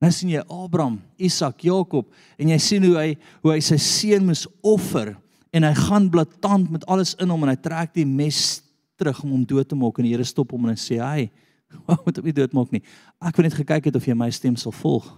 Nou 0.00 0.10
sien 0.10 0.30
jy 0.30 0.42
Abraham, 0.48 1.02
Isak, 1.18 1.60
Jakob 1.60 2.08
en 2.38 2.48
jy 2.48 2.58
sien 2.58 2.82
hoe 2.82 2.96
hy 2.96 3.18
hoe 3.42 3.52
hy 3.52 3.60
sy 3.60 3.76
seun 3.76 4.26
moes 4.26 4.46
offer 4.62 5.16
en 5.52 5.62
hy 5.62 5.74
gaan 5.74 6.08
blaatant 6.08 6.70
met 6.70 6.86
alles 6.86 7.14
in 7.20 7.28
hom 7.28 7.42
en 7.42 7.50
hy 7.52 7.56
trek 7.56 7.92
die 7.94 8.06
mes 8.06 8.62
terug 8.96 9.24
om 9.24 9.30
hom 9.30 9.44
dood 9.44 9.68
te 9.68 9.76
maak 9.76 9.98
en 9.98 10.04
die 10.04 10.14
Here 10.14 10.24
stop 10.24 10.52
hom 10.52 10.64
en 10.64 10.70
hy 10.70 10.80
sê 10.80 10.98
hy 11.04 11.30
Wou 11.86 11.96
moet 12.04 12.18
op 12.18 12.24
nie 12.24 12.36
doodmaak 12.36 12.70
nie. 12.74 12.82
Ek 13.22 13.36
wil 13.36 13.48
net 13.48 13.58
gekyk 13.58 13.90
het 13.90 13.96
of 13.96 14.06
jy 14.06 14.14
my 14.14 14.30
stem 14.34 14.56
sal 14.56 14.72
volg. 14.72 15.08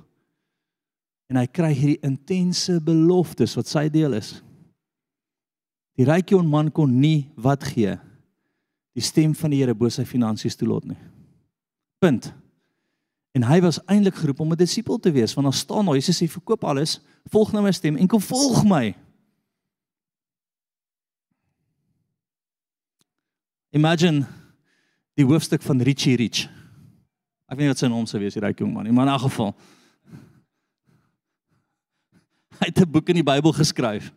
En 1.33 1.41
hy 1.41 1.47
kry 1.49 1.73
hierdie 1.73 2.01
intense 2.05 2.79
beloftes 2.85 3.57
wat 3.57 3.71
sy 3.71 3.88
deel 3.93 4.19
is. 4.19 4.43
Die 5.97 6.09
ryk 6.09 6.33
jong 6.33 6.49
man 6.49 6.71
kon 6.73 7.01
nie 7.01 7.31
wat 7.37 7.65
gee 7.73 7.99
die 8.93 9.05
stem 9.05 9.35
van 9.35 9.53
die 9.53 9.62
Here 9.62 9.75
bo 9.77 9.88
sy 9.88 10.05
finansies 10.09 10.57
toelaat 10.59 10.85
nie. 10.91 10.99
Punt. 12.03 12.29
En 13.33 13.47
hy 13.49 13.61
was 13.65 13.81
eintlik 13.88 14.19
geroep 14.21 14.43
om 14.45 14.53
'n 14.53 14.61
disipel 14.61 14.99
te 14.99 15.12
wees 15.12 15.35
want 15.35 15.47
daar 15.49 15.57
staan 15.57 15.87
daar 15.87 15.95
Jesus 15.95 16.23
sê 16.23 16.29
verkoop 16.29 16.65
alles, 16.65 17.01
volg 17.31 17.53
nou 17.53 17.62
my 17.62 17.73
stem 17.73 17.97
en 17.97 18.09
kom 18.09 18.21
volg 18.21 18.65
my. 18.65 18.95
Imagine 23.73 24.27
die 25.18 25.27
hoofstuk 25.29 25.62
van 25.62 25.83
Richie 25.85 26.16
Rich. 26.16 26.46
Ek 27.53 27.59
weet 27.59 27.66
nie 27.66 27.75
wat 27.75 27.83
sy 27.83 27.90
naam 27.92 28.07
sou 28.09 28.20
wees, 28.22 28.37
die 28.37 28.42
ryk 28.42 28.62
jong 28.62 28.72
man 28.72 28.87
nie, 28.88 28.92
maar 28.92 29.07
in 29.07 29.12
'n 29.12 29.29
geval. 29.29 29.55
Hy 32.61 32.66
het 32.66 32.81
'n 32.81 32.90
boek 32.90 33.09
in 33.09 33.20
die 33.20 33.27
Bybel 33.27 33.53
geskryf. 33.53 34.12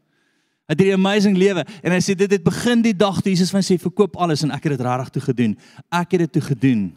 Hy 0.67 0.73
het 0.73 0.81
'n 0.81 0.93
amazing 0.93 1.37
lewe 1.37 1.65
en 1.83 1.91
hy 1.91 1.99
sê 1.99 2.15
dit 2.15 2.31
het 2.31 2.43
begin 2.43 2.81
die 2.81 2.95
dag 2.95 3.21
toe 3.21 3.31
Jesus 3.31 3.51
van 3.51 3.61
sê 3.61 3.77
verkoop 3.77 4.15
alles 4.15 4.43
en 4.43 4.51
ek 4.51 4.63
het 4.63 4.77
dit 4.77 4.87
regtig 4.87 5.09
toe 5.09 5.21
gedoen. 5.21 5.57
Ek 5.91 6.11
het 6.11 6.19
dit 6.19 6.31
toe 6.31 6.41
gedoen. 6.41 6.95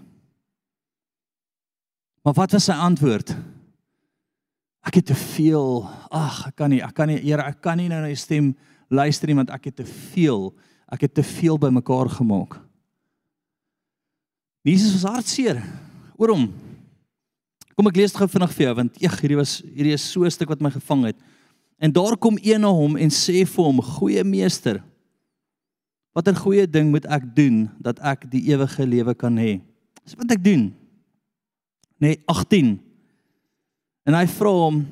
Maar 2.23 2.35
wat 2.35 2.53
was 2.53 2.65
sy 2.65 2.73
antwoord? 2.73 3.37
Ek 4.83 4.95
het 4.95 5.07
te 5.07 5.15
veel. 5.15 5.89
Ag, 6.11 6.47
ek 6.47 6.57
kan 6.57 6.71
nie, 6.71 6.83
ek 6.83 6.95
kan 6.95 7.09
nie, 7.09 7.19
Here, 7.19 7.43
ek 7.43 7.61
kan 7.61 7.77
nie 7.77 7.89
nou 7.89 8.01
na 8.01 8.07
jou 8.07 8.17
stem 8.17 8.57
luister 8.89 9.29
nie 9.29 9.37
want 9.37 9.51
ek 9.51 9.65
het 9.65 9.77
te 9.77 9.87
veel. 9.87 10.55
Ek 10.89 11.01
het 11.01 11.15
te 11.15 11.23
veel 11.23 11.59
bymekaar 11.59 12.09
gemaak. 12.09 12.68
Jesus 14.67 14.93
was 14.97 15.07
hartseer 15.07 15.61
oor 16.19 16.35
hom. 16.35 16.49
Kom 17.79 17.87
ek 17.91 17.99
lees 18.01 18.11
dit 18.11 18.19
gou 18.19 18.27
vinnig 18.31 18.55
vir 18.57 18.67
jou 18.67 18.75
want 18.81 19.03
eeg 19.03 19.19
hierdie 19.23 19.39
was 19.39 19.59
hierdie 19.63 19.95
is 19.95 20.03
so 20.03 20.25
'n 20.25 20.31
stuk 20.31 20.51
wat 20.51 20.61
my 20.61 20.71
gevang 20.71 21.05
het. 21.07 21.19
En 21.79 21.93
daar 21.93 22.17
kom 22.17 22.39
een 22.43 22.61
na 22.61 22.71
hom 22.75 22.97
en 22.97 23.11
sê 23.11 23.47
vir 23.47 23.65
hom: 23.65 23.81
"Goeie 23.81 24.25
meester, 24.25 24.83
watter 26.13 26.35
goeie 26.35 26.67
ding 26.67 26.91
moet 26.91 27.07
ek 27.07 27.37
doen 27.37 27.71
dat 27.79 28.01
ek 28.01 28.31
die 28.31 28.51
ewige 28.51 28.87
lewe 28.87 29.15
kan 29.15 29.37
hê?" 29.37 29.61
Dis 30.05 30.17
wat 30.17 30.31
ek 30.33 30.45
doen. 30.45 30.75
Nee, 32.01 32.19
18. 32.27 32.81
En 34.05 34.15
hy 34.15 34.27
vra 34.27 34.51
hom: 34.51 34.87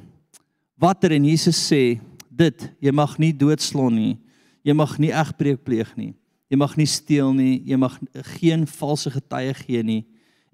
"Watter?" 0.79 1.13
En 1.13 1.25
Jesus 1.25 1.73
sê: 1.73 2.01
"Dit, 2.31 2.71
jy 2.81 2.93
mag 2.93 3.19
nie 3.19 3.33
doodslaan 3.33 3.95
nie. 3.95 4.19
Jy 4.63 4.73
mag 4.73 4.99
nie 4.99 5.11
egbreek 5.11 5.65
pleeg 5.65 5.97
nie." 5.97 6.15
Jy 6.51 6.59
mag 6.61 6.77
nie 6.79 6.87
steel 6.87 7.33
nie, 7.35 7.59
jy 7.67 7.79
mag 7.81 7.97
geen 8.39 8.67
valse 8.71 9.11
getuie 9.11 9.55
gee 9.65 9.83
nie. 9.83 10.03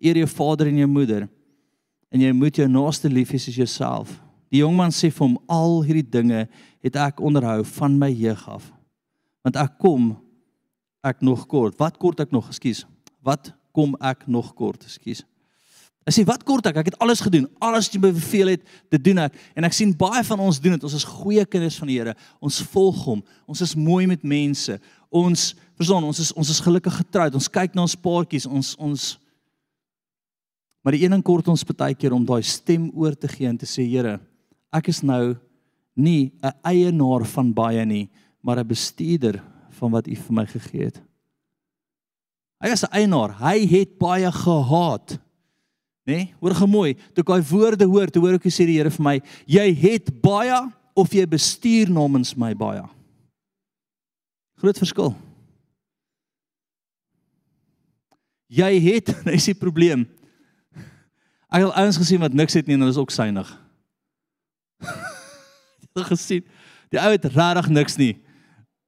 Eer 0.02 0.22
jou 0.22 0.28
vader 0.30 0.70
en 0.70 0.80
jou 0.82 0.88
moeder 0.90 1.28
en 2.12 2.20
jy 2.20 2.32
moet 2.36 2.58
jou 2.60 2.68
naaste 2.68 3.08
lief 3.08 3.32
hê 3.32 3.40
soos 3.40 3.56
jouself. 3.56 4.12
Die 4.52 4.60
jong 4.60 4.76
man 4.76 4.92
sê 4.92 5.08
vir 5.08 5.24
hom 5.24 5.38
al 5.48 5.78
hierdie 5.86 6.04
dinge 6.04 6.44
het 6.84 6.96
ek 7.00 7.22
onderhou 7.24 7.62
van 7.78 7.96
my 8.00 8.10
jeug 8.12 8.42
af. 8.52 8.66
Want 9.42 9.56
ek 9.56 9.78
kom 9.80 10.12
ek 11.02 11.22
nog 11.24 11.46
kort. 11.48 11.78
Wat 11.80 11.96
kort 11.98 12.20
ek 12.20 12.34
nog? 12.34 12.50
Ekskuus. 12.52 12.84
Wat 13.24 13.54
kom 13.72 13.96
ek 14.04 14.26
nog 14.30 14.52
kort, 14.58 14.84
ekskuus. 14.84 15.24
Ek 16.02 16.14
sê 16.14 16.24
wat 16.26 16.42
kort 16.44 16.66
ek? 16.66 16.80
Ek 16.82 16.90
het 16.90 16.98
alles 17.02 17.22
gedoen. 17.22 17.46
Alles 17.62 17.86
wat 17.86 17.96
jy 17.96 18.02
beveel 18.02 18.52
het, 18.56 18.62
dit 18.90 19.04
doen 19.06 19.22
ek. 19.24 19.36
En 19.56 19.66
ek 19.68 19.76
sien 19.76 19.92
baie 19.96 20.22
van 20.26 20.40
ons 20.42 20.58
doen 20.60 20.74
dit. 20.74 20.86
Ons 20.86 20.96
is 20.98 21.06
goeie 21.06 21.44
kinders 21.46 21.78
van 21.78 21.90
die 21.90 22.00
Here. 22.00 22.16
Ons 22.42 22.58
volg 22.74 23.04
hom. 23.06 23.22
Ons 23.46 23.62
is 23.64 23.76
mooi 23.78 24.08
met 24.10 24.26
mense. 24.26 24.76
Ons 25.12 25.52
verstaan, 25.76 26.04
ons 26.08 26.18
is 26.18 26.32
ons 26.32 26.48
is 26.48 26.62
gelukkig 26.64 26.94
getroud. 27.02 27.36
Ons 27.36 27.50
kyk 27.52 27.76
na 27.76 27.84
ons 27.84 27.98
paartjies. 27.98 28.48
Ons 28.48 28.72
ons 28.80 29.10
Maar 30.82 30.96
die 30.96 31.04
een 31.04 31.14
ding 31.14 31.22
kort 31.22 31.46
ons 31.46 31.62
baie 31.62 31.94
keer 31.94 32.14
om 32.14 32.24
daai 32.26 32.42
stem 32.42 32.88
oor 32.98 33.14
te 33.14 33.28
gee 33.30 33.46
en 33.46 33.58
te 33.58 33.68
sê 33.70 33.84
Here, 33.86 34.18
ek 34.74 34.88
is 34.90 35.02
nou 35.02 35.36
nie 35.94 36.32
'n 36.42 36.52
eienaar 36.64 37.24
van 37.24 37.52
baie 37.54 37.84
nie, 37.86 38.08
maar 38.42 38.58
'n 38.58 38.66
bestuurder 38.66 39.42
van 39.70 39.90
wat 39.90 40.08
U 40.08 40.14
vir 40.14 40.34
my 40.34 40.46
gegee 40.46 40.84
het. 40.84 41.02
Hy 42.60 42.68
is 42.68 42.82
'n 42.82 42.92
eienaar. 42.92 43.38
Hy 43.38 43.66
het 43.66 43.98
baie 43.98 44.32
gehaat. 44.32 45.18
Né? 46.04 46.16
Nee? 46.16 46.34
Hoor 46.40 46.54
gemooi, 46.54 46.94
toe 47.14 47.22
ek 47.22 47.26
daai 47.26 47.42
woorde 47.42 47.84
hoor, 47.84 48.10
toe 48.10 48.22
hoor 48.22 48.34
ek 48.34 48.42
hoe 48.42 48.50
sê 48.50 48.66
die 48.66 48.78
Here 48.78 48.90
vir 48.90 49.04
my, 49.04 49.20
jy 49.46 49.74
het 49.74 50.20
baie 50.20 50.72
of 50.96 51.12
jy 51.12 51.26
bestuur 51.26 51.88
namens 51.90 52.34
my 52.36 52.54
baie. 52.54 52.82
Groot 54.62 54.78
verskil. 54.78 55.10
Jy 58.52 58.68
het, 58.84 59.10
dis 59.26 59.48
die 59.50 59.58
probleem. 59.58 60.04
Ek 61.52 61.64
het 61.64 61.74
ouens 61.74 61.98
gesien 61.98 62.22
wat 62.22 62.36
niks 62.36 62.54
het 62.54 62.68
nie 62.68 62.78
en 62.78 62.84
hulle 62.84 62.94
is 62.94 63.00
ook 63.00 63.10
synig. 63.10 63.50
Ek 65.98 66.06
gesien. 66.12 66.46
Die 66.94 67.00
ou 67.00 67.10
het 67.10 67.26
regtig 67.34 67.72
niks 67.74 67.98
nie. 67.98 68.14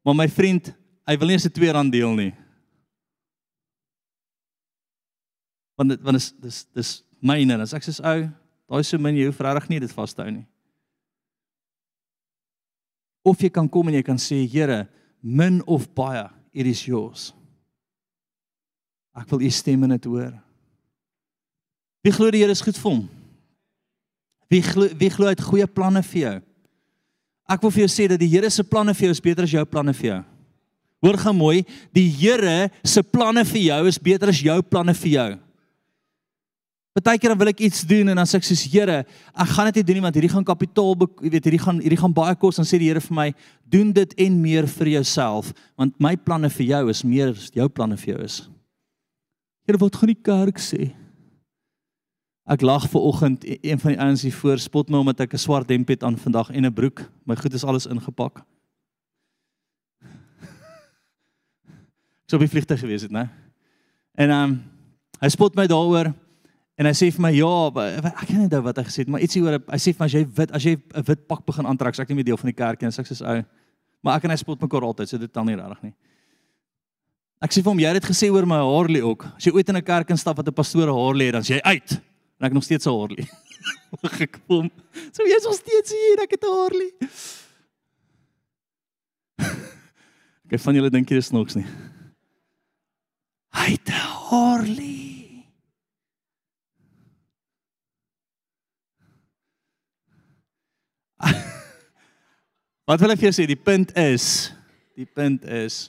Maar 0.06 0.16
my 0.22 0.28
vriend, 0.30 0.70
hy 1.08 1.18
wil 1.18 1.32
nie 1.32 1.40
eens 1.40 1.48
'n 1.48 1.56
2 1.58 1.74
rand 1.74 1.92
deel 1.92 2.14
nie. 2.14 2.30
Want 5.74 5.90
dit 5.90 6.00
want 6.06 6.22
is 6.22 6.32
dis 6.38 6.64
dis 6.70 6.90
myne. 7.18 7.58
As 7.58 7.74
ek 7.74 7.82
sê 7.82 7.98
ou, 7.98 8.28
daai 8.70 8.84
so 8.86 8.98
min 8.98 9.16
jy 9.18 9.26
hoef 9.26 9.42
regtig 9.42 9.68
nie 9.68 9.80
dit 9.82 9.92
vas 9.92 10.14
te 10.14 10.22
hou 10.22 10.30
nie. 10.30 10.46
Of 13.24 13.40
jy 13.42 13.50
kan 13.50 13.68
kom 13.68 13.88
en 13.88 13.98
jy 13.98 14.04
kan 14.06 14.20
sê, 14.20 14.44
Here, 14.46 14.86
min 15.24 15.62
of 15.64 15.88
baie, 15.96 16.28
it 16.52 16.68
is 16.68 16.84
yours. 16.84 17.32
Ek 19.16 19.30
wil 19.32 19.46
u 19.46 19.50
stem 19.50 19.86
in 19.86 19.94
dit 19.94 20.08
hoor. 20.10 20.34
Wie 22.04 22.12
glo 22.12 22.28
die 22.34 22.42
Here 22.42 22.52
is 22.52 22.60
goed 22.60 22.76
vir 22.76 22.90
hom? 22.90 23.04
Wie 24.52 24.60
glo 24.60 24.90
wie 25.00 25.08
glo 25.08 25.30
hy 25.30 25.32
het 25.32 25.46
goeie 25.46 25.66
planne 25.70 26.02
vir 26.04 26.20
jou? 26.20 26.34
Ek 27.54 27.64
wil 27.64 27.72
vir 27.72 27.84
jou 27.86 27.92
sê 27.94 28.08
dat 28.10 28.20
die 28.20 28.28
Here 28.28 28.50
se 28.52 28.66
planne 28.66 28.92
vir 28.92 29.08
jou 29.08 29.16
is 29.16 29.24
beter 29.24 29.48
as 29.48 29.54
jou 29.54 29.64
planne 29.64 29.94
vir 29.96 30.10
jou. 30.10 30.20
Hoor 31.04 31.18
gou 31.20 31.34
mooi, 31.36 31.64
die 31.96 32.08
Here 32.10 32.68
se 32.84 33.00
planne 33.04 33.46
vir 33.48 33.62
jou 33.70 33.80
is 33.88 34.00
beter 34.00 34.32
as 34.32 34.42
jou 34.44 34.60
planne 34.68 34.92
vir 35.00 35.12
jou. 35.14 35.30
Partykeer 36.94 37.32
dan 37.32 37.38
wil 37.40 37.50
ek 37.50 37.60
iets 37.66 37.80
doen 37.90 38.12
en 38.12 38.20
dan 38.20 38.28
sê 38.30 38.38
ek 38.38 38.44
soos 38.46 38.60
Here, 38.70 39.00
ek 39.34 39.48
gaan 39.50 39.66
dit 39.72 39.80
nie 39.80 39.86
doen 39.88 39.96
nie 39.98 40.04
want 40.04 40.14
hierdie 40.14 40.30
gaan 40.30 40.46
kapitaal, 40.46 40.94
jy 40.94 41.32
weet, 41.32 41.48
hierdie 41.48 41.62
gaan 41.64 41.80
hierdie 41.82 41.98
gaan 41.98 42.14
baie 42.14 42.36
kos, 42.38 42.60
dan 42.60 42.68
sê 42.70 42.78
die 42.78 42.86
Here 42.86 43.02
vir 43.02 43.16
my, 43.18 43.28
doen 43.66 43.90
dit 43.96 44.14
en 44.22 44.36
meer 44.38 44.68
vir 44.70 44.92
jouself, 44.92 45.50
want 45.74 45.96
my 45.98 46.14
planne 46.14 46.52
vir 46.54 46.68
jou 46.68 46.84
is 46.92 47.02
meer 47.02 47.34
as 47.34 47.50
jou 47.50 47.66
planne 47.66 47.98
vir 47.98 48.14
jou 48.14 48.20
is. 48.22 48.36
Here, 49.66 49.80
wat 49.82 49.98
gaan 49.98 50.12
die 50.12 50.22
kerk 50.22 50.62
sê? 50.62 50.92
Ek 52.46 52.62
lag 52.62 52.86
ver 52.92 53.02
oggend 53.10 53.42
e-, 53.42 53.58
een 53.64 53.82
van 53.82 53.96
die 53.96 54.00
ouens 54.06 54.22
hier 54.22 54.38
voor 54.38 54.62
spot 54.62 54.90
my 54.92 55.02
omdat 55.02 55.26
ek 55.26 55.34
'n 55.34 55.42
swart 55.42 55.74
hemp 55.74 55.88
het 55.90 56.04
aan 56.06 56.14
vandag 56.14 56.54
en 56.54 56.62
'n 56.62 56.74
broek. 56.74 57.10
My 57.26 57.34
goed 57.34 57.54
is 57.54 57.64
alles 57.64 57.90
ingepak. 57.90 58.44
Ek 62.22 62.30
sou 62.30 62.38
bevliegte 62.38 62.78
gewees 62.78 63.02
het, 63.02 63.10
né? 63.10 63.30
En 64.14 64.30
ehm 64.30 64.44
um, 64.44 64.62
hy 65.20 65.28
spot 65.28 65.56
my 65.56 65.66
daaroor 65.66 66.14
en 66.78 66.86
hy 66.86 66.92
sê 66.92 67.10
vir 67.14 67.22
my 67.22 67.30
ja, 67.34 67.52
ek 68.10 68.26
ken 68.26 68.40
nie 68.42 68.48
nou 68.48 68.62
wat 68.62 68.78
hy 68.80 68.84
gesê 68.88 69.04
het, 69.04 69.08
maar 69.12 69.22
ietsie 69.22 69.42
oor 69.42 69.58
hy 69.58 69.78
sê 69.78 69.92
vir 69.92 70.02
my 70.02 70.06
as 70.06 70.16
jy 70.16 70.24
wit 70.38 70.50
as 70.50 70.64
jy 70.64 70.74
'n 70.76 71.04
wit 71.06 71.28
pak 71.28 71.44
begin 71.46 71.66
aantrek, 71.66 71.98
ek 71.98 72.08
nie 72.08 72.16
meer 72.16 72.30
deel 72.30 72.40
van 72.40 72.50
die 72.50 72.56
kerk 72.56 72.82
nie, 72.82 72.90
sê 72.90 73.00
ek 73.00 73.06
sê 73.06 73.22
ou. 73.22 73.44
Maar 74.02 74.16
ek 74.16 74.24
en 74.24 74.30
hy 74.30 74.36
spot 74.36 74.60
mekaar 74.60 74.82
altyd, 74.82 75.08
so 75.08 75.18
dit 75.18 75.32
tel 75.32 75.44
nie 75.44 75.56
regtig 75.56 75.82
nie. 75.82 75.94
Ek 77.40 77.52
sê 77.52 77.62
vir 77.62 77.70
hom 77.70 77.78
jy 77.78 77.86
het 77.92 78.02
dit 78.02 78.10
gesê 78.10 78.30
oor 78.30 78.46
my 78.46 78.56
Harley 78.56 79.02
ook. 79.02 79.24
As 79.36 79.44
jy 79.44 79.52
ooit 79.52 79.68
in 79.68 79.76
'n 79.76 79.82
kerk 79.82 80.10
instap 80.10 80.36
wat 80.36 80.48
'n 80.48 80.52
pastoor 80.52 80.88
Harley 80.88 81.26
het, 81.26 81.34
dan 81.34 81.42
sê 81.42 81.56
jy 81.56 81.62
uit 81.62 82.00
en 82.40 82.46
ek 82.46 82.52
nog 82.52 82.64
steeds 82.64 82.86
'n 82.86 82.90
Harley. 82.90 83.28
gekom. 84.18 84.70
So 85.12 85.22
jy's 85.22 85.44
nog 85.44 85.54
steeds 85.54 85.90
hier, 85.90 86.22
ek 86.22 86.30
het 86.30 86.44
'n 86.44 86.52
Harley. 86.52 86.90
Ek 90.54 90.60
van 90.60 90.74
julle 90.76 90.90
dink 90.90 91.10
jy 91.10 91.16
is 91.18 91.32
niks 91.34 91.56
nie. 91.58 91.66
Hy 93.54 93.70
het 93.74 93.88
'n 93.88 94.04
Harley. 94.30 95.03
Wat 102.84 103.00
wil 103.00 103.14
ek 103.14 103.22
vir 103.22 103.30
jou 103.30 103.36
sê? 103.38 103.46
Die 103.48 103.56
punt 103.56 103.94
is, 103.96 104.52
die 104.92 105.08
punt 105.08 105.44
is 105.48 105.88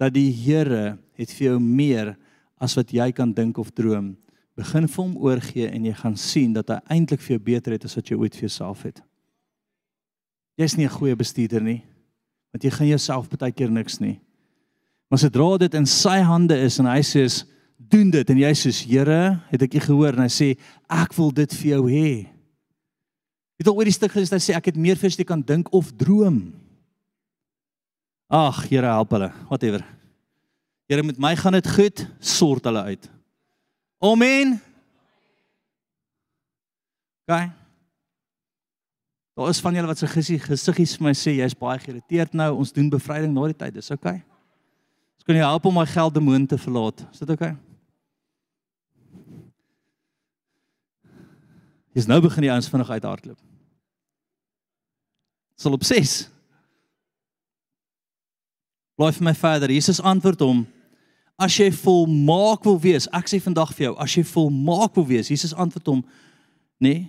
dat 0.00 0.12
die 0.12 0.28
Here 0.32 0.98
het 1.16 1.32
vir 1.32 1.52
jou 1.52 1.60
meer 1.60 2.14
as 2.60 2.76
wat 2.76 2.92
jy 2.92 3.08
kan 3.16 3.32
dink 3.36 3.58
of 3.60 3.72
droom 3.72 4.14
begin 4.60 4.84
vir 4.84 5.00
hom 5.00 5.14
oorgee 5.24 5.68
en 5.72 5.86
jy 5.88 5.94
gaan 5.96 6.16
sien 6.20 6.52
dat 6.52 6.68
hy 6.68 6.78
eintlik 6.96 7.22
vir 7.24 7.36
jou 7.36 7.42
beter 7.46 7.72
het 7.76 7.86
as 7.88 7.96
wat 7.96 8.10
jy 8.10 8.18
ooit 8.18 8.34
vir 8.36 8.44
jouself 8.48 8.82
het. 8.84 9.00
Jy's 10.60 10.76
nie 10.76 10.84
'n 10.84 10.92
goeie 10.92 11.16
bestuurder 11.16 11.62
nie, 11.62 11.82
want 12.52 12.64
jy 12.64 12.70
gaan 12.70 12.88
jouself 12.88 13.28
baie 13.30 13.52
keer 13.52 13.70
niks 13.70 14.00
nie. 14.00 14.20
Maar 15.10 15.18
sodra 15.18 15.58
dit 15.58 15.74
in 15.74 15.86
sy 15.86 16.20
hande 16.20 16.54
is 16.54 16.78
en 16.78 16.86
hy 16.86 17.00
sê 17.00 17.44
doen 17.78 18.10
dit 18.10 18.30
en 18.30 18.38
jy 18.38 18.52
sê 18.52 18.70
Here, 18.86 19.40
het 19.50 19.62
ek 19.62 19.74
u 19.74 19.80
gehoor 19.80 20.12
en 20.12 20.22
hy 20.22 20.28
sê 20.28 20.58
ek 20.90 21.14
wil 21.16 21.30
dit 21.30 21.54
vir 21.54 21.70
jou 21.70 21.88
hê. 21.88 22.39
Het 23.60 23.68
al 23.68 23.76
oor 23.76 23.84
die 23.84 23.92
stuk 23.92 24.14
gelees 24.14 24.32
hy 24.32 24.40
sê 24.40 24.54
ek 24.56 24.70
het 24.70 24.80
meer 24.80 24.96
vir 24.96 25.10
as 25.10 25.18
jy 25.20 25.26
kan 25.28 25.42
dink 25.44 25.68
of 25.76 25.90
droom. 26.00 26.38
Ag, 28.32 28.62
Here 28.70 28.88
help 28.88 29.12
hulle, 29.12 29.28
whatever. 29.50 29.84
Here 30.88 31.04
met 31.04 31.20
my 31.20 31.34
gaan 31.36 31.58
dit 31.58 31.68
goed, 31.68 32.06
sort 32.24 32.64
hulle 32.64 32.80
uit. 32.88 33.08
Amen. 34.00 34.56
Gaan. 37.28 37.52
Daar 39.36 39.52
is 39.52 39.60
van 39.60 39.76
julle 39.76 39.92
wat 39.92 40.00
se 40.00 40.08
gesiggies 40.08 40.96
vir 40.96 41.06
my 41.06 41.12
sê 41.16 41.36
jy's 41.36 41.54
baie 41.56 41.78
geïrriteerd 41.84 42.32
nou. 42.36 42.48
Ons 42.64 42.72
doen 42.72 42.88
bevryding 42.92 43.32
na 43.36 43.44
die 43.52 43.58
tyd. 43.60 43.76
Dis. 43.76 43.92
Okay. 43.92 44.22
Ons 45.20 45.28
kan 45.28 45.36
jou 45.36 45.44
help 45.44 45.68
om 45.68 45.76
my 45.76 45.84
geld 45.88 46.16
demoon 46.16 46.48
te 46.48 46.58
verlaat. 46.58 47.04
Is 47.12 47.20
dit? 47.20 47.36
Okay? 47.36 47.52
Dis 51.92 52.08
nou 52.08 52.20
begin 52.24 52.48
die 52.48 52.52
ouens 52.52 52.72
vinnig 52.72 52.96
uithardloop. 52.96 53.49
Sal 55.60 55.76
op 55.76 55.84
6. 55.84 56.24
Blaai 58.96 59.12
vir 59.16 59.26
my 59.28 59.34
verder. 59.36 59.72
Jesus 59.72 60.00
antwoord 60.00 60.40
hom 60.44 60.66
as 61.40 61.56
jy 61.56 61.70
volmaak 61.72 62.66
wil 62.68 62.76
wees, 62.82 63.06
ek 63.16 63.30
sê 63.32 63.38
vandag 63.40 63.72
vir 63.72 63.86
jou, 63.88 63.94
as 64.04 64.12
jy 64.12 64.24
volmaak 64.28 64.92
wil 64.98 65.06
wees, 65.08 65.30
Jesus 65.32 65.54
antwoord 65.56 65.88
hom, 65.88 66.02
nê? 66.82 66.92
Nee, 66.92 67.08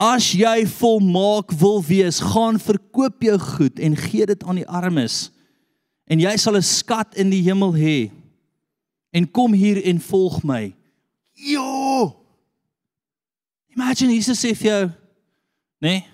as 0.00 0.30
jy 0.32 0.64
volmaak 0.80 1.52
wil 1.60 1.78
wees, 1.84 2.22
gaan 2.24 2.56
verkoop 2.58 3.20
jou 3.22 3.36
goed 3.38 3.82
en 3.84 3.98
gee 4.00 4.24
dit 4.26 4.46
aan 4.48 4.62
die 4.62 4.64
armes 4.66 5.26
en 6.10 6.22
jy 6.24 6.32
sal 6.40 6.56
'n 6.56 6.64
skat 6.64 7.14
in 7.20 7.30
die 7.30 7.42
hemel 7.44 7.74
hê. 7.76 8.10
En 9.12 9.28
kom 9.28 9.52
hier 9.52 9.76
en 9.84 10.00
volg 10.00 10.42
my. 10.42 10.72
Jo! 11.34 12.16
Imagine 13.76 14.14
Jesus 14.14 14.40
sê 14.40 14.54
vir 14.56 14.70
jou, 14.70 14.86
nê? 15.82 16.00
Nee, 16.00 16.04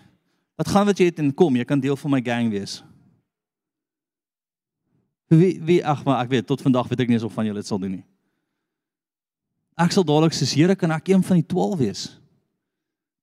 wat 0.56 0.68
gaan 0.68 0.86
wat 0.88 0.98
jy 0.98 1.10
het 1.10 1.18
en 1.22 1.32
kom, 1.34 1.56
jy 1.56 1.64
kan 1.64 1.80
deel 1.80 1.96
van 1.96 2.10
my 2.16 2.20
gang 2.24 2.50
wees. 2.50 2.80
Wie 5.32 5.56
wie 5.66 5.80
ag 5.84 6.04
maar 6.06 6.22
ek 6.22 6.30
weet 6.30 6.46
tot 6.46 6.62
vandag 6.62 6.88
weet 6.88 7.02
ek 7.02 7.10
nie 7.10 7.18
eens 7.18 7.26
of 7.26 7.34
van 7.34 7.48
julle 7.48 7.60
dit 7.60 7.66
sal 7.68 7.80
doen 7.82 7.98
nie. 7.98 8.04
Ek 9.76 9.92
sal 9.92 10.06
dadelik 10.06 10.32
sê 10.32 10.46
Here 10.54 10.76
kan 10.78 10.94
ek 10.94 11.10
een 11.12 11.24
van 11.26 11.40
die 11.40 11.46
12 11.46 11.78
wees? 11.82 12.04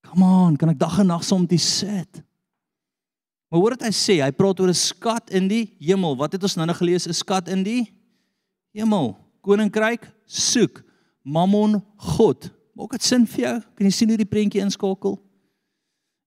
Come 0.04 0.28
on, 0.28 0.58
kan 0.60 0.70
ek 0.70 0.80
dag 0.80 1.00
en 1.00 1.10
nag 1.10 1.24
saam 1.26 1.48
met 1.48 1.56
U 1.56 1.58
sit? 1.58 2.22
Maar 3.50 3.62
hoor 3.62 3.76
wat 3.76 3.86
hy 3.86 3.94
sê, 3.94 4.18
hy 4.22 4.32
praat 4.34 4.60
oor 4.60 4.70
'n 4.70 4.78
skat 4.78 5.30
in 5.30 5.48
die 5.48 5.76
hemel. 5.80 6.18
Wat 6.18 6.34
het 6.34 6.44
ons 6.44 6.56
nou 6.56 6.66
net 6.66 6.76
gelees? 6.76 7.08
'n 7.08 7.14
Skat 7.14 7.48
in 7.48 7.64
die 7.64 7.94
hemel. 8.74 9.16
Koninkryk 9.42 10.12
soek 10.26 10.84
Mammon 11.24 11.84
God. 11.98 12.52
Maak 12.76 12.92
dit 12.92 13.04
sin 13.04 13.26
vir 13.26 13.42
jou? 13.46 13.62
Kan 13.76 13.86
jy 13.86 13.92
sien 13.92 14.10
hoe 14.10 14.18
die 14.18 14.26
prentjie 14.26 14.62
inskakel? 14.62 15.20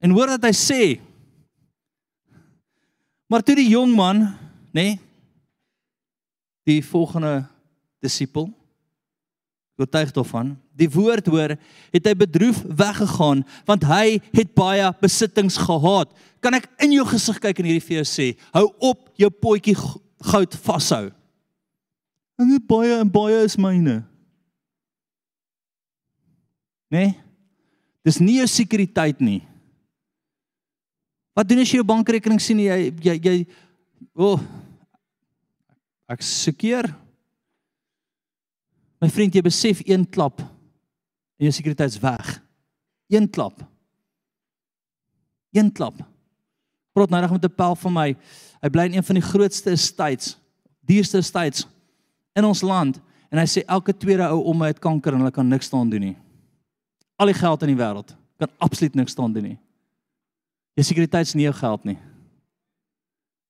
En 0.05 0.13
hoor 0.13 0.35
wat 0.35 0.45
hy 0.49 0.55
sê. 0.57 0.83
Maar 3.27 3.43
toe 3.43 3.57
die 3.59 3.71
jong 3.73 3.95
man, 3.97 4.29
nê, 4.71 4.83
nee, 4.83 4.95
die 6.67 6.83
volgende 6.83 7.45
disipel 8.03 8.49
getuig 9.79 10.11
daarvan 10.17 10.55
die 10.77 10.89
woord 10.91 11.29
hoor 11.31 11.55
het 11.93 12.09
hy 12.09 12.15
bedroef 12.19 12.59
weggegaan 12.67 13.45
want 13.69 13.85
hy 13.87 14.17
het 14.35 14.51
baie 14.57 14.89
besittings 15.03 15.59
gehad 15.63 16.11
kan 16.43 16.57
ek 16.59 16.67
in 16.85 16.97
jou 16.97 17.05
gesig 17.13 17.39
kyk 17.45 17.61
en 17.61 17.69
hierdie 17.69 17.85
vir 17.85 18.01
jou 18.01 18.09
sê 18.11 18.27
hou 18.57 18.67
op 18.91 19.07
jou 19.21 19.31
potjie 19.31 19.77
goud 20.33 20.59
vashou 20.67 21.05
en 22.41 22.51
dit 22.51 22.67
baie 22.69 22.99
en 22.99 23.15
baie 23.15 23.45
is 23.47 23.59
myne 23.61 24.01
Né? 26.87 26.99
Nee? 26.99 27.15
Dis 28.07 28.21
nie 28.23 28.37
jou 28.39 28.47
sekuriteit 28.47 29.19
nie. 29.19 29.41
Wat 31.37 31.49
doen 31.49 31.61
as 31.61 31.71
jy 31.71 31.83
jou 31.83 31.87
bankrekening 31.87 32.41
sien 32.41 32.59
jy 32.65 32.79
jy 33.05 33.17
jy 33.21 33.37
o 34.17 34.35
oh, 34.35 34.41
ek 36.09 36.25
seker 36.25 36.89
My 39.01 39.09
vriend, 39.13 39.35
jy 39.37 39.45
besef 39.45 39.83
een 39.85 40.07
klap 40.09 40.41
en 40.41 41.45
jou 41.45 41.53
sekuriteit's 41.53 41.99
weg. 42.01 42.31
Een 43.13 43.29
klap. 43.31 43.61
Een 45.53 45.69
klap. 45.73 45.99
Praat 46.97 47.13
nou 47.13 47.21
reg 47.21 47.35
met 47.37 47.45
'n 47.45 47.55
pel 47.55 47.77
van 47.77 47.93
my. 47.93 48.17
Hy 48.63 48.69
bly 48.69 48.85
in 48.85 48.95
een 48.95 49.05
van 49.05 49.15
die 49.15 49.29
grootste 49.29 49.71
estates, 49.71 50.39
duurste 50.81 51.19
estates 51.19 51.67
in 52.35 52.45
ons 52.45 52.63
land 52.63 53.01
en 53.31 53.39
hy 53.39 53.45
sê 53.45 53.63
elke 53.67 53.93
tweede 53.93 54.23
ou 54.23 54.43
om 54.45 54.59
my 54.59 54.67
het 54.67 54.81
kanker 54.81 55.13
en 55.13 55.19
hulle 55.19 55.31
kan 55.31 55.49
niks 55.49 55.67
staan 55.67 55.91
doen 55.91 56.01
nie. 56.01 56.17
Al 57.17 57.27
die 57.27 57.35
geld 57.35 57.63
in 57.63 57.77
die 57.77 57.83
wêreld 57.83 58.17
kan 58.39 58.49
absoluut 58.59 58.95
niks 58.95 59.13
staan 59.13 59.33
doen 59.33 59.43
nie. 59.43 59.59
Jou 60.77 60.85
sekuriteit's 60.85 61.35
nie 61.35 61.47
jou 61.47 61.55
geld 61.57 61.85
nie. 61.89 61.99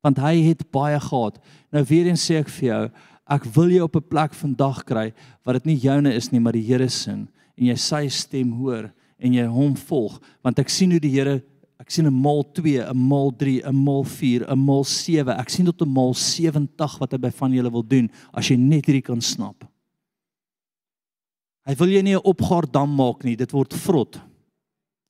Want 0.07 0.18
hy 0.22 0.35
het 0.47 0.62
baie 0.70 0.99
gehad. 1.03 1.41
Nou 1.74 1.83
weer 1.89 2.07
eens 2.07 2.22
sê 2.22 2.39
ek 2.39 2.49
vir 2.49 2.68
jou, 2.68 2.83
ek 3.27 3.49
wil 3.57 3.72
jou 3.74 3.83
op 3.85 3.97
'n 3.97 4.09
plek 4.09 4.35
vandag 4.35 4.85
kry 4.85 5.12
wat 5.45 5.55
dit 5.55 5.66
nie 5.66 5.83
joune 5.83 6.14
is 6.14 6.31
nie, 6.31 6.41
maar 6.41 6.53
die 6.53 6.62
Here 6.62 6.89
se 6.89 7.11
en 7.11 7.29
jy 7.57 7.74
sy 7.74 8.09
stem 8.09 8.53
hoor 8.53 8.93
en 9.18 9.33
jy 9.33 9.47
hom 9.47 9.74
volg, 9.74 10.20
want 10.45 10.59
ek 10.59 10.68
sien 10.68 10.91
hoe 10.91 11.01
die 11.01 11.11
Here 11.11 11.43
ek 11.81 11.91
sien 11.91 12.07
'n 12.07 12.12
mal 12.12 12.43
2, 12.43 12.89
'n 12.89 12.97
mal 12.97 13.31
3, 13.31 13.62
'n 13.64 13.74
mal 13.74 14.05
4, 14.05 14.45
'n 14.49 14.59
mal 14.59 14.85
7. 14.85 15.39
Ek 15.39 15.49
sien 15.51 15.66
tot 15.66 15.83
'n 15.83 15.89
mal 15.89 16.14
70 16.14 16.99
wat 16.99 17.12
hy 17.12 17.18
by 17.18 17.31
van 17.31 17.53
julle 17.53 17.70
wil 17.70 17.83
doen 17.83 18.11
as 18.33 18.49
jy 18.49 18.57
net 18.57 18.87
hierdie 18.87 19.05
kan 19.05 19.20
snap. 19.20 19.64
Hy 21.66 21.74
wil 21.74 21.89
jou 21.89 22.03
nie 22.03 22.14
'n 22.14 22.24
opgaar 22.24 22.70
dam 22.70 22.95
maak 22.95 23.24
nie, 23.24 23.37
dit 23.37 23.53
word 23.53 23.72
vrot. 23.74 24.20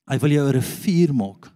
Hy 0.08 0.18
wil 0.18 0.30
jou 0.30 0.48
'n 0.48 0.52
rivier 0.52 1.14
maak. 1.14 1.55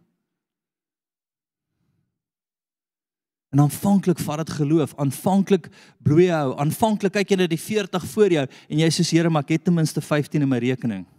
En 3.51 3.59
aanvanklik 3.65 4.19
vat 4.23 4.45
dit 4.45 4.51
geloof, 4.61 4.93
aanvanklik 5.03 5.67
bloei 6.07 6.29
jy 6.29 6.37
hou, 6.39 6.53
aanvanklik 6.63 7.17
kyk 7.17 7.33
jy 7.33 7.39
na 7.41 7.49
die 7.51 7.59
40 7.59 8.05
voor 8.13 8.35
jou 8.37 8.45
en 8.47 8.83
jy 8.85 8.91
sê 8.95 9.07
Here, 9.11 9.31
maar 9.31 9.43
ek 9.43 9.57
het 9.57 9.65
ten 9.67 9.75
minste 9.75 10.01
15 10.01 10.45
in 10.45 10.51
my 10.51 10.61
rekening. 10.63 11.07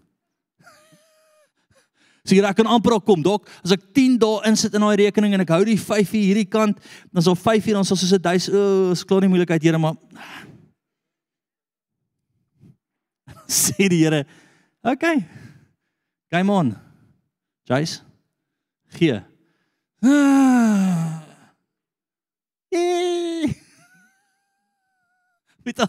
So 2.21 2.35
hier 2.35 2.45
ek 2.45 2.59
kan 2.61 2.69
amper 2.69 2.93
al 2.93 3.01
kom, 3.01 3.23
dok, 3.25 3.49
as 3.65 3.73
ek 3.73 3.81
10 3.97 4.19
dae 4.21 4.45
insit 4.47 4.75
in 4.77 4.85
daai 4.85 5.01
rekening 5.01 5.33
en 5.35 5.43
ek 5.43 5.51
hou 5.55 5.63
die 5.65 5.79
5 5.81 6.13
hier 6.13 6.27
hierdie 6.29 6.47
kant, 6.47 6.77
dan 7.11 7.25
sal 7.25 7.35
5 7.35 7.67
hier 7.67 7.79
dan 7.79 7.87
sal 7.89 7.97
soos 7.99 8.13
'n 8.13 8.21
duis, 8.21 8.47
o, 8.47 8.61
oh, 8.61 8.91
is 8.93 9.03
klaar 9.03 9.25
nie 9.25 9.31
moeilikheid, 9.33 9.63
Here, 9.65 9.81
maar 9.81 9.97
sê 13.59 13.89
die 13.89 14.05
Here, 14.05 14.23
okay. 14.85 15.25
Game 16.31 16.53
on. 16.53 16.77
Jace. 17.67 17.99
Gee. 18.95 19.19
Ah. 20.03 20.90
Weet 25.65 25.77
jy, 25.77 25.87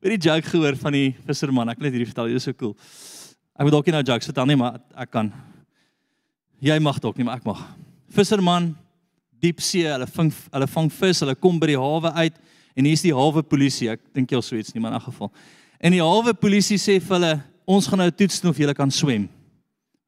weet 0.00 0.14
die 0.16 0.28
joke 0.30 0.48
gehoor 0.48 0.76
van 0.80 0.94
die 0.96 1.08
visserman? 1.28 1.68
Ek 1.68 1.80
net 1.82 1.92
hierdie 1.92 2.08
vertel, 2.08 2.30
dit 2.32 2.40
is 2.40 2.46
so 2.48 2.56
cool. 2.56 2.72
Ek 3.52 3.66
moet 3.66 3.74
dalk 3.74 3.88
nie 3.90 3.92
nou 3.92 4.04
jokes 4.08 4.30
vertel 4.30 4.46
nie, 4.48 4.56
maar 4.56 4.78
ek 4.96 5.10
kan. 5.12 5.28
Jy 6.64 6.78
mag 6.80 7.00
dalk 7.04 7.18
nie, 7.20 7.26
maar 7.28 7.40
ek 7.40 7.44
mag. 7.44 7.60
Visserman, 8.16 8.70
diep 9.44 9.60
see, 9.64 9.84
hulle 9.84 10.08
vang 10.08 10.30
hulle 10.54 10.68
vang 10.72 10.88
vis, 10.96 11.20
hulle 11.24 11.34
kom 11.36 11.58
by 11.60 11.68
die 11.72 11.80
hawe 11.80 12.14
uit 12.16 12.38
en 12.76 12.88
hier's 12.88 13.04
die 13.04 13.12
hawe 13.16 13.42
polisie. 13.44 13.90
Ek 13.92 14.00
dink 14.16 14.32
jy 14.32 14.40
al 14.40 14.46
so 14.46 14.56
iets 14.56 14.72
nie, 14.72 14.80
maar 14.80 14.94
in 14.94 15.00
'n 15.00 15.08
geval. 15.10 15.32
En 15.80 15.92
die 15.92 16.00
hawe 16.00 16.32
polisie 16.34 16.78
sê 16.78 16.96
vir 17.00 17.16
hulle, 17.18 17.42
ons 17.66 17.86
gaan 17.86 17.98
nou 17.98 18.10
toets 18.10 18.44
of 18.44 18.56
jy 18.56 18.74
kan 18.74 18.90
swem. 18.90 19.28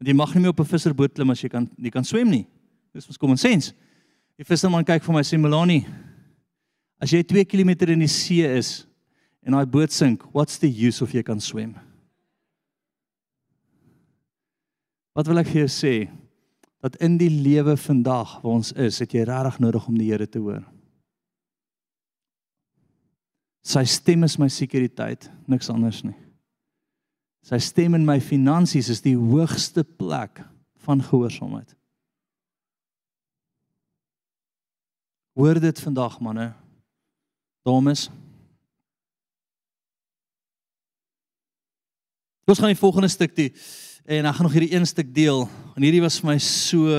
Want 0.01 0.09
jy 0.09 0.15
mag 0.15 0.35
nie 0.35 0.41
meer 0.41 0.57
op 0.57 0.61
'n 0.61 0.73
visserboot 0.73 1.15
klim 1.15 1.31
as 1.31 1.43
jy 1.43 1.51
kan 1.51 1.69
jy 1.77 1.91
kan 1.91 2.05
swem 2.05 2.31
nie. 2.31 2.47
Dis 2.95 3.07
mos 3.07 3.19
common 3.19 3.37
sense. 3.37 3.73
Die 4.39 4.45
visserman 4.45 4.85
kyk 4.85 5.03
vir 5.03 5.15
my 5.15 5.23
sê 5.23 5.39
Melanie, 5.39 5.87
As 7.03 7.11
jy 7.11 7.25
2 7.27 7.43
km 7.51 7.75
in 7.91 8.05
die 8.05 8.11
see 8.11 8.47
is 8.47 8.85
en 9.43 9.57
daai 9.57 9.66
boot 9.66 9.93
sink, 9.93 10.22
what's 10.34 10.59
the 10.62 10.70
use 10.70 11.03
of 11.03 11.12
jy 11.14 11.22
kan 11.26 11.40
swem? 11.40 11.74
Wat 15.12 15.28
wil 15.28 15.43
ek 15.43 15.51
vir 15.51 15.64
jou 15.64 15.72
sê? 15.72 15.95
Dat 16.82 16.97
in 17.05 17.18
die 17.20 17.30
lewe 17.30 17.76
vandag 17.78 18.38
waar 18.43 18.57
ons 18.57 18.72
is, 18.80 18.99
het 19.03 19.12
jy 19.14 19.26
regtig 19.28 19.61
nodig 19.62 19.84
om 19.88 19.99
die 19.99 20.09
Here 20.11 20.26
te 20.26 20.40
hoor. 20.43 20.64
Sy 23.62 23.84
stem 23.86 24.26
is 24.26 24.38
my 24.43 24.49
sekuriteit, 24.51 25.28
niks 25.47 25.70
anders 25.70 26.01
nie. 26.03 26.16
Sy 27.47 27.59
stem 27.62 27.95
in 27.99 28.07
my 28.07 28.18
finansies 28.22 28.90
is 28.90 29.03
die 29.03 29.14
hoogste 29.18 29.84
plek 29.84 30.43
van 30.82 31.03
gehoorsaamheid. 31.03 31.70
Hoor 35.38 35.61
dit 35.62 35.80
vandag 35.80 36.18
manne. 36.20 36.51
Dames. 37.66 38.09
Ons 42.43 42.59
gaan 42.59 42.72
die 42.72 42.78
volgende 42.78 43.11
stuk 43.12 43.34
toe 43.36 43.51
en 44.03 44.26
ek 44.26 44.34
gaan 44.34 44.49
nog 44.49 44.55
hierdie 44.57 44.74
een 44.74 44.86
stuk 44.86 45.12
deel. 45.14 45.45
En 45.76 45.84
hierdie 45.84 46.03
was 46.03 46.18
vir 46.18 46.32
my 46.32 46.38
so 46.43 46.90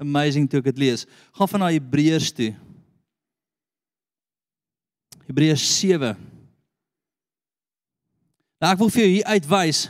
amazing 0.00 0.48
toe 0.48 0.62
ek 0.62 0.70
dit 0.70 0.80
lees. 0.86 1.04
Gaan 1.36 1.50
van 1.52 1.60
na 1.60 1.68
Hebreërs 1.74 2.30
toe. 2.32 2.54
Hebreërs 5.28 5.66
7. 5.76 6.14
Nou 8.60 8.72
ek 8.72 8.80
wil 8.80 8.92
vir 8.94 9.04
jou 9.04 9.12
hier 9.12 9.30
uitwys 9.36 9.84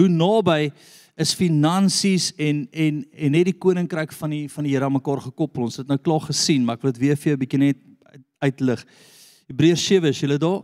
hoe 0.00 0.08
naby 0.08 0.72
is 1.20 1.36
finansies 1.36 2.30
en 2.40 2.64
en 2.72 3.04
en 3.12 3.36
net 3.36 3.50
die 3.50 3.58
koninkryk 3.60 4.16
van 4.16 4.32
die 4.32 4.46
van 4.48 4.64
die 4.64 4.72
Here 4.72 4.88
aan 4.88 4.96
mekaar 4.96 5.20
gekoppel. 5.28 5.68
Ons 5.68 5.76
het 5.82 5.92
nou 5.92 6.00
klaar 6.00 6.24
gesien, 6.24 6.64
maar 6.64 6.80
ek 6.80 6.86
wil 6.86 6.96
dit 6.96 7.04
weer 7.04 7.20
vir 7.20 7.32
jou 7.32 7.36
'n 7.36 7.44
bietjie 7.44 7.60
net 7.60 7.84
uitlig. 8.40 8.80
Hebreërs 9.52 9.84
7 9.86 10.08
is 10.08 10.20
julle 10.20 10.38
daar? 10.40 10.62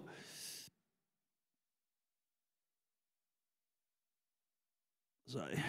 Sorry. 5.28 5.60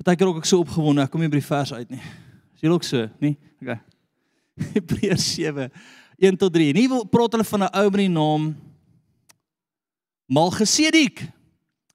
Partykeer 0.00 0.26
ook 0.26 0.40
ek 0.40 0.48
so 0.48 0.58
opgewonde, 0.64 1.04
ek 1.04 1.12
kom 1.12 1.22
nie 1.22 1.30
by 1.30 1.38
die 1.38 1.46
vers 1.46 1.70
uit 1.70 1.92
nie. 1.92 2.00
Is 2.56 2.64
julle 2.64 2.74
ook 2.74 2.86
so, 2.86 3.04
nie? 3.22 3.36
Okay. 3.62 3.78
Hebreërs 4.74 5.26
7 5.36 5.68
1 6.18 6.38
tot 6.40 6.52
3. 6.56 6.72
Nie 6.74 6.88
wil 6.90 7.04
praat 7.06 7.36
hulle 7.36 7.46
van 7.46 7.64
'n 7.64 7.70
ou 7.70 7.84
met 7.90 8.00
die 8.02 8.10
naam 8.10 8.48
Malgesedik. 10.26 11.22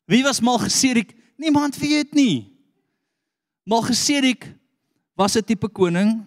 Wie 0.07 0.23
was 0.23 0.39
Malgesedik? 0.39 1.11
Niemand 1.38 1.76
weet 1.78 2.15
nie. 2.15 2.47
Malgesedik 3.67 4.47
was 5.13 5.36
'n 5.36 5.43
tipe 5.43 5.67
koning 5.67 6.23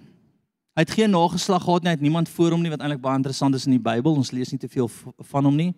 Hy 0.78 0.84
het 0.86 0.94
geen 0.94 1.10
nageslag 1.10 1.64
gehad 1.64 1.82
nie, 1.82 1.90
hy 1.90 1.96
het 1.96 2.04
niemand 2.06 2.28
voor 2.28 2.54
hom 2.54 2.60
nie 2.62 2.70
wat 2.70 2.78
eintlik 2.78 3.00
baie 3.02 3.18
interessant 3.18 3.54
is 3.58 3.64
in 3.66 3.72
die 3.74 3.82
Bybel. 3.82 4.14
Ons 4.14 4.30
lees 4.30 4.52
nie 4.54 4.60
te 4.62 4.68
veel 4.70 4.86
van 5.32 5.48
hom 5.48 5.56
nie. 5.58 5.72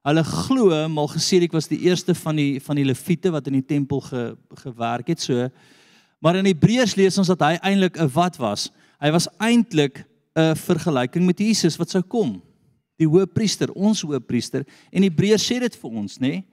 Hulle 0.00 0.22
glo 0.24 0.72
Malgesedik 0.88 1.52
was 1.52 1.68
die 1.68 1.82
eerste 1.84 2.14
van 2.16 2.38
die 2.38 2.60
van 2.64 2.78
die 2.80 2.86
leviete 2.88 3.32
wat 3.34 3.50
in 3.50 3.58
die 3.58 3.66
tempel 3.66 4.00
ge, 4.00 4.22
gewerk 4.62 5.10
het 5.12 5.20
so. 5.20 5.48
Maar 6.24 6.38
in 6.40 6.48
Hebreërs 6.48 6.96
lees 6.96 7.18
ons 7.20 7.28
dat 7.28 7.42
hy 7.44 7.58
eintlik 7.60 7.98
'n 8.00 8.08
wat 8.14 8.36
was. 8.40 8.70
Hy 9.00 9.10
was 9.10 9.28
eintlik 9.38 10.04
'n 10.36 10.56
vergelyking 10.56 11.26
met 11.26 11.38
Jesus 11.38 11.76
wat 11.76 11.90
sou 11.90 12.02
kom. 12.02 12.42
Die 12.96 13.08
hoëpriester, 13.08 13.72
ons 13.72 14.00
hoëpriester 14.00 14.64
en 14.90 15.02
Hebreërs 15.02 15.44
sê 15.44 15.60
dit 15.60 15.76
vir 15.76 15.90
ons, 15.90 16.18
nê? 16.18 16.44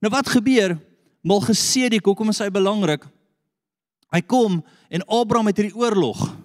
Nou 0.00 0.10
wat 0.10 0.28
gebeur? 0.28 0.80
Malgesedik, 1.22 2.04
hoekom 2.04 2.28
is 2.28 2.38
hy 2.38 2.48
belangrik? 2.48 3.04
Hy 4.12 4.20
kom 4.20 4.64
en 4.88 5.06
Abraham 5.06 5.46
het 5.46 5.56
hierdie 5.56 5.76
oorlog 5.76 6.36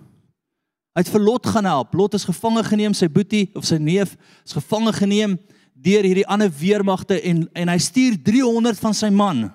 Hy 0.92 1.06
het 1.06 1.12
vir 1.14 1.24
Lot 1.24 1.48
gaan 1.48 1.66
help. 1.66 1.94
Lot 1.96 2.18
is 2.18 2.28
gevange 2.28 2.66
geneem, 2.68 2.94
sy 2.94 3.08
boetie 3.08 3.46
of 3.56 3.64
sy 3.68 3.78
neef 3.80 4.18
is 4.44 4.56
gevange 4.58 4.92
geneem 4.98 5.38
deur 5.82 6.06
hierdie 6.06 6.28
ander 6.30 6.52
weermagte 6.54 7.18
en 7.22 7.46
en 7.58 7.72
hy 7.72 7.80
stuur 7.82 8.20
300 8.24 8.80
van 8.80 8.96
sy 8.98 9.10
man. 9.10 9.50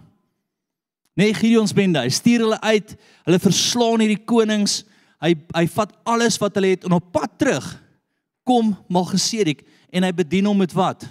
Nee, 1.17 1.35
Gideon 1.35 1.69
se 1.69 1.75
bende. 1.75 2.03
Hy 2.03 2.13
stuur 2.13 2.45
hulle 2.45 2.61
uit. 2.61 2.93
Hulle 3.25 3.41
verslaan 3.41 4.03
hierdie 4.05 4.25
konings. 4.29 4.83
Hy 5.23 5.33
hy 5.57 5.65
vat 5.73 5.95
alles 6.05 6.37
wat 6.43 6.59
hulle 6.59 6.75
het 6.75 6.85
en 6.85 6.99
op 6.99 7.13
pad 7.15 7.39
terug 7.41 7.67
kom 8.47 8.75
Malgesedik 8.93 9.65
en 9.91 10.07
hy 10.07 10.13
bedien 10.15 10.47
hom 10.47 10.61
met 10.63 10.75
wat? 10.77 11.03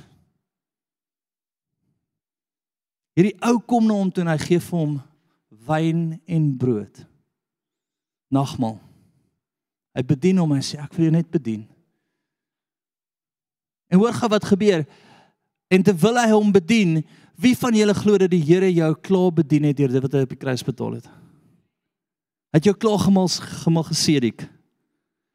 Hierdie 3.15 3.35
ou 3.47 3.59
kom 3.63 3.87
na 3.87 3.97
hom 3.97 4.11
toe 4.11 4.23
en 4.23 4.31
hy 4.31 4.39
gee 4.43 4.61
vir 4.63 4.79
hom 4.79 4.95
wyn 5.65 6.01
en 6.27 6.49
brood. 6.59 7.03
Nagmaal. 8.31 8.77
Hy 9.95 10.03
bedien 10.07 10.39
hom 10.43 10.53
en 10.55 10.63
sê 10.63 10.79
ek 10.81 10.95
wil 10.95 11.07
jou 11.07 11.15
net 11.15 11.29
bedien. 11.31 11.63
En 13.95 14.01
hoor 14.01 14.13
gou 14.13 14.27
wat 14.29 14.45
gebeur. 14.45 14.83
En 15.71 15.83
terwyl 15.83 16.19
hy 16.19 16.31
hom 16.33 16.51
bedien, 16.51 16.99
wie 17.39 17.55
van 17.55 17.75
julle 17.75 17.95
glo 17.95 18.19
dat 18.19 18.33
die 18.33 18.43
Here 18.43 18.67
jou 18.73 18.91
klaar 19.07 19.31
bedien 19.33 19.63
het 19.69 19.77
deur 19.79 19.93
dit 19.93 20.03
wat 20.03 20.17
hy 20.17 20.25
op 20.27 20.33
die 20.33 20.39
kruis 20.39 20.63
betaal 20.67 20.97
het? 20.99 21.07
Het 22.55 22.67
jou 22.69 22.75
klaar 22.75 22.99
gemal 23.05 23.31
gemal 23.63 23.87
gesedik. 23.87 24.45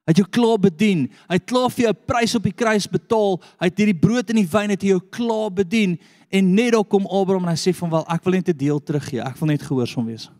Hy 0.04 0.12
het 0.12 0.20
jou 0.20 0.28
klaar 0.28 0.60
bedien. 0.60 1.06
Hy 1.28 1.38
het 1.38 1.48
klaar 1.48 1.70
vir 1.72 1.84
jou 1.86 1.92
'n 1.92 2.06
prys 2.06 2.34
op 2.34 2.42
die 2.42 2.56
kruis 2.56 2.86
betaal. 2.88 3.40
Hy 3.60 3.66
het 3.68 3.78
hierdie 3.78 4.00
brood 4.00 4.30
en 4.30 4.36
die 4.36 4.48
wyn 4.48 4.70
het 4.70 4.82
jou 4.82 5.00
klaar 5.10 5.50
bedien 5.52 5.98
en 6.30 6.54
net 6.54 6.72
daar 6.72 6.84
kom 6.84 7.06
Abraham 7.06 7.44
en 7.44 7.56
hy 7.56 7.56
sê 7.56 7.74
van 7.74 7.90
wel 7.90 8.04
ek 8.08 8.24
wil 8.24 8.32
net 8.32 8.48
'n 8.48 8.56
deel 8.56 8.80
teruggee. 8.82 9.20
Ek 9.20 9.36
wil 9.36 9.48
net 9.48 9.62
gehoorsaam 9.62 10.06
wees. 10.06 10.30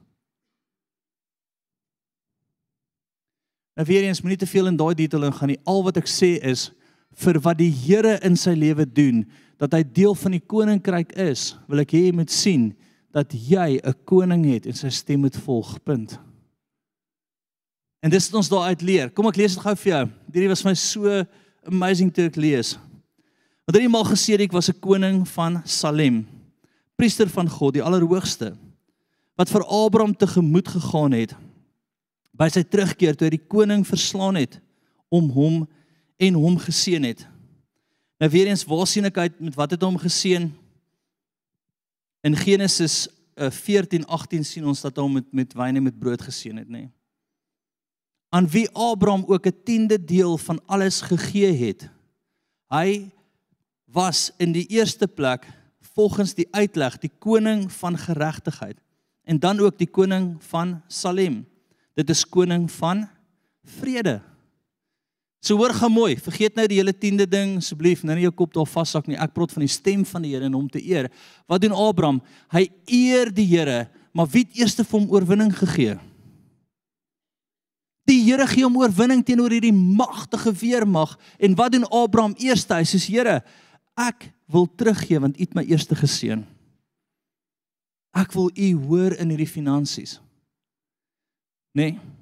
Nou 3.77 3.87
weer 3.87 4.03
eens 4.03 4.21
moenie 4.21 4.39
te 4.39 4.47
veel 4.47 4.67
in 4.67 4.77
daai 4.77 4.95
detail 4.95 5.25
ingaan 5.25 5.49
nie. 5.49 5.61
Al 5.65 5.83
wat 5.83 5.97
ek 5.97 6.09
sê 6.09 6.41
is 6.43 6.73
vir 7.15 7.41
wat 7.41 7.59
die 7.59 7.71
Here 7.71 8.19
in 8.23 8.37
sy 8.37 8.55
lewe 8.55 8.87
doen, 8.87 9.25
dat 9.61 9.75
hy 9.77 9.83
deel 9.85 10.15
van 10.15 10.33
die 10.33 10.41
koninkryk 10.41 11.13
is, 11.21 11.55
wil 11.69 11.83
ek 11.83 11.93
hê 11.93 12.07
jy 12.07 12.17
moet 12.17 12.33
sien 12.33 12.71
dat 13.13 13.33
jy 13.35 13.81
'n 13.83 13.95
koning 14.05 14.45
het 14.47 14.67
en 14.67 14.75
sy 14.75 14.89
stem 14.89 15.21
moet 15.21 15.37
volg. 15.37 15.83
Punt. 15.85 16.19
En 18.01 18.11
dis 18.11 18.31
wat 18.31 18.39
ons 18.39 18.49
daar 18.49 18.69
uit 18.73 18.83
leer. 18.83 19.11
Kom 19.11 19.27
ek 19.27 19.37
lees 19.37 19.55
dit 19.55 19.63
gou 19.63 19.75
vir 19.77 19.93
jou. 19.93 20.09
Hierdie 20.33 20.49
was 20.49 20.63
vir 20.63 20.71
my 20.71 20.75
so 20.75 21.27
amazing 21.67 22.11
toe 22.13 22.25
ek 22.25 22.37
lees. 22.37 22.79
Want 23.67 23.77
hierdie 23.77 23.93
maal 23.93 24.05
gesê 24.05 24.41
ek 24.41 24.53
was 24.53 24.71
'n 24.71 24.81
koning 24.81 25.29
van 25.29 25.63
Salem, 25.65 26.27
priester 26.97 27.29
van 27.29 27.49
God, 27.49 27.75
die 27.75 27.83
Allerhoogste, 27.83 28.57
wat 29.37 29.49
vir 29.49 29.65
Abraham 29.65 30.15
tegemoet 30.15 30.69
gegaan 30.69 31.13
het 31.13 31.35
by 32.33 32.49
sy 32.49 32.63
terugkeer 32.63 33.17
toe 33.17 33.27
hy 33.27 33.37
die 33.37 33.49
koning 33.49 33.85
verslaan 33.87 34.37
het 34.37 34.61
om 35.13 35.31
hom 35.31 35.69
en 36.21 36.37
hom 36.37 36.59
geseën 36.61 37.03
het. 37.09 37.25
Nou 38.21 38.29
weer 38.31 38.51
eens, 38.53 38.67
waar 38.69 38.87
sien 38.87 39.09
ek 39.09 39.17
uit 39.17 39.41
met 39.41 39.57
wat 39.57 39.73
het 39.73 39.83
hom 39.83 39.97
geseën? 39.99 40.51
In 42.21 42.37
Genesis 42.37 43.09
14:18 43.41 44.37
eh, 44.37 44.45
sien 44.45 44.67
ons 44.69 44.85
dat 44.85 45.01
hom 45.01 45.19
met 45.19 45.33
met 45.33 45.57
wyn 45.57 45.81
en 45.81 45.89
met 45.89 45.99
brood 45.99 46.23
geseën 46.23 46.61
het, 46.61 46.69
nê? 46.69 46.85
Nee 46.85 46.91
aan 48.31 48.49
wie 48.49 48.71
Abraham 48.73 49.25
ook 49.27 49.47
'n 49.47 49.63
tiende 49.65 50.05
deel 50.05 50.39
van 50.39 50.61
alles 50.67 51.01
gegee 51.01 51.67
het. 51.67 51.91
Hy 52.69 53.11
was 53.85 54.33
in 54.37 54.53
die 54.53 54.67
eerste 54.67 55.09
plek 55.09 55.47
volgens 55.81 56.35
die 56.35 56.49
uitleg 56.51 56.99
die 56.99 57.11
koning 57.19 57.73
van 57.73 57.99
geregtigheid 57.99 58.79
en 59.23 59.39
dan 59.39 59.59
ook 59.59 59.79
die 59.79 59.91
koning 59.91 60.45
van 60.45 60.83
Salem. 60.87 61.47
Dit 61.95 62.11
is 62.11 62.29
koning 62.29 62.71
van 62.71 63.09
vrede. 63.63 64.23
So 65.41 65.57
hoor 65.57 65.73
gou 65.73 65.89
mooi, 65.89 66.19
vergeet 66.21 66.57
nou 66.59 66.67
die 66.69 66.77
hele 66.77 66.93
tiende 66.93 67.25
ding 67.25 67.57
asseblief, 67.63 68.03
nou 68.05 68.13
nie 68.17 68.27
jou 68.27 68.35
kop 68.43 68.53
daar 68.53 68.69
vashak 68.69 69.07
nie. 69.09 69.17
Ek 69.17 69.33
praat 69.33 69.55
van 69.57 69.65
die 69.65 69.73
stem 69.73 70.05
van 70.05 70.27
die 70.27 70.35
Here 70.35 70.45
en 70.51 70.57
hom 70.57 70.69
te 70.69 70.83
eer. 70.85 71.09
Wat 71.49 71.65
doen 71.65 71.73
Abraham? 71.73 72.21
Hy 72.53 72.67
eer 72.93 73.33
die 73.33 73.47
Here, 73.49 73.87
maar 74.13 74.29
wie 74.29 74.45
het 74.45 74.61
eers 74.61 74.77
vir 74.77 74.91
hom 74.93 75.09
oorwinning 75.09 75.55
gegee? 75.57 75.97
Die 78.11 78.21
Here 78.27 78.45
gee 78.51 78.67
hom 78.67 78.77
oorwinning 78.83 79.25
teenoor 79.25 79.55
hierdie 79.55 79.73
magtige 79.73 80.53
weermag 80.61 81.17
en 81.41 81.57
wat 81.57 81.73
doen 81.73 81.89
Abraham 81.89 82.37
eers? 82.37 82.69
Hy 82.69 82.85
sê: 82.85 83.01
"Here, 83.01 83.41
ek 83.97 84.33
wil 84.47 84.69
teruggee 84.77 85.21
want 85.21 85.39
U 85.39 85.41
het 85.41 85.55
my 85.55 85.65
eers 85.65 85.89
geseën. 85.89 86.45
Ek 88.13 88.33
wil 88.35 88.51
U 88.53 88.75
hoor 88.87 89.17
in 89.17 89.31
hierdie 89.31 89.49
finansies." 89.49 90.21
Nê? 91.73 91.93
Nee. 91.97 92.20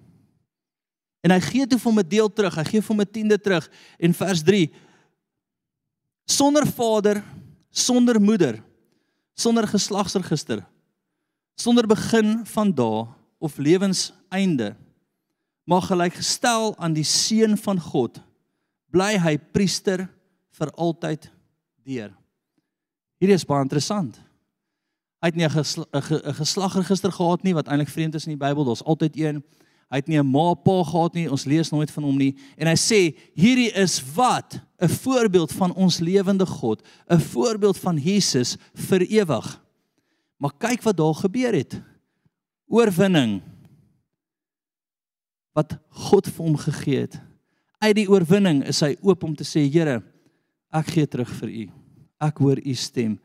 En 1.21 1.31
hy 1.31 1.41
gee 1.41 1.67
toe 1.67 1.79
vir 1.79 1.91
hom 1.91 2.01
'n 2.01 2.09
deel 2.09 2.33
terug. 2.33 2.55
Hy 2.55 2.65
gee 2.65 2.81
vir 2.81 2.95
hom 2.95 3.01
'n 3.01 3.13
tiende 3.13 3.39
terug 3.39 3.71
en 3.99 4.15
vers 4.15 4.43
3 4.43 4.73
sonder 6.29 6.67
vader, 6.67 7.25
sonder 7.71 8.21
moeder, 8.21 8.63
sonder 9.35 9.67
geslagsregister, 9.67 10.61
sonder 11.57 11.87
begin 11.87 12.45
van 12.47 12.73
dae 12.73 13.07
of 13.39 13.57
lewenseinde 13.57 14.77
maar 15.69 15.83
gelykgestel 15.83 16.77
aan 16.77 16.95
die 16.97 17.05
seun 17.05 17.59
van 17.61 17.81
God 17.81 18.23
bly 18.89 19.19
hy 19.21 19.35
priester 19.37 20.07
vir 20.57 20.71
altyd 20.81 21.27
deur. 21.85 22.15
Hierdie 23.21 23.37
is 23.37 23.45
baie 23.45 23.67
interessant. 23.67 24.17
Hy 25.21 25.29
het 25.29 25.37
nie 25.37 25.45
'n 25.45 26.35
geslagregister 26.41 27.13
gehad 27.13 27.45
nie 27.45 27.53
wat 27.53 27.69
eintlik 27.69 27.93
vreemd 27.93 28.15
is 28.15 28.25
in 28.27 28.39
die 28.39 28.45
Bybel. 28.47 28.65
Daar's 28.65 28.83
altyd 28.83 29.17
een. 29.17 29.45
Hy 29.89 29.97
het 30.03 30.09
nie 30.09 30.19
'n 30.21 30.27
ma 30.27 30.55
pa 30.55 30.83
gehad 30.85 31.15
nie. 31.15 31.31
Ons 31.31 31.45
lees 31.45 31.71
nooit 31.71 31.91
van 31.91 32.05
hom 32.05 32.17
nie. 32.17 32.35
En 32.59 32.67
hy 32.67 32.77
sê 32.77 33.17
hierdie 33.35 33.73
is 33.73 34.03
wat 34.15 34.61
'n 34.81 34.89
voorbeeld 34.89 35.53
van 35.53 35.75
ons 35.75 35.99
lewende 36.01 36.47
God, 36.47 36.83
'n 37.11 37.21
voorbeeld 37.21 37.79
van 37.79 37.97
Jesus 37.97 38.57
vir 38.75 39.01
ewig. 39.01 39.65
Maar 40.39 40.53
kyk 40.59 40.83
wat 40.83 40.97
daar 40.97 41.15
gebeur 41.15 41.53
het. 41.53 41.81
Oorwinning 42.69 43.43
wat 45.53 45.79
God 45.89 46.27
vir 46.27 46.45
hom 46.45 46.57
gegee 46.57 47.01
het. 47.01 47.21
Uit 47.79 47.95
die 47.95 48.09
oorwinning 48.11 48.65
is 48.67 48.81
hy 48.81 48.97
oop 49.03 49.25
om 49.25 49.35
te 49.35 49.45
sê, 49.45 49.71
Here, 49.73 50.03
ek 50.71 50.87
gee 50.87 51.07
terug 51.07 51.31
vir 51.41 51.49
u. 51.49 51.71
Ek 52.21 52.39
hoor 52.39 52.59
u 52.59 52.75
stem. 52.75 53.19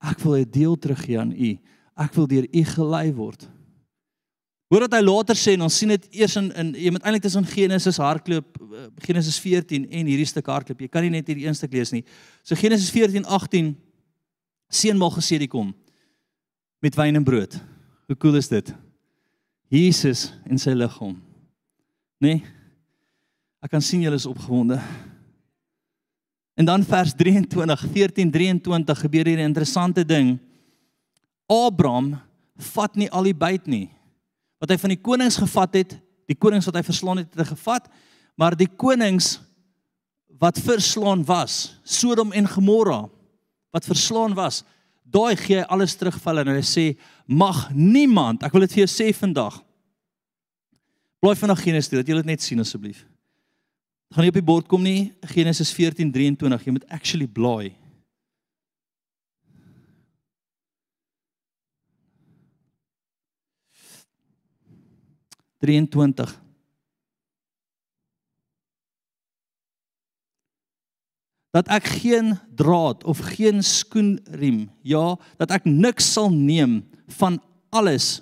Ek 0.00 0.18
wil 0.20 0.36
'n 0.36 0.50
deel 0.50 0.76
teruggee 0.76 1.18
aan 1.20 1.32
u. 1.32 1.58
Ek 1.96 2.14
wil 2.14 2.26
deur 2.26 2.46
u 2.52 2.64
gelei 2.64 3.12
word. 3.12 3.48
Hoor 4.70 4.84
wat 4.86 4.92
hy 4.94 5.00
later 5.02 5.34
sê 5.34 5.56
en 5.56 5.66
ons 5.66 5.76
sien 5.80 5.90
dit 5.90 6.04
eers 6.22 6.36
in 6.38 6.50
in 6.62 6.68
jy 6.78 6.92
moet 6.94 7.02
eintlik 7.02 7.24
tussen 7.24 7.46
Genesis 7.50 7.98
hardloop 7.98 8.60
eh, 8.62 8.84
Genesis 9.02 9.40
14 9.42 9.88
en 9.88 10.10
hierdie 10.12 10.28
stuk 10.30 10.46
hardloop. 10.46 10.84
Jy 10.84 10.90
kan 10.92 11.02
nie 11.02 11.10
net 11.16 11.26
hierdie 11.26 11.48
een 11.48 11.58
stuk 11.58 11.74
lees 11.74 11.90
nie. 11.90 12.04
So 12.46 12.54
Genesis 12.54 12.92
14:18 12.94 13.74
seën 14.70 14.98
maal 14.98 15.10
gesê 15.16 15.40
die 15.42 15.50
kom 15.50 15.74
met 16.80 16.94
wyn 16.94 17.18
en 17.18 17.26
brood. 17.26 17.58
Hoe 18.06 18.16
cool 18.22 18.38
is 18.38 18.48
dit? 18.48 18.70
Jesus 19.70 20.30
en 20.46 20.58
sy 20.58 20.72
liggaam 20.78 21.18
nê? 22.22 22.38
Nee, 22.38 22.42
ek 23.60 23.74
kan 23.74 23.82
sien 23.82 24.06
julle 24.06 24.18
is 24.22 24.28
opgewonde. 24.30 24.78
En 26.54 26.66
dan 26.68 26.84
vers 26.84 27.14
23, 27.16 27.86
14:23 27.90 29.02
gebeur 29.02 29.26
hier 29.26 29.38
'n 29.38 29.50
interessante 29.50 30.04
ding. 30.04 30.38
Abraham 31.46 32.20
vat 32.56 32.94
nie 32.96 33.10
al 33.10 33.22
die 33.22 33.34
byt 33.34 33.66
nie. 33.66 33.88
Wat 34.60 34.72
hy 34.72 34.76
van 34.80 34.94
die 34.94 35.00
konings 35.00 35.38
gevat 35.40 35.78
het, 35.80 35.94
die 36.30 36.38
konings 36.38 36.68
wat 36.68 36.78
hy 36.78 36.84
verslaan 36.86 37.22
het, 37.22 37.30
het 37.32 37.44
hy 37.44 37.48
gevat, 37.54 37.88
maar 38.38 38.56
die 38.56 38.68
konings 38.68 39.38
wat 40.40 40.60
verslaan 40.62 41.24
was, 41.28 41.74
Sodom 41.84 42.30
en 42.36 42.48
Gomorra, 42.48 43.02
wat 43.74 43.88
verslaan 43.88 44.36
was, 44.38 44.62
daai 45.04 45.34
gee 45.36 45.58
hy 45.58 45.66
alles 45.72 45.96
terug 45.98 46.16
vir 46.20 46.30
hulle 46.30 46.46
en 46.46 46.60
hy 46.60 46.64
sê 46.64 46.86
mag 47.26 47.66
niemand, 47.74 48.44
ek 48.46 48.54
wil 48.54 48.64
dit 48.64 48.76
vir 48.76 48.84
jou 48.84 48.92
sê 48.92 49.10
vandag, 49.16 49.58
Blaai 51.20 51.36
vanaand 51.36 51.60
Genesis 51.60 51.90
toe 51.90 52.00
dat 52.00 52.08
jy 52.08 52.16
dit 52.16 52.28
net 52.30 52.40
sien 52.40 52.62
asseblief. 52.62 53.02
Dit 54.08 54.16
gaan 54.16 54.24
nie 54.24 54.32
op 54.32 54.38
die 54.38 54.46
bord 54.46 54.68
kom 54.70 54.80
nie. 54.82 55.12
Genesis 55.34 55.72
14:23. 55.76 56.64
Jy 56.64 56.72
moet 56.72 56.86
actually 56.88 57.28
blaai. 57.28 57.74
Dat 71.50 71.66
ek 71.68 71.88
geen 72.00 72.38
draad 72.54 73.04
of 73.04 73.18
geen 73.34 73.58
skoenriem 73.66 74.68
ja 74.86 75.18
dat 75.36 75.50
ek 75.50 75.66
niks 75.66 76.12
sal 76.14 76.30
neem 76.30 76.80
van 77.18 77.40
alles 77.74 78.20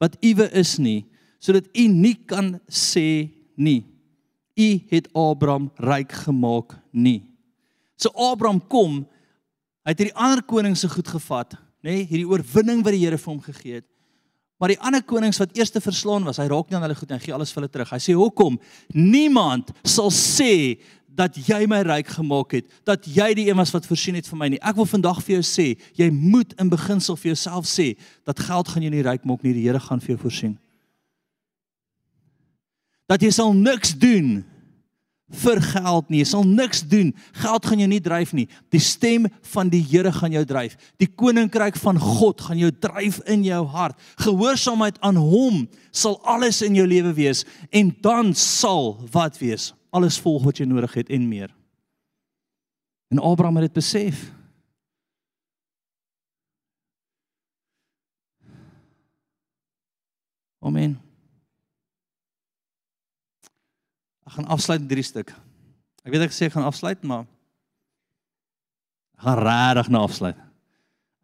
wat 0.00 0.16
uwe 0.24 0.48
is 0.56 0.78
nie 0.80 1.04
sodat 1.40 1.68
u 1.72 1.86
nie 1.88 2.14
kan 2.28 2.58
sê 2.68 3.30
nie. 3.56 3.84
U 4.60 4.68
het 4.92 5.08
Abraham 5.16 5.70
ryk 5.80 6.12
gemaak 6.26 6.76
nie. 6.92 7.24
So 7.96 8.12
Abraham 8.12 8.60
kom, 8.60 9.00
hy 9.84 9.94
het 9.94 10.02
hierdie 10.02 10.16
ander 10.16 10.44
konings 10.44 10.84
se 10.84 10.90
goed 10.92 11.08
gevat, 11.08 11.56
nê, 11.80 12.02
nee, 12.02 12.04
hierdie 12.08 12.28
oorwinning 12.28 12.84
wat 12.84 12.96
die 12.96 13.02
Here 13.02 13.18
vir 13.20 13.32
hom 13.32 13.40
gegee 13.44 13.80
het. 13.80 13.88
Maar 14.60 14.74
die 14.74 14.80
ander 14.84 15.02
konings 15.02 15.40
wat 15.40 15.56
eers 15.56 15.72
te 15.72 15.80
verslaan 15.80 16.26
was, 16.28 16.38
hy 16.38 16.46
raak 16.52 16.68
nie 16.68 16.76
aan 16.76 16.84
hulle 16.84 16.98
goed 16.98 17.12
en 17.16 17.22
gee 17.22 17.34
alles 17.34 17.52
vir 17.54 17.62
hulle 17.62 17.72
terug. 17.72 17.92
Hy 17.94 18.00
sê 18.04 18.16
hoekom? 18.16 18.60
Niemand 18.92 19.72
sal 19.82 20.12
sê 20.14 20.52
dat 21.20 21.34
jy 21.48 21.64
my 21.68 21.80
ryk 21.88 22.12
gemaak 22.20 22.54
het, 22.60 22.68
dat 22.86 23.08
jy 23.08 23.32
die 23.36 23.48
een 23.48 23.58
was 23.58 23.72
wat 23.74 23.88
voorsien 23.88 24.20
het 24.20 24.28
vir 24.28 24.38
my 24.38 24.52
nie. 24.52 24.60
Ek 24.62 24.76
wil 24.78 24.86
vandag 24.88 25.18
vir 25.26 25.40
jou 25.40 25.44
sê, 25.48 25.68
jy 25.98 26.10
moet 26.14 26.52
in 26.60 26.70
beginsel 26.70 27.18
vir 27.18 27.32
jouself 27.32 27.66
sê 27.68 27.94
dat 28.28 28.40
geld 28.46 28.70
gaan 28.70 28.84
jou 28.86 28.92
nie 28.92 29.04
ryk 29.04 29.26
maak 29.28 29.42
nie, 29.42 29.56
die 29.56 29.66
Here 29.66 29.80
gaan 29.82 30.00
vir 30.04 30.14
jou 30.14 30.22
voorsien 30.28 30.58
dat 33.10 33.24
jy 33.24 33.30
sal 33.34 33.50
niks 33.56 33.96
doen 33.98 34.40
vir 35.42 35.60
geld 35.62 36.08
nie. 36.10 36.22
Jy 36.22 36.28
sal 36.32 36.46
niks 36.46 36.82
doen. 36.88 37.12
Geld 37.42 37.66
gaan 37.66 37.82
jou 37.82 37.88
nie 37.90 38.00
dryf 38.02 38.32
nie. 38.36 38.46
Die 38.74 38.82
stem 38.82 39.28
van 39.52 39.70
die 39.72 39.82
Here 39.90 40.12
gaan 40.12 40.34
jou 40.34 40.44
dryf. 40.48 40.76
Die 41.00 41.08
koninkryk 41.08 41.78
van 41.80 42.00
God 42.00 42.42
gaan 42.46 42.58
jou 42.60 42.70
dryf 42.70 43.20
in 43.30 43.44
jou 43.46 43.62
hart. 43.74 43.98
Gehoorsaamheid 44.24 44.98
aan 45.06 45.20
hom 45.20 45.64
sal 45.90 46.18
alles 46.28 46.62
in 46.66 46.78
jou 46.78 46.86
lewe 46.86 47.14
wees 47.16 47.44
en 47.70 47.94
dan 48.02 48.34
sal 48.34 48.96
wat 49.14 49.38
wees? 49.42 49.72
Alles 49.90 50.20
volg 50.22 50.44
wat 50.46 50.60
jy 50.60 50.68
nodig 50.70 50.94
het 50.98 51.10
en 51.10 51.28
meer. 51.28 51.50
En 53.10 53.18
Abraham 53.18 53.58
het 53.58 53.70
dit 53.70 53.80
besef. 53.80 54.28
Amen. 60.60 61.00
Ek 64.28 64.29
gaan 64.40 64.52
afsluit 64.56 64.80
met 64.80 64.88
drie 64.88 65.04
stuk. 65.04 65.32
Ek 66.04 66.14
weet 66.14 66.24
ek 66.24 66.32
gesê 66.32 66.48
ek 66.48 66.54
gaan 66.56 66.68
afsluit, 66.68 67.02
maar 67.04 67.26
gaan 69.20 69.42
regtig 69.44 69.90
nou 69.92 70.04
afsluit. 70.06 70.38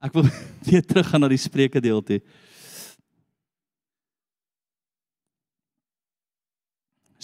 Ek 0.05 0.13
wil 0.13 0.27
weer 0.69 0.85
terug 0.85 1.09
gaan 1.09 1.25
na 1.25 1.31
die 1.33 1.41
spreuke 1.41 1.81
deel 1.81 2.03
toe. 2.05 2.21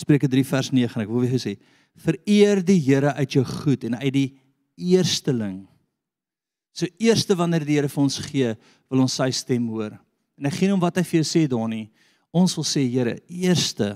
Spreuke 0.01 0.30
3 0.32 0.47
vers 0.49 0.72
9 0.72 1.05
ek 1.05 1.12
wil 1.12 1.26
weer 1.26 1.43
sê 1.43 1.59
vereer 2.01 2.62
die 2.64 2.78
Here 2.80 3.12
uit 3.18 3.34
jou 3.36 3.45
goed 3.45 3.84
en 3.84 3.99
uit 4.01 4.14
die 4.14 4.28
eersteling. 4.80 5.66
So 6.72 6.88
eerste 6.97 7.36
wanneer 7.36 7.66
die 7.68 7.76
Here 7.76 7.90
vir 7.93 8.01
ons 8.01 8.16
gee, 8.24 8.55
wil 8.88 9.05
ons 9.05 9.18
sy 9.20 9.28
stem 9.36 9.68
hoor. 9.68 9.99
En 10.40 10.49
ek 10.49 10.57
gee 10.57 10.72
hom 10.72 10.80
wat 10.80 10.97
hy 10.97 11.05
vir 11.05 11.20
jou 11.20 11.28
sê 11.28 11.45
Donnie. 11.45 11.90
Ons 12.32 12.57
wil 12.57 12.64
sê 12.64 12.86
Here, 12.88 13.18
eerste 13.28 13.93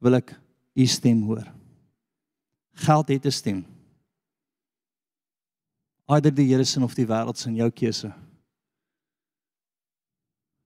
wil 0.00 0.16
ek 0.22 0.32
u 0.78 0.86
stem 0.86 1.22
hoor. 1.22 1.46
Geld 2.72 3.08
het 3.08 3.24
'n 3.24 3.30
stem. 3.30 3.66
Eider 6.06 6.34
die 6.34 6.48
Here 6.48 6.64
se 6.64 6.80
of 6.80 6.94
die 6.94 7.06
wêreld 7.06 7.36
se 7.36 7.48
in 7.48 7.54
jou 7.54 7.70
keuse. 7.70 8.14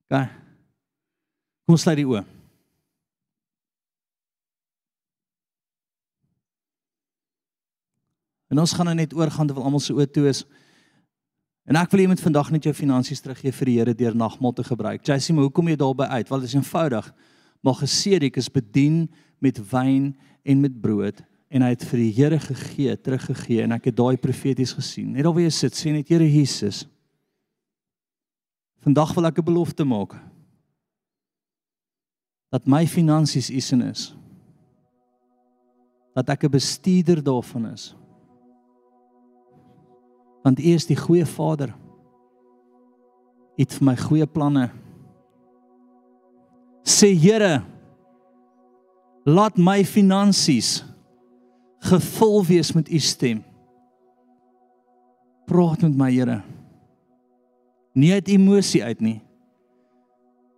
OK. 0.09 0.29
Kom 1.65 1.77
sluit 1.77 1.97
die 1.97 2.07
oë. 2.07 2.25
En 8.53 8.59
ons 8.59 8.73
gaan 8.73 8.85
nou 8.85 8.95
net 8.95 9.15
oorgaan 9.15 9.47
terwyl 9.47 9.65
almal 9.65 9.81
se 9.81 9.95
oë 9.95 10.11
toe 10.11 10.29
is. 10.29 10.45
En 11.65 11.77
ek 11.77 11.91
wil 11.91 12.01
hê 12.01 12.03
jy 12.03 12.09
moet 12.13 12.21
vandag 12.21 12.51
net 12.51 12.65
jou 12.65 12.75
finansies 12.75 13.21
teruggee 13.21 13.53
vir 13.53 13.67
die 13.67 13.79
Here 13.79 13.95
deur 13.95 14.17
nagmaal 14.17 14.53
te 14.53 14.65
gebruik. 14.65 15.07
Jy 15.07 15.19
sê 15.19 15.35
maar 15.35 15.47
hoekom 15.49 15.69
jy 15.69 15.77
daarby 15.77 16.03
uit? 16.03 16.29
Want 16.29 16.43
dit 16.43 16.51
is 16.51 16.59
eenvoudig. 16.59 17.15
Maar 17.63 17.75
gesedik 17.75 18.37
is 18.37 18.51
bedien 18.51 19.09
met 19.43 19.59
wyn 19.73 20.13
en 20.43 20.63
met 20.63 20.81
brood 20.81 21.21
en 21.53 21.65
hy 21.67 21.73
het 21.75 21.85
vir 21.85 22.01
die 22.01 22.13
Here 22.17 22.39
gegee, 22.41 22.97
teruggegee 22.97 23.63
en 23.67 23.75
ek 23.77 23.91
het 23.91 23.97
daai 23.99 24.17
profeties 24.17 24.73
gesien. 24.73 25.11
Net 25.13 25.27
jy 25.27 25.51
sit, 25.53 25.77
sê 25.77 25.93
net 25.93 26.09
Here 26.09 26.25
Jesus. 26.25 26.87
Vandag 28.83 29.13
wil 29.15 29.27
ek 29.27 29.39
'n 29.39 29.45
belofte 29.45 29.85
maak. 29.85 30.17
Dat 32.51 32.67
my 32.67 32.87
finansies 32.87 33.51
u 33.51 33.61
sin 33.61 33.83
is. 33.83 34.15
Dat 36.15 36.29
ek 36.29 36.45
'n 36.45 36.51
bestuurder 36.51 37.23
daarvan 37.23 37.73
is 37.73 37.95
want 40.43 40.59
U 40.59 40.75
is 40.75 40.87
die 40.87 40.99
goeie 40.99 41.27
Vader. 41.27 41.73
U 43.57 43.63
het 43.63 43.75
vir 43.79 43.87
my 43.87 43.95
goeie 44.01 44.27
planne. 44.27 44.71
Sê 46.83 47.13
Here, 47.15 47.63
laat 49.25 49.57
my 49.57 49.85
finansies 49.85 50.83
gevul 51.79 52.45
wees 52.47 52.73
met 52.73 52.91
U 52.91 52.99
stem. 52.99 53.43
Praat 55.47 55.83
met 55.83 55.97
my 55.97 56.11
Here. 56.13 56.43
Nie 57.93 58.13
uit 58.13 58.29
emosie 58.29 58.85
uit 58.85 59.01
nie, 59.01 59.21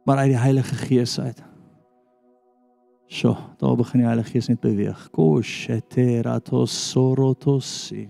maar 0.04 0.16
uit 0.22 0.30
die 0.30 0.38
Heilige 0.38 0.74
Gees 0.74 1.18
uit. 1.18 1.42
Sjoe, 3.10 3.36
daar 3.58 3.76
begin 3.76 4.00
die 4.00 4.06
Heilige 4.06 4.30
Gees 4.30 4.48
net 4.48 4.60
beweeg. 4.60 5.08
Kosheteratos 5.10 6.76
sorotosi. 6.90 8.06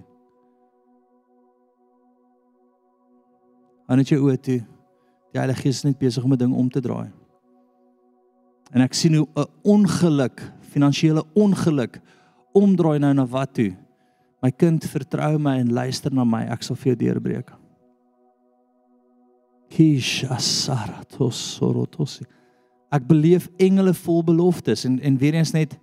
Hou 3.88 3.96
net 4.00 4.12
jou 4.12 4.20
oë 4.24 4.36
toe. 4.40 4.60
Die 5.32 5.40
Heilige 5.40 5.64
Gees 5.64 5.80
is 5.80 5.88
net 5.88 5.98
besig 5.98 6.24
om 6.24 6.32
'n 6.32 6.38
ding 6.38 6.54
om 6.54 6.68
te 6.70 6.80
draai. 6.80 7.23
En 8.74 8.82
ek 8.82 8.94
sien 8.94 9.14
hoe 9.14 9.28
'n 9.36 9.46
ongeluk, 9.62 10.42
finansiële 10.60 11.22
ongeluk 11.34 12.00
omdraai 12.52 12.98
nou 12.98 13.14
na 13.14 13.26
wat 13.26 13.54
toe? 13.54 13.76
My 14.42 14.50
kind, 14.50 14.84
vertrou 14.84 15.38
my 15.38 15.58
en 15.58 15.72
luister 15.72 16.12
na 16.12 16.24
my. 16.24 16.42
Ek 16.42 16.62
sal 16.62 16.76
vir 16.76 16.92
jou 16.92 16.96
deurbreek. 16.96 17.52
Kisha 19.70 20.38
saratos 20.38 21.56
sorotos. 21.56 22.20
Ek 22.92 23.06
beleef 23.06 23.48
engele 23.56 23.94
vol 23.94 24.22
beloftes 24.22 24.84
en 24.84 25.00
en 25.00 25.18
weer 25.18 25.34
eens 25.34 25.52
net 25.52 25.78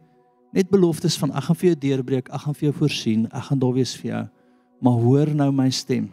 net 0.52 0.70
beloftes 0.70 1.16
van 1.18 1.32
ek 1.32 1.44
gaan 1.44 1.56
vir 1.56 1.70
jou 1.70 1.78
deurbreek, 1.80 2.28
ek 2.28 2.42
gaan 2.44 2.56
vir 2.56 2.66
jou 2.68 2.74
voorsien, 2.74 3.28
ek 3.32 3.44
gaan 3.44 3.60
daar 3.60 3.74
wees 3.74 3.96
vir 3.96 4.12
jou. 4.12 4.24
Maar 4.82 4.98
hoor 5.00 5.30
nou 5.36 5.52
my 5.52 5.70
stem. 5.70 6.10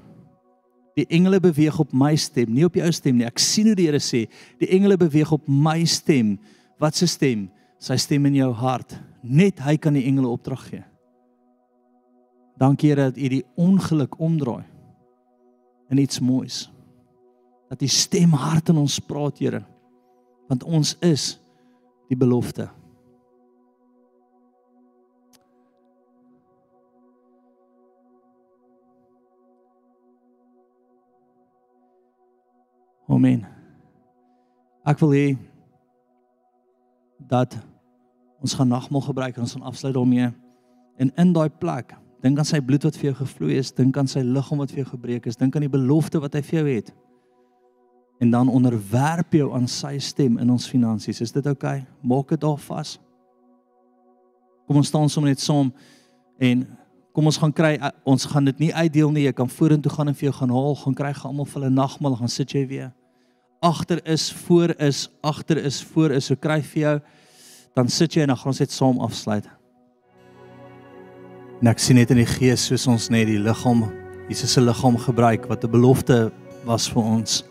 Die 0.95 1.07
engele 1.11 1.41
beweeg 1.41 1.79
op 1.79 1.93
my 1.93 2.15
stem, 2.17 2.53
nie 2.55 2.65
op 2.67 2.75
jou 2.79 2.93
stem 2.93 3.19
nie. 3.19 3.27
Ek 3.27 3.39
sien 3.43 3.67
hoe 3.67 3.75
die 3.79 3.87
Here 3.87 3.99
sê, 4.03 4.27
die 4.59 4.71
engele 4.75 4.97
beweeg 4.97 5.33
op 5.35 5.49
my 5.49 5.85
stem. 5.85 6.37
Wat 6.79 6.95
se 6.95 7.07
stem? 7.11 7.49
Sy 7.79 7.97
stem 7.99 8.27
in 8.31 8.39
jou 8.39 8.53
hart. 8.55 8.97
Net 9.23 9.61
hy 9.67 9.77
kan 9.83 9.95
die 9.99 10.07
engele 10.07 10.31
opdrag 10.31 10.65
gee. 10.71 10.85
Dankie 12.59 12.91
Here 12.91 13.11
dat 13.11 13.19
U 13.19 13.29
die 13.31 13.45
ongeluk 13.59 14.19
omdraai 14.19 14.65
in 15.91 15.99
iets 16.03 16.21
moois. 16.21 16.67
Dat 17.71 17.79
die 17.83 17.91
stem 17.91 18.35
hart 18.35 18.71
in 18.73 18.81
ons 18.81 18.99
praat, 18.99 19.39
Here. 19.39 19.63
Want 20.49 20.65
ons 20.65 20.97
is 21.05 21.37
die 22.09 22.17
belofte. 22.19 22.71
Amen. 33.09 33.47
Ek 34.89 35.01
wil 35.01 35.15
hê 35.17 35.29
dat 37.27 37.57
ons 38.41 38.55
gaan 38.55 38.69
nagmaal 38.69 39.01
gebruik 39.01 39.37
en 39.37 39.43
ons 39.43 39.53
gaan 39.53 39.67
afsluit 39.67 39.95
daarmee. 39.95 40.31
En 40.97 41.11
in 41.15 41.33
daai 41.33 41.49
plek, 41.51 41.95
dink 42.23 42.39
aan 42.39 42.47
sy 42.47 42.61
bloed 42.61 42.87
wat 42.87 42.97
vir 42.99 43.11
jou 43.11 43.17
gevloei 43.21 43.59
het, 43.59 43.75
dink 43.77 43.97
aan 43.99 44.11
sy 44.11 44.23
liggaam 44.27 44.63
wat 44.63 44.73
vir 44.75 44.85
jou 44.85 44.91
gebreek 44.93 45.27
is, 45.27 45.39
dink 45.39 45.57
aan 45.57 45.67
die 45.67 45.73
belofte 45.73 46.21
wat 46.23 46.35
hy 46.35 46.43
vir 46.47 46.61
jou 46.61 46.67
het. 46.71 46.93
En 48.19 48.31
dan 48.35 48.51
onderwerp 48.51 49.35
jou 49.35 49.53
aan 49.55 49.69
sy 49.71 49.99
stem 50.03 50.39
in 50.43 50.51
ons 50.51 50.67
finansies. 50.67 51.21
Is 51.23 51.35
dit 51.35 51.47
oukei? 51.47 51.81
Okay? 51.83 51.87
Maak 52.03 52.35
dit 52.35 52.41
daar 52.43 52.59
vas. 52.59 52.97
Kom 54.67 54.81
ons 54.81 54.91
staan 54.91 55.09
sommer 55.09 55.31
net 55.31 55.43
saam 55.43 55.71
en 56.39 56.67
kom 57.15 57.31
ons 57.31 57.39
gaan 57.39 57.55
kry 57.55 57.77
ons 58.07 58.27
gaan 58.31 58.51
dit 58.51 58.67
nie 58.67 58.73
uitdeel 58.75 59.11
nie. 59.15 59.25
Jy 59.27 59.35
kan 59.39 59.51
vorentoe 59.51 59.93
gaan 59.93 60.11
en 60.11 60.19
vir 60.19 60.29
jou 60.29 60.35
gaan 60.41 60.55
haal, 60.55 60.75
gaan 60.83 60.99
kry 60.99 61.13
gaan 61.15 61.31
almal 61.31 61.47
vir 61.47 61.65
'n 61.67 61.75
nagmaal, 61.75 62.17
gaan 62.17 62.29
sit 62.29 62.51
jy 62.53 62.67
weer 62.67 62.93
agter 63.61 64.01
is, 64.07 64.33
voor 64.33 64.75
is, 64.79 65.09
agter 65.21 65.57
is, 65.57 65.83
voor 65.83 66.11
is, 66.11 66.29
so 66.31 66.37
kry 66.37 66.61
vir 66.63 66.83
jou 66.83 66.99
dan 67.79 67.89
sit 67.89 68.17
jy 68.17 68.25
en 68.25 68.33
dan 68.33 68.39
gaan 68.41 68.51
ons 68.51 68.59
net 68.63 68.75
saam 68.75 68.99
afsluit. 69.07 69.47
En 71.63 71.71
ek 71.71 71.83
sien 71.83 71.99
net 71.99 72.11
in 72.15 72.19
die 72.23 72.27
gees 72.27 72.65
soos 72.67 72.87
ons 72.91 73.09
net 73.15 73.29
die 73.31 73.39
liggaam, 73.39 73.85
Jesus 74.29 74.57
se 74.57 74.63
liggaam 74.63 74.99
gebruik 74.99 75.47
wat 75.51 75.65
'n 75.65 75.71
belofte 75.71 76.33
was 76.65 76.89
vir 76.91 77.03
ons. 77.03 77.45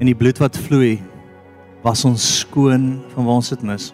En 0.00 0.06
die 0.06 0.14
bloed 0.14 0.38
wat 0.38 0.56
vloei 0.56 1.02
was 1.82 2.04
ons 2.04 2.38
skoon 2.40 3.02
van 3.14 3.24
waar 3.24 3.34
ons 3.34 3.48
dit 3.48 3.62
mis. 3.62 3.92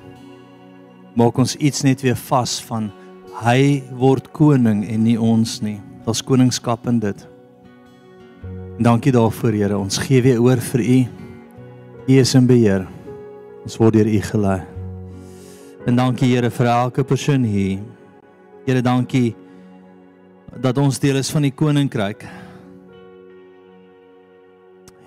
Maak 1.17 1.39
ons 1.39 1.57
iets 1.57 1.83
net 1.83 2.03
weer 2.03 2.17
vas 2.17 2.61
van 2.61 2.93
hy 3.43 3.83
word 3.93 4.33
koning 4.33 4.85
en 4.89 5.03
nie 5.03 5.19
ons 5.21 5.61
nie. 5.61 5.81
Daar's 6.05 6.23
koningskap 6.23 6.87
in 6.87 7.01
dit. 7.01 7.38
Dankie 8.79 9.11
daarvoor, 9.11 9.53
Here. 9.59 9.75
Ons 9.75 9.99
gee 9.99 10.23
weer 10.23 10.39
oor 10.39 10.61
vir 10.63 10.81
U. 10.81 10.99
U 12.07 12.19
is 12.21 12.35
in 12.39 12.47
beheer. 12.47 12.85
Ons 13.67 13.75
word 13.81 13.97
deur 13.99 14.07
U 14.07 14.21
gelei. 14.23 14.61
En 15.87 15.99
dankie, 15.99 16.29
Here, 16.31 16.51
vir 16.51 16.71
elke 16.71 17.03
persoon 17.03 17.43
hier. 17.43 17.81
Here, 18.69 18.83
dankie 18.83 19.35
dat 20.63 20.79
ons 20.79 21.03
deel 21.03 21.19
is 21.19 21.31
van 21.35 21.43
die 21.49 21.51
koninkryk. 21.51 22.23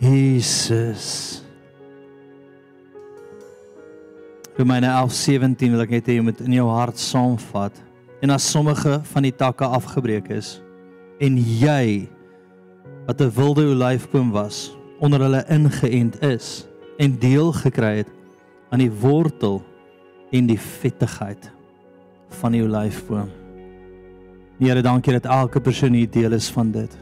Jesus. 0.03 1.39
Romeine 4.59 4.91
11:17 4.91 5.71
wil 5.71 5.87
ek 5.87 5.95
net 5.95 6.07
hê 6.09 6.19
jy 6.19 6.23
moet 6.27 6.41
in 6.43 6.59
jou 6.59 6.67
hart 6.67 6.99
saamvat. 6.99 7.79
En 8.21 8.35
as 8.35 8.51
sommige 8.51 8.99
van 9.13 9.23
die 9.23 9.31
takke 9.31 9.63
afgebreek 9.65 10.27
is 10.29 10.59
en 11.21 11.37
jy 11.37 12.09
wat 13.11 13.21
'n 13.21 13.35
wilde 13.35 13.65
olyfboom 13.67 14.31
was 14.31 14.77
onder 14.99 15.19
hulle 15.19 15.43
ingeënt 15.47 16.21
is 16.21 16.67
en 16.97 17.19
deel 17.19 17.51
gekry 17.51 17.97
het 17.97 18.07
aan 18.69 18.79
die 18.79 18.91
wortel 18.91 19.63
en 20.31 20.45
die 20.45 20.59
vettigheid 20.59 21.51
van 22.29 22.51
die 22.51 22.63
olyfboom. 22.63 23.27
Here, 24.59 24.81
dankie 24.81 25.11
dat 25.11 25.25
elke 25.25 25.59
persoon 25.59 25.93
hier 25.93 26.09
deel 26.09 26.31
is 26.31 26.49
van 26.49 26.71
dit. 26.71 26.97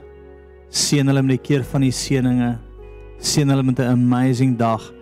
Seën 0.69 1.05
hulle 1.05 1.21
met 1.21 1.37
die 1.37 1.45
keer 1.47 1.63
van 1.63 1.81
die 1.81 1.91
seëninge. 1.91 2.57
Seën 3.19 3.49
hulle 3.49 3.63
met 3.63 3.79
'n 3.79 3.91
amazing 3.91 4.57
dag. 4.57 4.93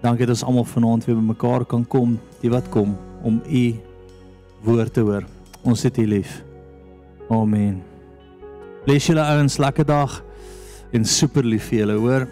Dankie 0.00 0.26
dat 0.26 0.36
ons 0.36 0.44
almal 0.44 0.64
vanaand 0.64 1.04
weer 1.04 1.16
bymekaar 1.16 1.64
kan 1.64 1.86
kom, 1.86 2.20
die 2.40 2.50
wat 2.50 2.68
kom 2.68 2.96
om 3.22 3.42
u 3.48 3.74
woord 4.62 4.92
te 4.94 5.00
hoor. 5.00 5.24
Ons 5.62 5.82
het 5.82 5.98
u 5.98 6.06
lief. 6.06 6.42
Amen. 7.28 7.82
Bless 8.84 9.06
julle 9.06 9.22
ouens, 9.22 9.56
lekker 9.58 9.84
dag 9.84 10.24
en 10.94 11.04
super 11.04 11.42
lief 11.42 11.72
vir 11.72 11.82
julle, 11.82 11.98
hoor. 11.98 12.26